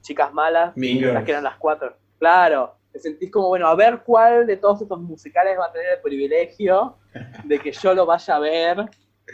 chicas 0.01 0.33
malas? 0.33 0.73
Las 0.75 1.23
que 1.23 1.31
eran 1.31 1.43
las 1.43 1.57
cuatro. 1.57 1.95
Claro, 2.19 2.75
te 2.91 2.99
sentís 2.99 3.31
como, 3.31 3.47
bueno, 3.49 3.67
a 3.67 3.75
ver 3.75 4.01
cuál 4.05 4.45
de 4.45 4.57
todos 4.57 4.81
estos 4.81 4.99
musicales 4.99 5.57
va 5.57 5.67
a 5.67 5.71
tener 5.71 5.93
el 5.93 6.01
privilegio 6.01 6.97
de 7.43 7.59
que 7.59 7.71
yo 7.71 7.93
lo 7.93 8.05
vaya 8.05 8.35
a 8.35 8.39
ver, 8.39 8.89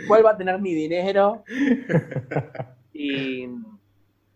cuál 0.08 0.26
va 0.26 0.32
a 0.32 0.38
tener 0.38 0.60
mi 0.60 0.74
dinero. 0.74 1.44
Y, 3.02 3.48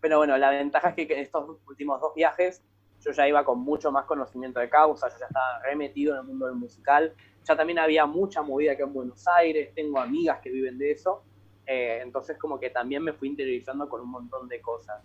pero 0.03 0.17
bueno, 0.17 0.37
la 0.37 0.49
ventaja 0.49 0.89
es 0.89 0.95
que 0.95 1.13
en 1.13 1.19
estos 1.19 1.61
últimos 1.65 2.01
dos 2.01 2.13
viajes 2.13 2.61
yo 2.99 3.11
ya 3.13 3.25
iba 3.25 3.45
con 3.45 3.59
mucho 3.59 3.89
más 3.89 4.03
conocimiento 4.03 4.59
de 4.59 4.67
causa, 4.67 5.07
yo 5.07 5.15
ya 5.17 5.27
estaba 5.27 5.59
remetido 5.59 6.13
en 6.13 6.19
el 6.19 6.25
mundo 6.25 6.45
del 6.47 6.55
musical, 6.55 7.13
ya 7.41 7.55
también 7.55 7.79
había 7.79 8.05
mucha 8.05 8.41
movida 8.41 8.73
acá 8.73 8.83
en 8.83 8.91
Buenos 8.91 9.25
Aires, 9.29 9.73
tengo 9.73 10.01
amigas 10.01 10.41
que 10.41 10.49
viven 10.49 10.77
de 10.77 10.91
eso, 10.91 11.23
eh, 11.65 12.01
entonces 12.01 12.37
como 12.37 12.59
que 12.59 12.69
también 12.69 13.01
me 13.01 13.13
fui 13.13 13.29
interiorizando 13.29 13.87
con 13.87 14.01
un 14.01 14.09
montón 14.09 14.49
de 14.49 14.59
cosas. 14.59 15.01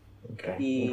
y, 0.58 0.92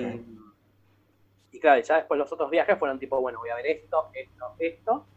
y 1.51 1.59
claro, 1.59 1.81
ya 1.81 1.95
después 1.95 2.19
los 2.19 2.31
otros 2.31 2.51
viajes 2.51 2.77
fueron 2.77 2.99
tipo, 2.99 3.19
bueno, 3.19 3.39
voy 3.39 3.49
a 3.49 3.55
ver 3.55 3.65
esto, 3.65 4.11
esto, 4.13 4.53
esto. 4.59 5.07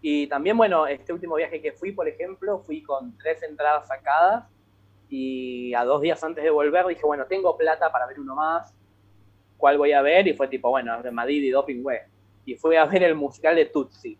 Y 0.00 0.26
también, 0.26 0.56
bueno, 0.56 0.88
este 0.88 1.12
último 1.12 1.36
viaje 1.36 1.62
que 1.62 1.70
fui, 1.70 1.92
por 1.92 2.08
ejemplo, 2.08 2.58
fui 2.58 2.82
con 2.82 3.16
tres 3.18 3.40
entradas 3.44 3.86
sacadas 3.86 4.46
y 5.14 5.74
a 5.74 5.84
dos 5.84 6.00
días 6.00 6.24
antes 6.24 6.42
de 6.42 6.48
volver 6.48 6.86
dije, 6.86 7.02
bueno, 7.04 7.26
tengo 7.26 7.54
plata 7.54 7.92
para 7.92 8.06
ver 8.06 8.18
uno 8.18 8.34
más, 8.34 8.74
¿cuál 9.58 9.76
voy 9.76 9.92
a 9.92 10.00
ver? 10.00 10.26
Y 10.26 10.32
fue 10.32 10.48
tipo, 10.48 10.70
bueno, 10.70 11.02
de 11.02 11.10
Madrid 11.10 11.42
y 11.42 11.50
Doping 11.50 11.82
Web. 11.84 12.00
Y 12.46 12.54
fui 12.54 12.76
a 12.76 12.86
ver 12.86 13.02
el 13.02 13.14
musical 13.14 13.54
de 13.54 13.66
Tutsi. 13.66 14.18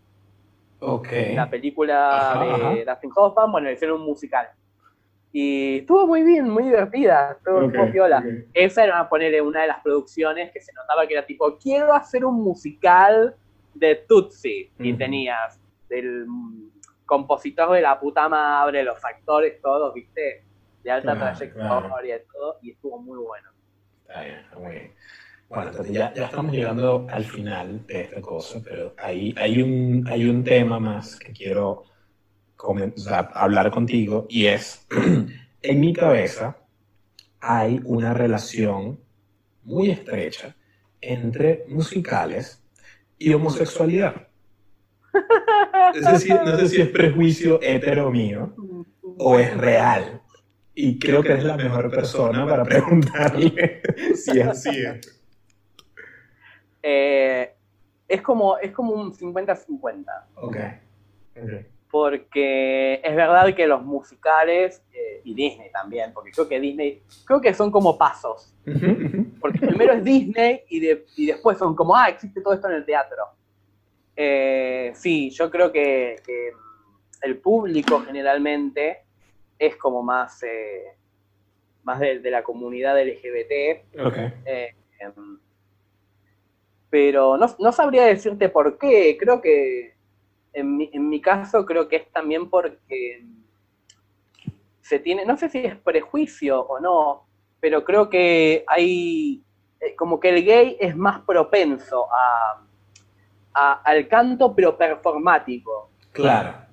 Ok. 0.81 1.09
La 1.35 1.49
película 1.49 2.75
de 2.75 2.85
Dustin 2.85 3.11
Hoffman, 3.17 3.51
bueno, 3.51 3.71
hicieron 3.71 4.03
un 4.03 4.07
musical. 4.07 4.49
Y 5.33 5.79
estuvo 5.79 6.07
muy 6.07 6.25
bien, 6.25 6.51
muy 6.51 6.65
divertida, 6.65 7.39
estuvo 7.39 7.69
okay, 7.69 7.91
piola. 7.91 8.23
Esa 8.53 8.85
era, 8.85 9.09
ponerle 9.09 9.41
una 9.41 9.63
de 9.63 9.69
las 9.69 9.81
producciones 9.81 10.53
que 10.53 10.61
se 10.61 10.75
notaba 10.75 11.07
que 11.07 11.15
era 11.15 11.25
tipo, 11.25 11.57
quiero 11.57 11.95
hacer 11.95 12.23
un 12.23 12.35
musical 12.35 13.35
de 13.73 13.95
Tutsi. 13.95 14.71
Y 14.79 14.93
tenías 14.93 15.59
el 15.89 16.27
compositor 17.07 17.73
de 17.73 17.81
la 17.81 17.99
puta 17.99 18.29
madre, 18.29 18.85
los 18.85 19.03
actores, 19.03 19.59
todos, 19.63 19.95
¿viste? 19.95 20.52
De 20.83 20.91
alta 20.91 21.15
trayectoria 21.15 22.17
y 22.17 22.33
todo, 22.33 22.59
y 22.63 22.71
estuvo 22.73 22.99
muy 23.01 23.19
bueno. 23.19 23.51
Está 24.07 24.23
bien, 24.23 24.39
está 24.39 24.59
muy 24.59 24.73
bien. 24.73 24.93
Bueno, 25.49 25.71
ya, 25.85 26.15
ya, 26.15 26.25
estamos 26.27 26.53
llegando 26.53 27.07
al 27.11 27.25
final 27.25 27.87
de 27.87 28.01
esta 28.03 28.21
cosa, 28.23 28.61
pero 28.65 28.95
hay, 28.97 29.35
hay, 29.37 29.61
un, 29.61 30.07
hay 30.09 30.29
un 30.29 30.43
tema 30.43 30.81
más 30.81 31.17
que 31.17 31.33
quiero 31.33 31.85
hablar 33.35 33.71
contigo 33.71 34.27
y 34.31 34.47
es, 34.47 34.87
en 35.63 35.81
mi 35.81 35.93
cabeza 35.93 36.57
hay 37.41 37.81
una 37.85 38.15
relación 38.15 39.01
muy 39.65 39.91
estrecha 39.91 40.57
entre 41.01 41.65
musicales 41.69 42.65
y 43.19 43.33
homosexualidad. 43.33 44.29
Es 45.95 46.11
decir, 46.11 46.41
no 46.43 46.57
sé 46.57 46.69
si 46.69 46.81
es 46.81 46.89
prejuicio 46.89 47.61
hetero 47.61 48.11
mío 48.11 48.55
o 49.19 49.39
es 49.39 49.55
real. 49.59 50.22
Y 50.75 50.99
creo 50.99 51.23
que 51.23 51.33
eres 51.33 51.45
la 51.45 51.57
mejor 51.57 51.91
persona 51.91 52.47
para 52.47 52.65
preguntarle 52.65 53.83
si 54.15 54.31
es 54.41 54.47
así. 54.47 54.71
Eh, 56.83 57.55
es, 58.09 58.23
como, 58.23 58.57
es 58.59 58.73
como 58.73 58.93
un 58.93 59.13
50-50. 59.13 60.05
Ok. 60.37 60.57
Porque 61.91 63.03
es 63.05 63.15
verdad 63.15 63.55
que 63.55 63.67
los 63.67 63.83
musicales, 63.83 64.83
eh, 64.93 65.21
y 65.25 65.35
Disney 65.35 65.71
también, 65.71 66.13
porque 66.15 66.31
creo 66.31 66.49
que 66.49 66.59
Disney, 66.59 67.03
creo 67.27 67.41
que 67.41 67.53
son 67.53 67.71
como 67.71 67.99
pasos. 67.99 68.55
Porque 69.41 69.59
primero 69.59 69.93
es 69.93 70.03
Disney 70.03 70.63
y, 70.71 70.89
y 71.17 71.27
después 71.27 71.59
son 71.59 71.77
como, 71.77 71.95
ah, 71.95 72.09
existe 72.09 72.41
todo 72.41 72.55
esto 72.55 72.69
en 72.69 72.77
el 72.77 72.87
teatro. 72.87 73.25
Eh, 74.17 74.93
sí, 74.95 75.31
yo 75.31 75.51
creo 75.51 75.71
que, 75.71 76.17
que 76.25 76.53
el 77.23 77.39
público 77.39 78.01
generalmente 78.01 79.05
es 79.67 79.77
como 79.77 80.03
más, 80.03 80.43
eh, 80.43 80.97
más 81.85 82.01
de, 82.01 82.21
la 82.31 82.43
comunidad 82.43 83.01
LGBT. 83.01 84.01
Okay. 84.07 84.33
Eh, 84.45 84.75
em, 84.99 85.39
pero 86.91 87.39
no, 87.39 87.73
sabría 87.73 88.05
decirte 88.05 88.49
por 88.49 88.77
qué. 88.77 89.17
Creo 89.19 89.41
que 89.41 89.95
en 90.53 90.77
mi, 90.77 90.91
en 90.93 91.09
mi, 91.09 91.21
caso 91.21 91.65
creo 91.65 91.89
que 91.89 91.97
es 91.97 92.11
también 92.11 92.51
porque 92.51 93.25
se 94.81 94.99
tiene, 94.99 95.25
no 95.25 95.37
sé 95.37 95.49
si 95.49 95.59
es 95.59 95.77
prejuicio 95.77 96.61
o 96.61 96.81
no, 96.81 97.25
pero 97.61 97.85
creo 97.85 98.11
que 98.11 98.65
hay, 98.67 99.43
eh, 99.81 99.95
como 99.95 100.19
que 100.19 100.31
el 100.31 100.45
gay 100.45 100.77
es 100.81 100.97
más 100.97 101.21
propenso 101.21 102.09
a, 102.13 103.73
al 103.85 104.09
canto, 104.09 104.55
pero 104.55 104.77
performático. 104.77 105.91
Claro. 106.11 106.67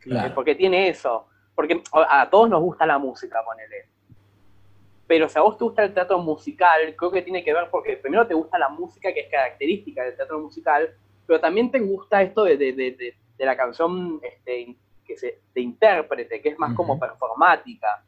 claro. 0.00 0.34
Porque 0.34 0.54
tiene 0.54 0.88
eso 0.88 1.29
porque 1.60 1.82
a 1.92 2.30
todos 2.30 2.48
nos 2.48 2.62
gusta 2.62 2.86
la 2.86 2.96
música, 2.98 3.44
ponele. 3.44 3.84
Pero 5.06 5.28
si 5.28 5.38
a 5.38 5.42
vos 5.42 5.58
te 5.58 5.64
gusta 5.64 5.84
el 5.84 5.92
teatro 5.92 6.18
musical, 6.18 6.96
creo 6.96 7.10
que 7.10 7.20
tiene 7.20 7.44
que 7.44 7.52
ver 7.52 7.68
porque 7.70 7.98
primero 7.98 8.26
te 8.26 8.32
gusta 8.32 8.58
la 8.58 8.70
música 8.70 9.12
que 9.12 9.20
es 9.20 9.30
característica 9.30 10.02
del 10.02 10.16
teatro 10.16 10.40
musical, 10.40 10.88
pero 11.26 11.38
también 11.38 11.70
te 11.70 11.78
gusta 11.80 12.22
esto 12.22 12.44
de, 12.44 12.56
de, 12.56 12.72
de, 12.72 13.14
de 13.36 13.44
la 13.44 13.54
canción 13.58 14.22
este, 14.22 14.74
que 15.04 15.18
se, 15.18 15.40
de 15.54 15.60
intérprete, 15.60 16.40
que 16.40 16.48
es 16.48 16.58
más 16.58 16.74
como 16.74 16.98
performática, 16.98 18.02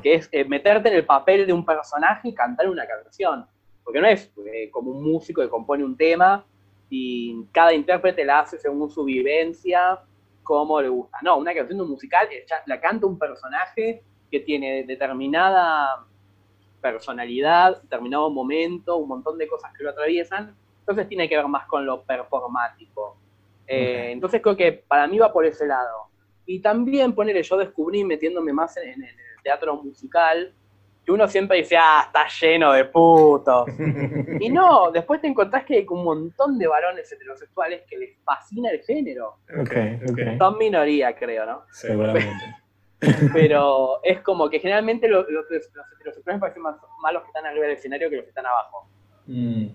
que 0.00 0.14
es 0.14 0.28
eh, 0.30 0.44
meterte 0.44 0.88
en 0.88 0.94
el 0.94 1.04
papel 1.04 1.44
de 1.44 1.52
un 1.52 1.66
personaje 1.66 2.28
y 2.28 2.34
cantar 2.34 2.68
una 2.68 2.86
canción. 2.86 3.44
Porque 3.82 4.00
no 4.00 4.06
es 4.06 4.30
eh, 4.46 4.70
como 4.70 4.92
un 4.92 5.02
músico 5.02 5.42
que 5.42 5.48
compone 5.48 5.82
un 5.82 5.96
tema 5.96 6.44
y 6.88 7.46
cada 7.50 7.74
intérprete 7.74 8.24
la 8.24 8.38
hace 8.38 8.58
según 8.58 8.88
su 8.88 9.02
vivencia 9.02 9.98
como 10.58 10.82
le 10.82 10.88
gusta. 10.88 11.18
No, 11.22 11.38
una 11.38 11.54
canción 11.54 11.78
de 11.78 11.84
un 11.84 11.90
musical 11.90 12.28
la 12.66 12.78
canta 12.78 13.06
un 13.06 13.18
personaje 13.18 14.02
que 14.30 14.40
tiene 14.40 14.84
determinada 14.84 16.04
personalidad, 16.80 17.80
determinado 17.80 18.28
momento, 18.28 18.98
un 18.98 19.08
montón 19.08 19.38
de 19.38 19.48
cosas 19.48 19.72
que 19.72 19.82
lo 19.82 19.90
atraviesan. 19.90 20.54
Entonces 20.80 21.08
tiene 21.08 21.26
que 21.26 21.36
ver 21.36 21.48
más 21.48 21.66
con 21.66 21.86
lo 21.86 22.02
performático. 22.02 23.16
Eh, 23.66 24.10
entonces 24.12 24.42
creo 24.42 24.54
que 24.54 24.72
para 24.72 25.06
mí 25.06 25.18
va 25.18 25.32
por 25.32 25.46
ese 25.46 25.66
lado. 25.66 26.08
Y 26.44 26.60
también 26.60 27.14
ponerle, 27.14 27.42
yo 27.42 27.56
descubrí 27.56 28.04
metiéndome 28.04 28.52
más 28.52 28.76
en, 28.76 28.90
en 28.90 29.04
el 29.04 29.42
teatro 29.42 29.74
musical, 29.82 30.52
que 31.04 31.12
uno 31.12 31.26
siempre 31.26 31.58
dice, 31.58 31.76
ah, 31.76 32.04
está 32.06 32.26
lleno 32.28 32.72
de 32.72 32.84
putos. 32.84 33.66
y 34.40 34.48
no, 34.48 34.90
después 34.92 35.20
te 35.20 35.26
encontrás 35.26 35.64
que 35.64 35.76
hay 35.76 35.86
un 35.88 36.04
montón 36.04 36.58
de 36.58 36.66
varones 36.66 37.10
heterosexuales 37.12 37.82
que 37.88 37.98
les 37.98 38.18
fascina 38.24 38.70
el 38.70 38.80
género. 38.82 39.38
Okay, 39.62 40.00
okay. 40.08 40.38
Son 40.38 40.58
minoría, 40.58 41.14
creo, 41.16 41.44
¿no? 41.46 41.64
Seguramente. 41.70 42.56
Pero 43.32 44.00
es 44.04 44.20
como 44.20 44.48
que 44.48 44.60
generalmente 44.60 45.08
los, 45.08 45.28
los, 45.28 45.44
heterosexuales 45.50 46.40
parecen 46.40 46.62
más, 46.62 46.76
más, 47.00 47.12
los 47.12 47.22
que 47.22 47.28
están 47.28 47.46
arriba 47.46 47.66
del 47.66 47.76
escenario 47.76 48.08
que 48.08 48.16
los 48.16 48.24
que 48.24 48.28
están 48.28 48.46
abajo. 48.46 48.88
Mm. 49.26 49.66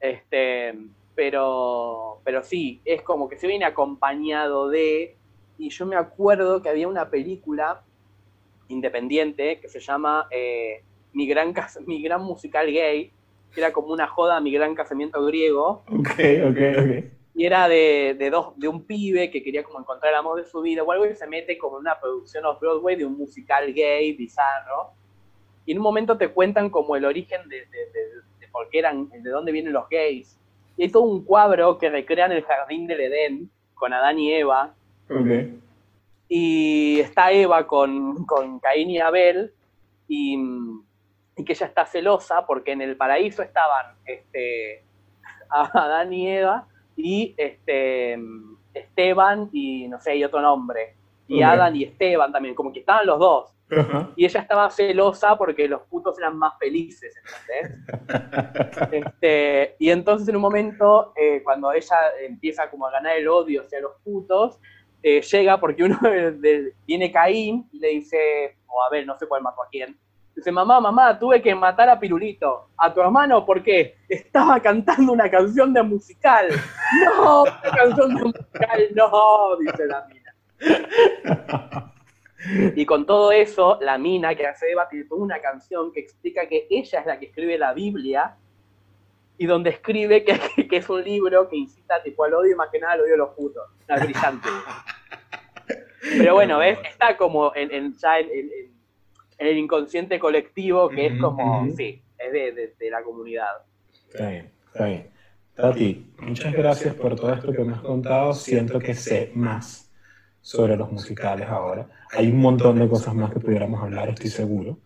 Este, 0.00 0.74
pero, 1.14 2.20
pero 2.24 2.42
sí, 2.42 2.82
es 2.84 3.02
como 3.02 3.28
que 3.28 3.38
se 3.38 3.46
viene 3.46 3.64
acompañado 3.64 4.68
de, 4.68 5.16
y 5.58 5.70
yo 5.70 5.86
me 5.86 5.96
acuerdo 5.96 6.60
que 6.60 6.68
había 6.68 6.86
una 6.86 7.08
película 7.08 7.82
independiente 8.68 9.60
que 9.60 9.68
se 9.68 9.80
llama 9.80 10.26
eh, 10.30 10.82
mi, 11.12 11.26
gran, 11.26 11.54
mi 11.86 12.02
gran 12.02 12.22
musical 12.22 12.66
gay, 12.66 13.10
que 13.52 13.60
era 13.60 13.72
como 13.72 13.88
una 13.88 14.06
joda 14.06 14.36
a 14.36 14.40
mi 14.40 14.52
gran 14.52 14.74
casamiento 14.74 15.24
griego. 15.24 15.84
Ok, 15.88 16.10
ok, 16.50 16.58
ok. 16.78 17.04
Y 17.34 17.44
era 17.44 17.68
de, 17.68 18.16
de, 18.18 18.30
dos, 18.30 18.58
de 18.58 18.66
un 18.66 18.84
pibe 18.84 19.30
que 19.30 19.42
quería 19.42 19.62
como 19.62 19.78
encontrar 19.78 20.12
el 20.12 20.18
amor 20.18 20.42
de 20.42 20.48
su 20.48 20.62
vida 20.62 20.82
o 20.82 20.90
algo 20.90 21.04
y 21.04 21.14
se 21.14 21.26
mete 21.26 21.58
como 21.58 21.76
en 21.76 21.82
una 21.82 22.00
producción 22.00 22.46
off-Broadway 22.46 22.96
de 22.96 23.04
un 23.04 23.18
musical 23.18 23.74
gay, 23.74 24.12
bizarro. 24.12 24.92
Y 25.66 25.72
en 25.72 25.78
un 25.78 25.84
momento 25.84 26.16
te 26.16 26.28
cuentan 26.28 26.70
como 26.70 26.96
el 26.96 27.04
origen 27.04 27.46
de, 27.48 27.58
de, 27.58 28.48
por 28.50 28.70
qué 28.70 28.78
eran, 28.78 29.10
de 29.10 29.28
dónde 29.28 29.52
vienen 29.52 29.74
los 29.74 29.86
gays. 29.90 30.38
Y 30.78 30.84
hay 30.84 30.88
todo 30.88 31.02
un 31.02 31.24
cuadro 31.24 31.76
que 31.76 31.90
recrean 31.90 32.32
el 32.32 32.42
jardín 32.42 32.86
del 32.86 33.00
Edén 33.00 33.50
con 33.74 33.92
Adán 33.92 34.18
y 34.18 34.32
Eva. 34.32 34.74
Okay. 35.04 35.60
Y 36.28 37.00
está 37.00 37.30
Eva 37.30 37.66
con, 37.66 38.24
con 38.24 38.58
Caín 38.58 38.90
y 38.90 38.98
Abel 38.98 39.52
y, 40.08 40.36
y, 41.36 41.44
que 41.44 41.52
ella 41.52 41.66
está 41.66 41.86
celosa 41.86 42.46
porque 42.46 42.72
en 42.72 42.82
el 42.82 42.96
paraíso 42.96 43.42
estaban 43.42 43.94
este, 44.04 44.84
Adán 45.48 46.12
y 46.12 46.28
Eva 46.28 46.66
y 46.96 47.34
este, 47.36 48.18
Esteban 48.74 49.50
y 49.52 49.88
no 49.88 50.00
sé, 50.00 50.16
y 50.16 50.24
otro 50.24 50.40
nombre. 50.40 50.94
Y 51.28 51.42
Adán 51.42 51.74
y 51.74 51.84
Esteban 51.84 52.32
también, 52.32 52.54
como 52.54 52.72
que 52.72 52.80
estaban 52.80 53.06
los 53.06 53.18
dos. 53.18 53.56
Y 54.14 54.24
ella 54.24 54.40
estaba 54.40 54.70
celosa 54.70 55.36
porque 55.36 55.66
los 55.66 55.82
putos 55.82 56.16
eran 56.18 56.36
más 56.38 56.56
felices, 56.58 57.14
¿entendés? 57.16 58.92
este, 58.92 59.74
y 59.80 59.90
entonces 59.90 60.28
en 60.28 60.36
un 60.36 60.42
momento, 60.42 61.12
eh, 61.16 61.42
cuando 61.42 61.72
ella 61.72 61.96
empieza 62.24 62.70
como 62.70 62.86
a 62.86 62.92
ganar 62.92 63.16
el 63.16 63.26
odio 63.26 63.62
hacia 63.62 63.80
los 63.80 64.00
putos, 64.04 64.60
eh, 65.08 65.22
llega 65.22 65.60
porque 65.60 65.84
uno 65.84 66.00
viene 66.84 67.12
Caín 67.12 67.68
y 67.72 67.78
le 67.78 67.88
dice, 67.90 68.56
o 68.66 68.82
a 68.82 68.90
ver, 68.90 69.06
no 69.06 69.16
sé 69.16 69.28
cuál 69.28 69.40
mató 69.40 69.62
a 69.62 69.68
quién, 69.68 69.96
Dice, 70.34 70.52
mamá, 70.52 70.80
mamá, 70.80 71.18
tuve 71.18 71.40
que 71.40 71.54
matar 71.54 71.88
a 71.88 71.98
Pirulito. 71.98 72.68
¿A 72.76 72.92
tu 72.92 73.00
hermano 73.00 73.46
por 73.46 73.62
qué? 73.62 73.96
Estaba 74.06 74.60
cantando 74.62 75.12
una 75.12 75.30
canción 75.30 75.72
de 75.72 75.82
musical. 75.82 76.48
No, 77.04 77.42
una 77.44 77.60
canción 77.62 78.14
de 78.14 78.24
musical, 78.24 78.88
no, 78.94 79.56
dice 79.58 79.86
la 79.86 80.06
mina. 80.08 81.92
Y 82.76 82.84
con 82.84 83.06
todo 83.06 83.32
eso, 83.32 83.78
la 83.80 83.98
mina 83.98 84.34
que 84.34 84.46
hace 84.46 84.66
debate 84.66 85.04
toda 85.04 85.22
una 85.22 85.40
canción 85.40 85.90
que 85.92 86.00
explica 86.00 86.46
que 86.46 86.66
ella 86.68 87.00
es 87.00 87.06
la 87.06 87.18
que 87.18 87.26
escribe 87.26 87.58
la 87.58 87.72
Biblia 87.72 88.36
y 89.38 89.46
donde 89.46 89.70
escribe 89.70 90.24
que, 90.24 90.38
es 90.70 90.88
un 90.88 91.02
libro 91.02 91.48
que 91.48 91.56
incita 91.56 92.02
tipo 92.02 92.24
al 92.24 92.34
odio 92.34 92.52
y 92.52 92.54
más 92.54 92.68
que 92.70 92.78
nada 92.78 92.94
al 92.94 93.00
odio 93.02 93.12
de 93.12 93.18
los 93.18 93.30
putos. 93.30 93.64
Una 93.88 93.98
brillante. 93.98 94.48
Pero 96.18 96.34
bueno, 96.34 96.58
¿ves? 96.58 96.78
Está 96.88 97.16
como 97.16 97.54
en, 97.54 97.72
en 97.72 97.94
ya 97.96 98.18
en, 98.18 98.50
el 99.38 99.58
inconsciente 99.58 100.18
colectivo 100.18 100.88
que 100.88 101.06
es 101.06 101.20
como, 101.20 101.66
sí, 101.76 102.02
es 102.18 102.32
de, 102.32 102.74
de, 102.78 102.90
la 102.90 103.02
comunidad. 103.02 103.48
Está 104.08 104.30
bien, 104.30 104.50
está 104.66 104.84
bien. 104.86 105.10
Tati, 105.54 106.06
muchas 106.18 106.52
gracias 106.52 106.94
por 106.94 107.16
todo 107.16 107.32
esto 107.32 107.52
que 107.52 107.64
me 107.64 107.74
has 107.74 107.80
contado. 107.80 108.32
Siento 108.34 108.78
que 108.78 108.94
sé 108.94 109.30
más 109.34 109.90
sobre 110.40 110.76
los 110.76 110.90
musicales 110.90 111.48
ahora. 111.48 111.86
Hay 112.12 112.30
un 112.30 112.38
montón 112.38 112.78
de 112.78 112.88
cosas 112.88 113.14
más 113.14 113.32
que 113.32 113.40
pudiéramos 113.40 113.82
hablar, 113.82 114.08
estoy 114.10 114.30
seguro. 114.30 114.78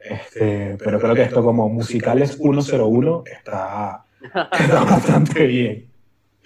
Este, 0.00 0.76
pero 0.82 0.98
creo 0.98 1.14
que 1.14 1.22
esto 1.22 1.42
como 1.42 1.68
musicales 1.68 2.36
101 2.36 3.24
está, 3.26 4.04
está 4.22 4.84
bastante 4.84 5.46
bien. 5.46 5.88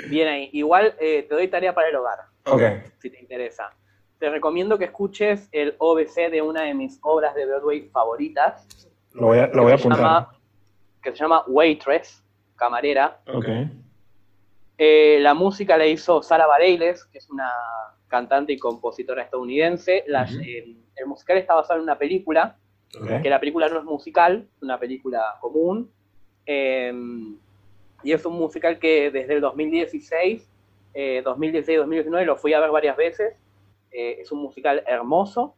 Bien 0.08 0.28
ahí. 0.28 0.50
Igual 0.52 0.94
eh, 1.00 1.26
te 1.28 1.34
doy 1.34 1.48
tarea 1.48 1.74
para 1.74 1.88
el 1.88 1.96
hogar. 1.96 2.18
Ok. 2.50 2.62
Si 2.98 3.10
te 3.10 3.20
interesa 3.20 3.70
te 4.18 4.30
recomiendo 4.30 4.78
que 4.78 4.86
escuches 4.86 5.48
el 5.52 5.74
OBC 5.78 6.30
de 6.30 6.42
una 6.42 6.62
de 6.62 6.74
mis 6.74 6.98
obras 7.02 7.34
de 7.34 7.46
Broadway 7.46 7.88
favoritas. 7.88 8.66
Lo 9.12 9.28
voy 9.28 9.38
a, 9.38 9.46
lo 9.48 9.62
voy 9.62 9.72
a 9.72 9.74
apuntar. 9.76 10.28
que 11.02 11.12
se 11.12 11.16
llama 11.18 11.44
Waitress, 11.46 12.22
camarera. 12.56 13.20
Ok. 13.32 13.46
Eh, 14.76 15.18
la 15.20 15.34
música 15.34 15.76
la 15.76 15.86
hizo 15.86 16.22
Sara 16.22 16.46
Bareilles, 16.46 17.04
que 17.06 17.18
es 17.18 17.30
una 17.30 17.50
cantante 18.08 18.52
y 18.52 18.58
compositora 18.58 19.22
estadounidense. 19.22 20.04
Eh, 20.06 20.76
el 20.96 21.06
musical 21.06 21.38
está 21.38 21.54
basado 21.54 21.78
en 21.78 21.84
una 21.84 21.98
película, 21.98 22.56
que 23.22 23.30
la 23.30 23.38
película 23.38 23.68
no 23.68 23.78
es 23.78 23.84
musical, 23.84 24.48
es 24.56 24.62
una 24.62 24.78
película 24.78 25.36
común. 25.40 25.90
Eh, 26.46 26.92
y 28.02 28.12
es 28.12 28.24
un 28.24 28.34
musical 28.34 28.78
que 28.78 29.10
desde 29.10 29.34
el 29.34 29.40
2016, 29.40 30.48
2016-2019 30.94 32.24
lo 32.24 32.36
fui 32.36 32.52
a 32.54 32.60
ver 32.60 32.70
varias 32.70 32.96
veces 32.96 33.34
eh, 33.90 34.20
es 34.20 34.30
un 34.32 34.42
musical 34.42 34.82
hermoso 34.86 35.54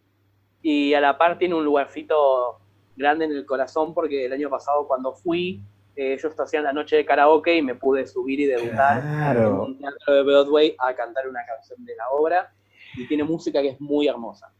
y 0.62 0.95
a 0.95 1.01
la 1.01 1.18
par 1.18 1.39
tiene 1.39 1.55
un 1.55 1.64
lugarcito 1.64 2.61
grande 2.97 3.24
en 3.24 3.33
el 3.33 3.45
corazón 3.45 3.93
porque 3.93 4.26
el 4.26 4.33
año 4.33 4.49
pasado 4.49 4.87
cuando 4.87 5.12
fui, 5.12 5.62
eh, 5.97 6.14
ellos 6.14 6.39
hacían 6.39 6.64
la 6.64 6.72
noche 6.72 6.97
de 6.97 7.05
karaoke 7.05 7.57
y 7.57 7.62
me 7.62 7.74
pude 7.74 8.07
subir 8.07 8.39
y 8.41 8.47
debutar 8.47 9.37
en 9.37 9.47
un 9.47 9.78
teatro 9.78 10.14
de 10.14 10.22
Broadway 10.22 10.76
a 10.78 10.95
cantar 10.95 11.28
una 11.28 11.45
canción 11.45 11.85
de 11.85 11.97
la 11.97 12.09
obra 12.11 12.53
y 12.97 13.07
tiene 13.09 13.24
música 13.24 13.61
que 13.62 13.70
es 13.70 13.81
muy 13.81 14.07
hermosa. 14.07 14.53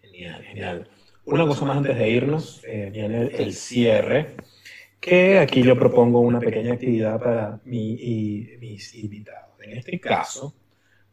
Genial, 0.00 0.42
genial. 0.42 0.88
Una 1.24 1.46
cosa 1.46 1.64
más 1.64 1.78
antes 1.78 1.96
de 1.96 2.10
irnos, 2.10 2.62
eh, 2.64 2.90
viene 2.92 3.28
el 3.38 3.54
cierre, 3.54 4.36
que 5.04 5.38
aquí 5.38 5.62
yo 5.62 5.78
propongo 5.78 6.20
una 6.20 6.40
pequeña 6.40 6.72
actividad 6.72 7.20
para 7.20 7.60
mi, 7.66 7.92
y, 7.92 8.56
mis 8.58 8.94
invitados. 8.94 9.50
En 9.60 9.76
este 9.76 10.00
caso, 10.00 10.54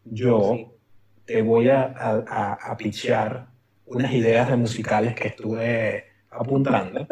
yo 0.06 0.78
te 1.26 1.42
voy 1.42 1.68
a, 1.68 1.94
a, 1.98 2.54
a 2.54 2.78
pichear 2.78 3.48
unas 3.86 4.14
ideas 4.14 4.50
de 4.50 4.56
musicales 4.56 5.14
que 5.14 5.28
estuve 5.28 6.06
apuntando. 6.30 7.06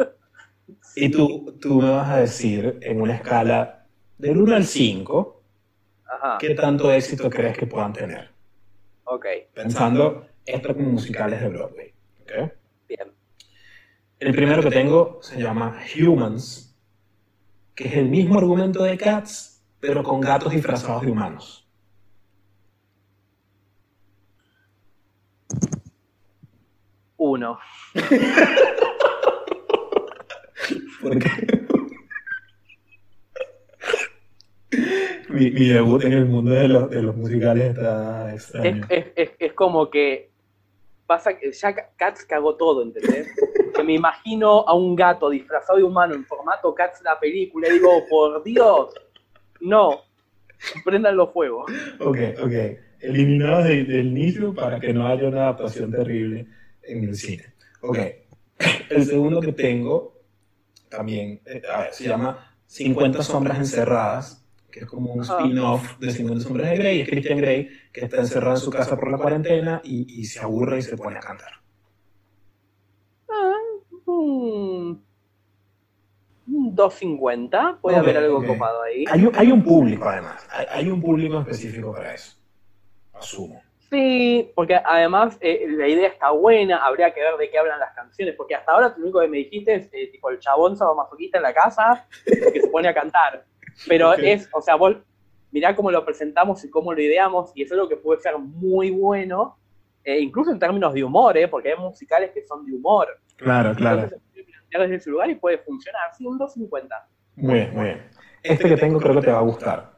Y 0.96 1.10
tú, 1.10 1.58
tú 1.60 1.82
me 1.82 1.90
vas 1.90 2.08
a 2.08 2.16
decir 2.16 2.78
en 2.80 3.02
una 3.02 3.16
escala 3.16 3.86
del 4.16 4.38
1 4.38 4.56
al 4.56 4.64
5 4.64 5.42
qué 6.38 6.54
tanto 6.54 6.90
éxito 6.90 7.28
crees 7.28 7.58
que 7.58 7.66
puedan 7.66 7.92
tener. 7.92 8.30
Ok. 9.04 9.26
Pensando 9.52 10.28
esto 10.46 10.74
como 10.74 10.92
musicales 10.92 11.42
de 11.42 11.48
Broadway. 11.50 11.92
¿okay? 12.22 12.50
Bien. 12.88 13.12
El 14.18 14.32
primero 14.32 14.62
que 14.62 14.70
tengo 14.70 15.18
se 15.20 15.38
llama 15.40 15.78
Humans, 15.94 16.69
que 17.80 17.88
es 17.88 17.96
el 17.96 18.10
mismo 18.10 18.36
argumento 18.36 18.82
de 18.84 18.98
Cats, 18.98 19.64
pero 19.80 20.02
con 20.02 20.20
gatos 20.20 20.52
disfrazados 20.52 21.00
de 21.00 21.10
humanos. 21.10 21.66
Uno. 27.16 27.58
¿Por 31.00 31.18
qué? 31.18 31.30
Mi, 35.30 35.50
mi, 35.50 35.68
debut 35.68 36.04
en 36.04 36.12
el 36.12 36.26
mundo 36.26 36.50
de, 36.50 36.68
los, 36.68 36.90
de 36.90 37.00
los 37.02 37.16
musicales 37.16 37.70
está 37.70 38.34
extraño. 38.34 38.86
Es, 38.90 39.06
es, 39.16 39.30
es, 39.38 39.52
como 39.54 39.88
que 39.88 40.29
pasa 41.10 41.36
que 41.36 41.50
ya 41.50 41.74
Cats 41.96 42.24
cagó 42.24 42.54
todo, 42.54 42.84
¿entendés? 42.84 43.26
que 43.74 43.82
me 43.82 43.94
imagino 43.94 44.60
a 44.60 44.74
un 44.76 44.94
gato 44.94 45.28
disfrazado 45.28 45.78
de 45.78 45.82
humano 45.82 46.14
en 46.14 46.24
formato 46.24 46.72
Cats 46.72 47.02
la 47.02 47.18
película 47.18 47.66
y 47.66 47.72
digo, 47.72 48.04
por 48.08 48.44
Dios, 48.44 48.94
no, 49.60 50.02
prendan 50.84 51.16
los 51.16 51.32
fuegos. 51.32 51.68
Ok, 51.98 52.18
ok. 52.40 52.52
Eliminados 53.00 53.64
del, 53.64 53.88
del 53.88 54.14
nicho 54.14 54.54
para 54.54 54.78
que 54.78 54.92
no 54.92 55.08
haya 55.08 55.26
una 55.26 55.48
adaptación 55.48 55.90
terrible 55.90 56.46
en 56.84 57.02
el 57.02 57.16
cine. 57.16 57.54
Ok. 57.80 57.98
El 58.88 59.04
segundo 59.04 59.40
que 59.40 59.52
tengo 59.52 60.14
también 60.88 61.40
eh, 61.44 61.60
se 61.90 62.04
llama 62.04 62.54
50 62.66 63.24
sombras 63.24 63.58
encerradas, 63.58 64.39
que 64.70 64.80
es 64.80 64.86
como 64.86 65.12
un 65.12 65.22
spin-off 65.22 65.98
de 65.98 66.10
50 66.10 66.44
sombras 66.44 66.70
de 66.70 66.76
Grey. 66.76 67.00
Es 67.00 67.08
Christian 67.08 67.38
Grey 67.38 67.68
que 67.92 68.04
está 68.04 68.18
encerrado 68.18 68.56
en 68.56 68.60
su 68.60 68.70
casa 68.70 68.96
por 68.96 69.10
la 69.10 69.18
cuarentena 69.18 69.80
y, 69.84 70.20
y 70.20 70.24
se 70.24 70.40
aburre 70.40 70.78
y 70.78 70.82
se 70.82 70.96
pone 70.96 71.18
a 71.18 71.20
cantar. 71.20 71.52
Ah, 73.28 73.54
hmm. 74.06 74.94
250, 76.46 77.78
puede 77.80 77.96
haber 77.96 78.16
algo 78.16 78.44
copado 78.44 78.82
ahí. 78.82 79.04
Hay, 79.08 79.28
hay, 79.34 79.52
un 79.52 79.62
público 79.62 80.08
además, 80.08 80.46
hay, 80.50 80.66
hay 80.68 80.88
un 80.88 81.00
público 81.00 81.40
específico 81.40 81.92
para 81.92 82.14
eso, 82.14 82.36
asumo. 83.12 83.62
Sí, 83.90 84.52
porque 84.54 84.76
además 84.76 85.36
eh, 85.40 85.66
la 85.68 85.88
idea 85.88 86.06
está 86.06 86.30
buena, 86.30 86.76
habría 86.78 87.12
que 87.12 87.20
ver 87.20 87.36
de 87.36 87.50
qué 87.50 87.58
hablan 87.58 87.80
las 87.80 87.92
canciones, 87.92 88.36
porque 88.36 88.54
hasta 88.54 88.70
ahora 88.70 88.94
lo 88.96 89.02
único 89.02 89.20
que 89.20 89.26
me 89.26 89.38
dijiste 89.38 89.74
es 89.74 89.88
eh, 89.92 90.08
tipo 90.12 90.30
el 90.30 90.38
chabón 90.38 90.76
masoquista 90.96 91.38
en 91.38 91.42
la 91.42 91.52
casa 91.52 92.06
que 92.24 92.60
se 92.60 92.68
pone 92.68 92.88
a 92.88 92.94
cantar. 92.94 93.44
Pero 93.88 94.14
es, 94.14 94.48
o 94.52 94.60
sea, 94.60 94.76
vos 94.76 94.96
mirá 95.50 95.74
cómo 95.74 95.90
lo 95.90 96.04
presentamos 96.04 96.64
y 96.64 96.70
cómo 96.70 96.92
lo 96.92 97.00
ideamos, 97.00 97.52
y 97.54 97.62
eso 97.62 97.74
es 97.74 97.78
lo 97.78 97.88
que 97.88 97.96
puede 97.96 98.20
ser 98.20 98.38
muy 98.38 98.90
bueno, 98.90 99.56
eh, 100.04 100.20
incluso 100.20 100.50
en 100.50 100.58
términos 100.58 100.94
de 100.94 101.04
humor, 101.04 101.36
porque 101.50 101.72
hay 101.72 101.78
musicales 101.78 102.30
que 102.32 102.44
son 102.44 102.64
de 102.64 102.72
humor. 102.72 103.08
Claro, 103.36 103.74
claro. 103.74 104.02
Entonces, 104.02 104.20
desde 104.70 104.94
ese 104.94 105.10
lugar 105.10 105.30
y 105.30 105.34
puede 105.34 105.58
funcionar, 105.58 106.14
sí, 106.16 106.26
un 106.26 106.38
250. 106.38 107.08
Muy 107.36 107.54
bien, 107.54 107.74
muy 107.74 107.84
bien. 107.84 108.02
Este 108.42 108.68
que 108.68 108.76
tengo 108.76 108.98
creo 109.00 109.14
que 109.16 109.22
te 109.22 109.32
va 109.32 109.38
a 109.38 109.42
gustar. 109.42 109.92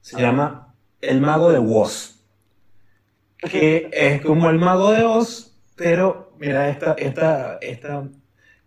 Se 0.00 0.20
llama 0.20 0.74
El 1.00 1.20
Mago 1.20 1.50
de 1.50 1.58
Woz. 1.58 2.24
Que 3.38 3.90
es 3.92 4.22
como 4.22 4.48
el 4.48 4.58
Mago 4.58 4.92
de 4.92 5.04
Oz, 5.04 5.58
pero 5.76 6.32
mira, 6.38 6.68
esta, 6.68 6.92
esta, 6.92 7.58
esta, 7.60 8.08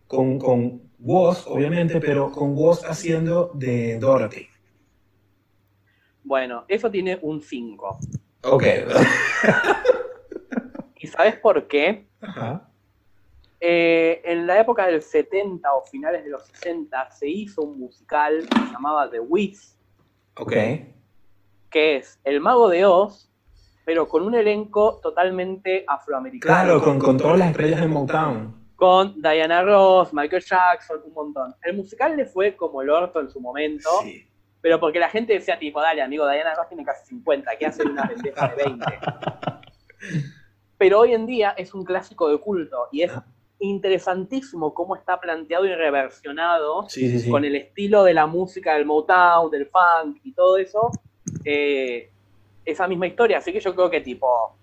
con, 0.05 0.37
con 0.37 0.88
Woz, 0.99 1.45
obviamente, 1.47 1.99
pero 1.99 2.31
con 2.31 2.55
Woz 2.55 2.83
haciendo 2.85 3.51
de 3.53 3.97
Dorothy. 3.99 4.47
Bueno, 6.23 6.65
eso 6.67 6.91
tiene 6.91 7.17
un 7.21 7.41
5. 7.41 7.97
Ok. 8.43 8.63
¿Y 10.97 11.07
sabes 11.07 11.35
por 11.37 11.67
qué? 11.67 12.07
Ajá. 12.21 12.69
Eh, 13.61 14.21
en 14.23 14.47
la 14.47 14.59
época 14.59 14.85
del 14.87 15.01
70 15.01 15.73
o 15.73 15.83
finales 15.85 16.23
de 16.23 16.29
los 16.29 16.45
60 16.47 17.11
se 17.11 17.27
hizo 17.27 17.61
un 17.61 17.79
musical 17.79 18.47
que 18.49 18.59
se 18.59 18.71
llamaba 18.71 19.09
The 19.09 19.19
Wiz, 19.19 19.77
Ok. 20.37 20.53
que 21.69 21.97
es 21.97 22.19
El 22.23 22.39
Mago 22.39 22.69
de 22.69 22.85
Oz, 22.85 23.29
pero 23.85 24.07
con 24.07 24.23
un 24.23 24.35
elenco 24.35 24.99
totalmente 25.01 25.83
afroamericano. 25.87 26.53
Claro, 26.53 26.81
con, 26.81 26.99
con 26.99 27.17
todas 27.17 27.37
las 27.37 27.51
estrellas 27.51 27.81
de 27.81 27.87
Motown. 27.87 28.58
Con 28.79 29.21
Diana 29.21 29.61
Ross, 29.61 30.13
Michael 30.13 30.41
Jackson, 30.41 31.01
un 31.05 31.13
montón. 31.13 31.53
El 31.63 31.75
musical 31.75 32.15
le 32.15 32.25
fue 32.25 32.55
como 32.55 32.81
el 32.81 32.89
orto 32.89 33.19
en 33.19 33.29
su 33.29 33.39
momento, 33.41 33.89
Sí. 34.03 34.25
pero 34.61 34.79
porque 34.79 34.99
la 34.99 35.09
gente 35.09 35.33
decía 35.33 35.59
tipo, 35.59 35.81
dale 35.81 36.01
amigo, 36.01 36.25
Diana 36.27 36.55
Ross 36.55 36.69
tiene 36.69 36.85
casi 36.85 37.05
50, 37.07 37.57
¿qué 37.57 37.65
hace 37.65 37.83
una 37.83 38.07
pendeja 38.07 38.47
de 38.47 38.55
20? 38.63 38.85
Pero 40.77 40.99
hoy 40.99 41.13
en 41.13 41.25
día 41.25 41.51
es 41.57 41.73
un 41.73 41.83
clásico 41.83 42.29
de 42.29 42.37
culto 42.37 42.87
y 42.93 43.01
es 43.01 43.11
interesantísimo 43.59 44.73
cómo 44.73 44.95
está 44.95 45.19
planteado 45.19 45.65
y 45.65 45.75
reversionado 45.75 46.87
Sí, 46.87 47.09
sí, 47.11 47.19
sí. 47.19 47.29
con 47.29 47.43
el 47.43 47.55
estilo 47.57 48.03
de 48.05 48.13
la 48.13 48.25
música 48.27 48.75
del 48.75 48.85
Motown, 48.85 49.51
del 49.51 49.65
funk 49.67 50.19
y 50.23 50.31
todo 50.33 50.57
eso, 50.57 50.89
eh, 51.43 52.09
esa 52.63 52.87
misma 52.87 53.07
historia. 53.07 53.39
Así 53.39 53.51
que 53.51 53.59
yo 53.59 53.75
creo 53.75 53.89
que 53.89 53.99
tipo 53.99 54.55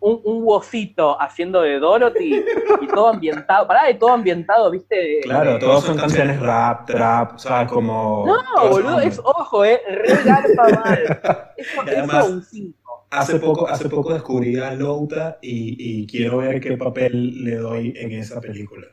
un, 0.00 0.20
un 0.24 0.42
wocito 0.44 1.20
haciendo 1.20 1.62
de 1.62 1.78
Dorothy 1.78 2.44
y 2.80 2.86
todo 2.86 3.08
ambientado, 3.08 3.66
pará 3.66 3.86
de 3.86 3.94
todo 3.94 4.12
ambientado, 4.12 4.70
viste. 4.70 5.20
Claro, 5.22 5.58
todos 5.58 5.84
son 5.84 5.96
canciones 5.96 6.40
rap, 6.40 6.86
trap, 6.86 7.38
¿sabes? 7.38 7.70
Como. 7.70 8.24
No, 8.26 8.68
boludo, 8.68 9.00
es 9.00 9.18
ojo, 9.18 9.64
eh, 9.64 9.80
re 9.88 10.14
garpa 10.24 10.68
mal. 10.84 11.20
Eso, 11.56 11.82
Y 11.84 11.88
además- 11.90 12.24
eso 12.26 12.34
un 12.34 12.42
5. 12.42 12.78
Hace 13.10 13.38
poco, 13.40 13.66
hace 13.66 13.88
poco 13.88 14.12
descubrí 14.12 14.58
a 14.58 14.74
Louta 14.74 15.38
y, 15.40 16.02
y 16.02 16.06
quiero 16.06 16.36
ver 16.38 16.60
qué 16.60 16.76
papel 16.76 17.42
le 17.42 17.56
doy 17.56 17.94
en 17.96 18.12
esa 18.12 18.38
película. 18.38 18.86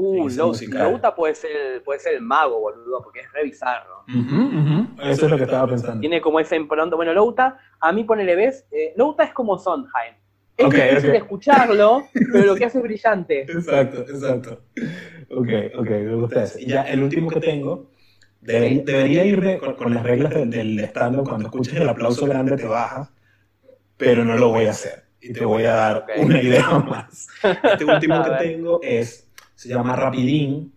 Uh. 0.00 0.28
Louta 0.28 1.12
puede 1.12 1.34
ser, 1.34 1.82
puede 1.82 1.98
ser 1.98 2.14
el 2.14 2.22
mago, 2.22 2.60
boludo, 2.60 3.02
porque 3.02 3.18
es 3.20 3.32
re 3.32 3.42
bizarro. 3.42 4.04
Eso 5.02 5.24
es 5.24 5.30
lo 5.30 5.36
que 5.36 5.42
estaba 5.42 5.66
pensando. 5.66 6.00
Tiene 6.00 6.20
como 6.20 6.38
ese 6.38 6.54
impronto. 6.54 6.94
Bueno, 6.94 7.12
Louta, 7.12 7.58
a 7.80 7.92
mí 7.92 8.04
ponele, 8.04 8.36
¿ves? 8.36 8.64
Eh, 8.70 8.94
Louta 8.96 9.24
es 9.24 9.32
como 9.32 9.58
Sondheim. 9.58 10.14
Es 10.56 10.70
difícil 10.70 11.14
escucharlo, 11.16 12.04
pero 12.32 12.46
lo 12.46 12.54
que 12.54 12.64
hace 12.66 12.78
es 12.78 12.84
brillante. 12.84 13.40
Exacto, 13.48 14.02
exacto. 14.02 14.62
Ok, 15.30 15.48
ok, 15.76 15.90
me 15.90 16.14
gusta 16.14 16.44
eso. 16.44 16.60
Y 16.60 16.66
ya 16.66 16.82
el 16.82 17.02
último 17.02 17.28
que 17.30 17.40
tengo, 17.40 17.90
debería, 18.40 18.82
debería 18.84 19.24
irme 19.24 19.58
con, 19.58 19.74
con 19.74 19.94
las 19.94 20.04
reglas 20.04 20.32
del, 20.32 20.50
del 20.50 20.78
stand-up, 20.80 21.28
cuando 21.28 21.48
escuches 21.48 21.74
el 21.74 21.88
aplauso 21.88 22.26
grande 22.26 22.56
te 22.56 22.66
bajas, 22.66 23.10
pero 23.96 24.24
no 24.24 24.36
lo 24.36 24.50
voy 24.50 24.66
a 24.66 24.70
hacer. 24.70 25.04
Y 25.20 25.32
te 25.32 25.44
voy 25.44 25.64
a 25.64 25.74
dar 25.74 26.06
una 26.18 26.40
idea 26.40 26.70
más. 26.78 27.26
Este 27.42 27.84
último 27.84 28.22
que 28.22 28.30
tengo 28.38 28.80
es, 28.82 29.27
se 29.58 29.68
llama 29.68 29.96
Rapidín, 29.96 30.72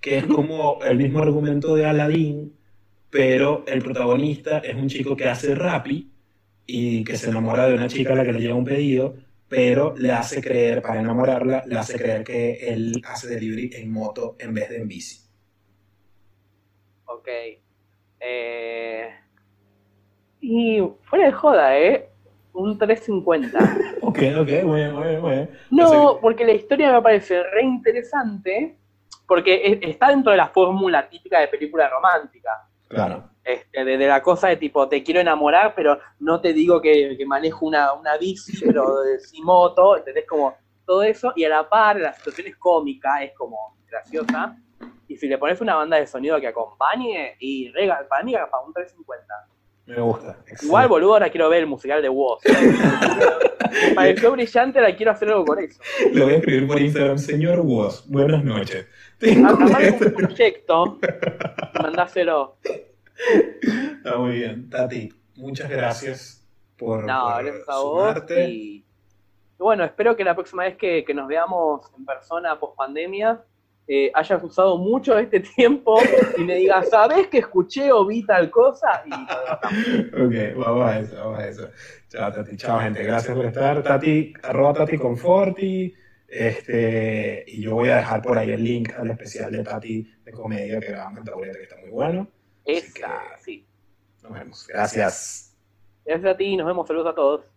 que 0.00 0.16
es 0.16 0.26
como 0.26 0.82
el 0.82 0.96
mismo 0.96 1.18
argumento 1.18 1.74
de 1.74 1.84
Aladdin, 1.84 2.56
pero 3.10 3.66
el 3.66 3.82
protagonista 3.82 4.60
es 4.60 4.74
un 4.74 4.88
chico 4.88 5.14
que 5.14 5.28
hace 5.28 5.54
rapi 5.54 6.10
y 6.64 7.04
que 7.04 7.18
se 7.18 7.28
enamora 7.28 7.66
de 7.66 7.74
una 7.74 7.86
chica 7.86 8.14
a 8.14 8.16
la 8.16 8.24
que 8.24 8.32
le 8.32 8.40
llega 8.40 8.54
un 8.54 8.64
pedido, 8.64 9.14
pero 9.46 9.94
le 9.98 10.10
hace 10.10 10.40
creer, 10.40 10.80
para 10.80 11.00
enamorarla, 11.00 11.64
le 11.66 11.76
hace 11.76 11.98
creer 11.98 12.24
que 12.24 12.54
él 12.66 13.02
hace 13.06 13.28
delivery 13.28 13.72
en 13.74 13.92
moto 13.92 14.36
en 14.38 14.54
vez 14.54 14.70
de 14.70 14.78
en 14.78 14.88
bici. 14.88 15.20
Ok. 17.04 17.28
Eh, 18.20 19.10
y 20.40 20.80
fuera 21.02 21.26
de 21.26 21.32
joda, 21.32 21.78
¿eh? 21.78 22.08
Un 22.54 22.78
350. 22.78 23.58
Ok, 24.00 24.18
ok, 24.38 24.48
muy 24.64 24.76
bien, 24.80 24.94
muy 24.94 25.08
bien, 25.08 25.20
muy 25.20 25.30
bien. 25.32 25.50
No, 25.70 26.18
porque 26.20 26.44
la 26.44 26.52
historia 26.52 26.92
me 26.92 27.02
parece 27.02 27.42
re 27.42 27.62
interesante, 27.64 28.76
porque 29.26 29.60
es- 29.64 29.78
está 29.82 30.08
dentro 30.08 30.30
de 30.30 30.36
la 30.38 30.48
fórmula 30.48 31.08
típica 31.08 31.40
de 31.40 31.48
película 31.48 31.88
romántica. 31.88 32.50
Claro. 32.86 33.24
Este, 33.42 33.84
de, 33.84 33.96
de 33.98 34.06
la 34.06 34.22
cosa 34.22 34.48
de 34.48 34.56
tipo, 34.56 34.86
te 34.88 35.02
quiero 35.02 35.20
enamorar, 35.20 35.74
pero 35.74 35.98
no 36.20 36.40
te 36.40 36.52
digo 36.52 36.80
que, 36.80 37.16
que 37.16 37.26
manejo 37.26 37.66
una, 37.66 37.92
una 37.94 38.16
bici, 38.16 38.52
pero 38.64 39.00
de, 39.02 39.18
sin 39.18 39.44
moto, 39.44 39.96
¿entendés? 39.96 40.26
Como 40.28 40.54
todo 40.86 41.02
eso, 41.02 41.32
y 41.34 41.44
a 41.44 41.48
la 41.48 41.68
par, 41.68 41.96
la 41.96 42.12
situación 42.12 42.46
es 42.48 42.56
cómica, 42.56 43.22
es 43.24 43.32
como 43.34 43.76
graciosa, 43.90 44.56
y 45.08 45.16
si 45.16 45.26
le 45.26 45.38
pones 45.38 45.60
una 45.60 45.74
banda 45.76 45.96
de 45.96 46.06
sonido 46.06 46.38
que 46.40 46.46
acompañe, 46.48 47.36
y 47.40 47.70
rega, 47.72 48.06
para 48.08 48.22
mí, 48.22 48.32
para 48.32 48.64
un 48.64 48.72
350. 48.72 49.26
Me 49.86 50.00
gusta. 50.00 50.38
Igual, 50.62 50.88
boludo, 50.88 51.12
ahora 51.14 51.30
quiero 51.30 51.48
ver 51.50 51.60
el 51.60 51.66
musical 51.66 52.00
de 52.00 52.08
Woz. 52.08 52.40
Me 52.44 53.94
pareció 53.94 54.32
brillante, 54.32 54.80
la 54.80 54.96
quiero 54.96 55.12
hacer 55.12 55.28
algo 55.28 55.44
con 55.44 55.58
eso. 55.58 55.80
Le 56.12 56.24
voy 56.24 56.32
a 56.32 56.36
escribir 56.36 56.66
por 56.66 56.80
Instagram, 56.80 57.18
señor 57.18 57.60
Woz, 57.60 58.08
buenas 58.08 58.42
noches. 58.42 58.86
Tengo 59.18 59.48
esto. 59.78 60.06
un 60.06 60.12
proyecto, 60.14 60.98
mandáselo. 61.82 62.56
Está 63.62 64.16
muy 64.16 64.36
bien. 64.36 64.70
Tati, 64.70 65.12
muchas 65.36 65.68
gracias 65.68 66.46
por, 66.78 67.04
No, 67.04 67.24
por 67.24 67.44
gracias 67.44 67.68
a 67.68 67.78
vos. 67.80 68.16
y 68.48 68.84
bueno, 69.58 69.84
espero 69.84 70.16
que 70.16 70.24
la 70.24 70.34
próxima 70.34 70.64
vez 70.64 70.76
que, 70.76 71.04
que 71.04 71.14
nos 71.14 71.28
veamos 71.28 71.90
en 71.96 72.04
persona 72.04 72.58
post 72.58 72.76
pandemia 72.76 73.42
eh, 73.86 74.10
hayas 74.14 74.42
usado 74.42 74.78
mucho 74.78 75.18
este 75.18 75.40
tiempo 75.56 75.98
y 76.38 76.42
me 76.42 76.54
digas, 76.56 76.88
¿sabes 76.88 77.26
que 77.28 77.38
escuché 77.38 77.92
o 77.92 78.06
vi 78.06 78.24
tal 78.24 78.50
cosa? 78.50 79.02
Y. 79.06 79.12
Ok, 79.12 80.56
vamos 80.56 80.90
a 80.90 80.98
eso, 81.00 81.16
vamos 81.16 81.38
a 81.38 81.48
eso. 81.48 81.68
Chao, 82.08 82.32
Tati. 82.32 82.56
Chao, 82.56 82.78
gente. 82.80 83.02
Gracias 83.02 83.36
por 83.36 83.44
estar. 83.46 83.82
Tati, 83.82 84.32
arroba 84.42 84.72
Tati 84.74 84.96
Conforti. 84.98 85.94
Este, 86.26 87.44
y 87.46 87.62
yo 87.62 87.74
voy 87.74 87.90
a 87.90 87.96
dejar 87.96 88.20
por 88.22 88.36
ahí 88.38 88.50
el 88.50 88.64
link 88.64 88.92
al 88.98 89.10
especial 89.10 89.52
de 89.52 89.62
Tati 89.62 90.02
de 90.24 90.32
comedia 90.32 90.80
que 90.80 90.88
grabamos 90.88 91.18
en 91.18 91.24
Taburete, 91.24 91.58
que 91.58 91.62
está 91.64 91.76
muy 91.76 91.90
bueno. 91.90 92.28
Esa, 92.64 92.92
que- 93.36 93.42
sí. 93.42 93.66
Nos 94.22 94.32
vemos. 94.32 94.66
Gracias. 94.66 95.54
Gracias 96.04 96.34
a 96.34 96.36
ti, 96.36 96.56
nos 96.56 96.66
vemos, 96.66 96.86
saludos 96.88 97.12
a 97.12 97.14
todos. 97.14 97.53